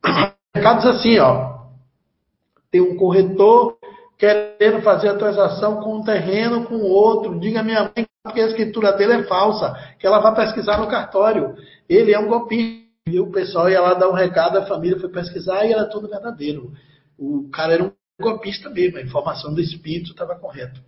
[0.54, 1.58] Recados assim, ó.
[2.70, 3.73] Tem um corretor
[4.24, 7.38] querendo fazer a transação com um terreno com outro.
[7.38, 10.88] Diga a minha mãe que a escritura dele é falsa, que ela vai pesquisar no
[10.88, 11.54] cartório.
[11.88, 12.84] Ele é um golpista.
[13.06, 16.08] E o pessoal ia lá dar um recado, a família foi pesquisar e era tudo
[16.08, 16.72] verdadeiro.
[17.18, 20.80] O cara era um golpista mesmo, a informação do espírito estava correta.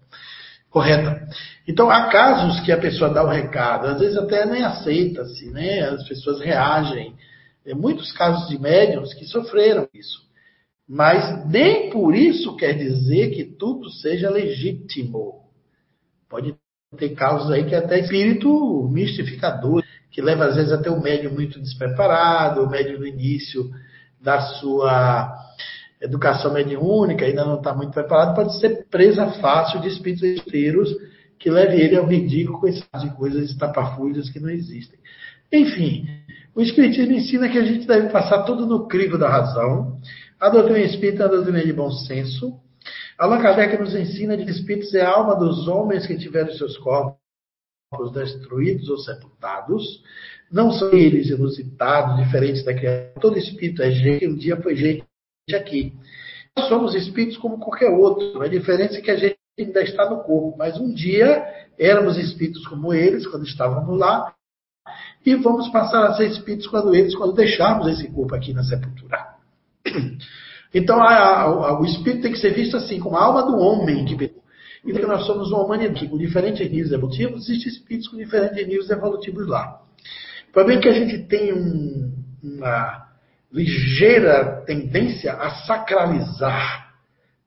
[0.71, 1.29] Correta.
[1.69, 5.51] Então, há casos que a pessoa dá o um recado, às vezes até nem aceita-se,
[5.51, 5.81] né?
[5.81, 7.15] As pessoas reagem.
[7.63, 10.26] Tem muitos casos de médiums que sofreram isso.
[10.89, 15.43] Mas nem por isso quer dizer que tudo seja legítimo.
[16.29, 16.55] Pode
[16.97, 21.33] ter casos aí que é até espírito mistificador, que leva às vezes até o médium
[21.33, 23.69] muito despreparado, o médium no início
[24.21, 25.35] da sua
[26.01, 30.95] educação mediúnica, ainda não está muito preparado, pode ser presa fácil de espíritos inteiros
[31.39, 34.99] que leve ele ao ridículo com essas coisas estapafúrdias que não existem.
[35.53, 36.07] Enfim,
[36.55, 40.01] o Espiritismo ensina que a gente deve passar tudo no crivo da razão,
[40.39, 42.61] a doutrina espírita é a doutrina de bom senso.
[43.19, 47.17] Allan Kardec nos ensina que espíritos é a alma dos homens que tiveram seus corpos
[48.13, 50.03] destruídos ou sepultados.
[50.51, 53.21] Não são eles inusitados, diferentes da criatura.
[53.21, 55.05] Todo espírito é gente, um dia foi gente
[55.55, 55.95] aqui.
[56.57, 58.41] Nós somos espíritos como qualquer outro.
[58.43, 61.45] A diferença é que a gente ainda está no corpo, mas um dia
[61.79, 64.35] éramos espíritos como eles, quando estávamos lá,
[65.25, 69.26] e vamos passar a ser espíritos quando eles, quando deixarmos esse corpo aqui na sepultura.
[70.75, 74.05] Então a, a, o espírito tem que ser visto assim, como a alma do homem
[74.05, 74.43] que pecou.
[74.85, 78.89] E que nós somos uma humanidade com diferentes níveis evolutivos, existem espíritos com diferentes níveis
[78.89, 79.81] evolutivos lá.
[80.49, 82.13] O problema é que a gente tem um,
[82.43, 83.07] uma
[83.53, 86.87] ligeira tendência a sacralizar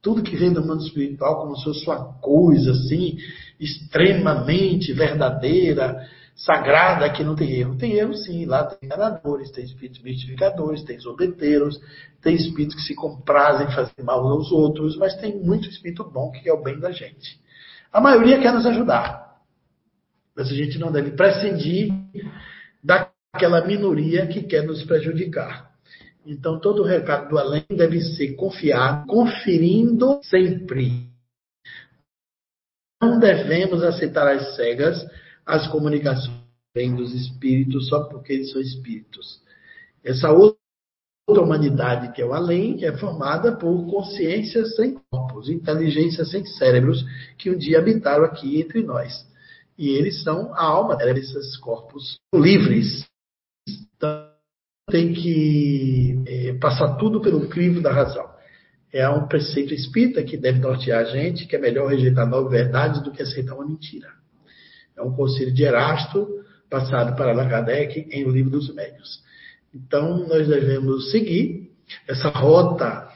[0.01, 3.17] tudo que vem do mundo espiritual como se fosse uma coisa assim,
[3.59, 6.07] extremamente verdadeira,
[6.39, 7.77] sagrada que não tem erro.
[7.77, 11.79] Tem erro sim, lá tem enganadores, tem espíritos mistificadores, tem zombeteiros,
[12.21, 16.31] tem espíritos que se comprazem em fazer mal aos outros, mas tem muito espírito bom
[16.31, 17.39] que é o bem da gente.
[17.91, 19.37] A maioria quer nos ajudar,
[20.35, 21.91] mas a gente não deve prescindir
[22.83, 25.69] daquela minoria que quer nos prejudicar.
[26.25, 31.09] Então, todo o recado do além deve ser confiado, conferindo sempre.
[33.01, 35.03] Não devemos aceitar as cegas
[35.49, 36.37] as comunicações
[36.95, 39.41] dos espíritos só porque eles são espíritos.
[40.03, 46.45] Essa outra humanidade que é o além é formada por consciências sem corpos, inteligências sem
[46.45, 47.03] cérebros
[47.37, 49.27] que um dia habitaram aqui entre nós.
[49.75, 53.07] E eles são a alma desses corpos livres.
[53.67, 54.29] Então,
[54.91, 58.29] tem que é, passar tudo pelo crivo da razão.
[58.93, 63.01] É um preceito espírita que deve nortear a gente que é melhor rejeitar nove verdades
[63.01, 64.19] do que aceitar uma mentira.
[64.99, 66.27] É um conselho de Erasto,
[66.69, 69.23] passado para Allan Kardec em O Livro dos Médios.
[69.73, 71.71] Então, nós devemos seguir
[72.07, 73.07] essa rota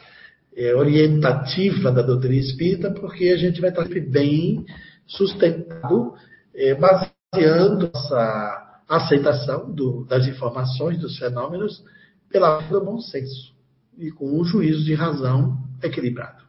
[0.55, 4.65] é, orientativa da doutrina espírita, porque a gente vai estar bem
[5.05, 6.14] sustentado,
[6.55, 11.84] é, baseando essa aceitação do, das informações, dos fenômenos,
[12.30, 13.53] pela do bom senso
[13.97, 16.43] e com um juízo de razão equilibrado.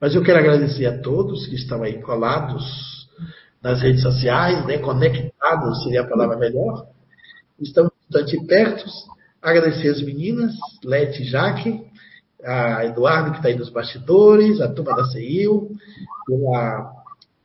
[0.00, 2.93] Mas eu quero agradecer a todos que estão aí colados
[3.64, 6.86] nas redes sociais, né, conectados seria a palavra melhor.
[7.58, 8.84] Estamos bastante perto.
[9.40, 10.52] Agradecer as meninas,
[10.84, 11.80] Leti e Jaque,
[12.44, 15.70] a Eduardo, que está aí nos bastidores, a turma da CIU,
[16.26, 16.92] pela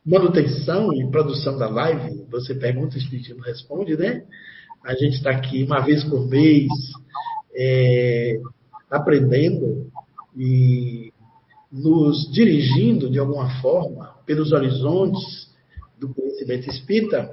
[0.04, 2.26] manutenção e produção da live.
[2.30, 4.22] Você pergunta, o Espiritismo responde, né?
[4.84, 6.68] A gente está aqui uma vez por mês
[7.56, 8.38] é,
[8.90, 9.90] aprendendo
[10.36, 11.14] e
[11.72, 15.49] nos dirigindo de alguma forma pelos horizontes
[16.00, 17.30] do conhecimento espírita,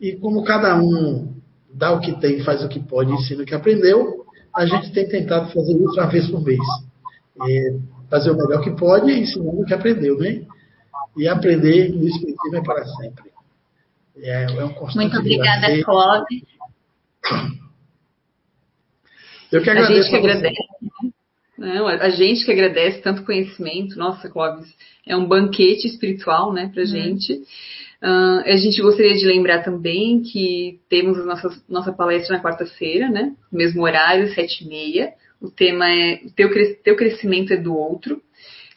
[0.00, 1.34] e como cada um
[1.72, 4.24] dá o que tem, faz o que pode, ensina o que aprendeu,
[4.54, 6.60] a gente tem tentado fazer isso uma vez por mês.
[7.48, 7.76] É
[8.08, 10.42] fazer o melhor que pode, ensinando o que aprendeu, né?
[11.16, 13.30] E aprender no Espiritismo é para sempre.
[14.18, 16.42] É, é um Muito obrigada, Clóvis.
[19.52, 19.92] Eu que agradeço.
[19.92, 20.56] A gente que agradece.
[21.58, 23.98] Não, a gente que agradece tanto conhecimento.
[23.98, 24.68] Nossa, Clóvis,
[25.06, 26.88] é um banquete espiritual, né, pra uhum.
[26.88, 27.42] gente.
[28.02, 33.08] Uh, a gente gostaria de lembrar também que temos a nossa, nossa palestra na quarta-feira,
[33.08, 33.32] né?
[33.50, 35.12] Mesmo horário, sete e meia.
[35.40, 36.50] O tema é teu,
[36.82, 38.20] teu crescimento é do outro.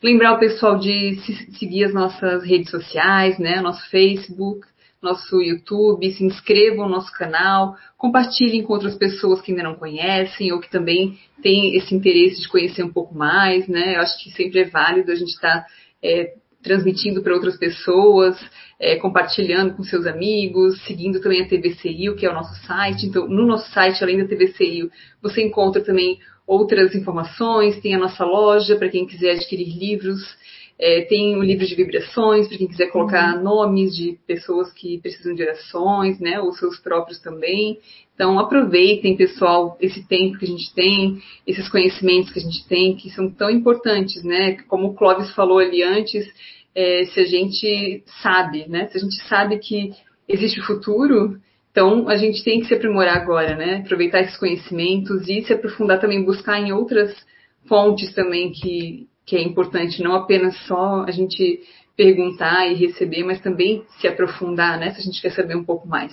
[0.02, 3.60] Lembrar o pessoal de se, seguir as nossas redes sociais, né?
[3.62, 4.66] Nosso Facebook,
[5.02, 10.52] nosso YouTube, se inscrevam no nosso canal, compartilhem com outras pessoas que ainda não conhecem
[10.52, 13.96] ou que também têm esse interesse de conhecer um pouco mais, né?
[13.96, 15.66] Eu acho que sempre é válido a gente estar tá,
[16.02, 18.38] é, transmitindo para outras pessoas,
[18.80, 23.06] é, compartilhando com seus amigos, seguindo também a TVCIO, que é o nosso site.
[23.06, 24.90] Então, no nosso site, além da TVCIO,
[25.22, 30.19] você encontra também outras informações, tem a nossa loja para quem quiser adquirir livros
[30.80, 33.44] é, tem o livro de vibrações, para quem quiser colocar uhum.
[33.44, 36.40] nomes de pessoas que precisam de orações, né?
[36.40, 37.78] Ou seus próprios também.
[38.16, 42.96] Então, aproveitem, pessoal, esse tempo que a gente tem, esses conhecimentos que a gente tem,
[42.96, 44.54] que são tão importantes, né?
[44.70, 46.26] Como o Clóvis falou ali antes,
[46.74, 48.88] é, se a gente sabe, né?
[48.88, 49.92] Se a gente sabe que
[50.30, 51.38] existe o futuro,
[51.72, 53.82] então a gente tem que se aprimorar agora, né?
[53.84, 57.14] Aproveitar esses conhecimentos e se aprofundar também, buscar em outras
[57.68, 61.62] fontes também que que é importante não apenas só a gente
[61.96, 64.90] perguntar e receber, mas também se aprofundar, né?
[64.90, 66.12] Se a gente quer saber um pouco mais.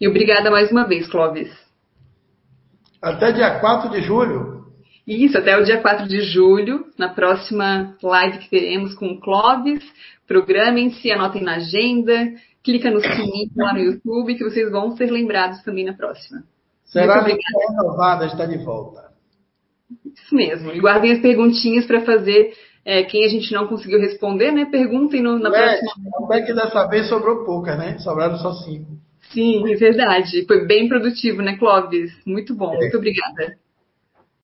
[0.00, 1.48] E obrigada mais uma vez, Clóvis.
[3.00, 4.64] Até dia 4 de julho.
[5.06, 9.84] Isso, até o dia 4 de julho, na próxima live que teremos com o Clóvis.
[10.26, 12.32] Programem-se, anotem na agenda,
[12.64, 16.42] clica no sininho lá no YouTube que vocês vão ser lembrados também na próxima.
[16.86, 19.09] Será renovada, está de volta.
[20.04, 20.72] Isso mesmo.
[20.72, 22.52] E guardem as perguntinhas para fazer.
[22.84, 24.64] É, quem a gente não conseguiu responder, né?
[24.64, 25.92] Perguntem no, na é, próxima.
[26.24, 27.98] Até que dessa vez sobrou pouca, né?
[27.98, 28.98] Sobraram só cinco.
[29.32, 30.44] Sim, é verdade.
[30.46, 32.10] Foi bem produtivo, né, Clóvis?
[32.26, 32.74] Muito bom.
[32.74, 32.78] É.
[32.78, 33.56] Muito obrigada.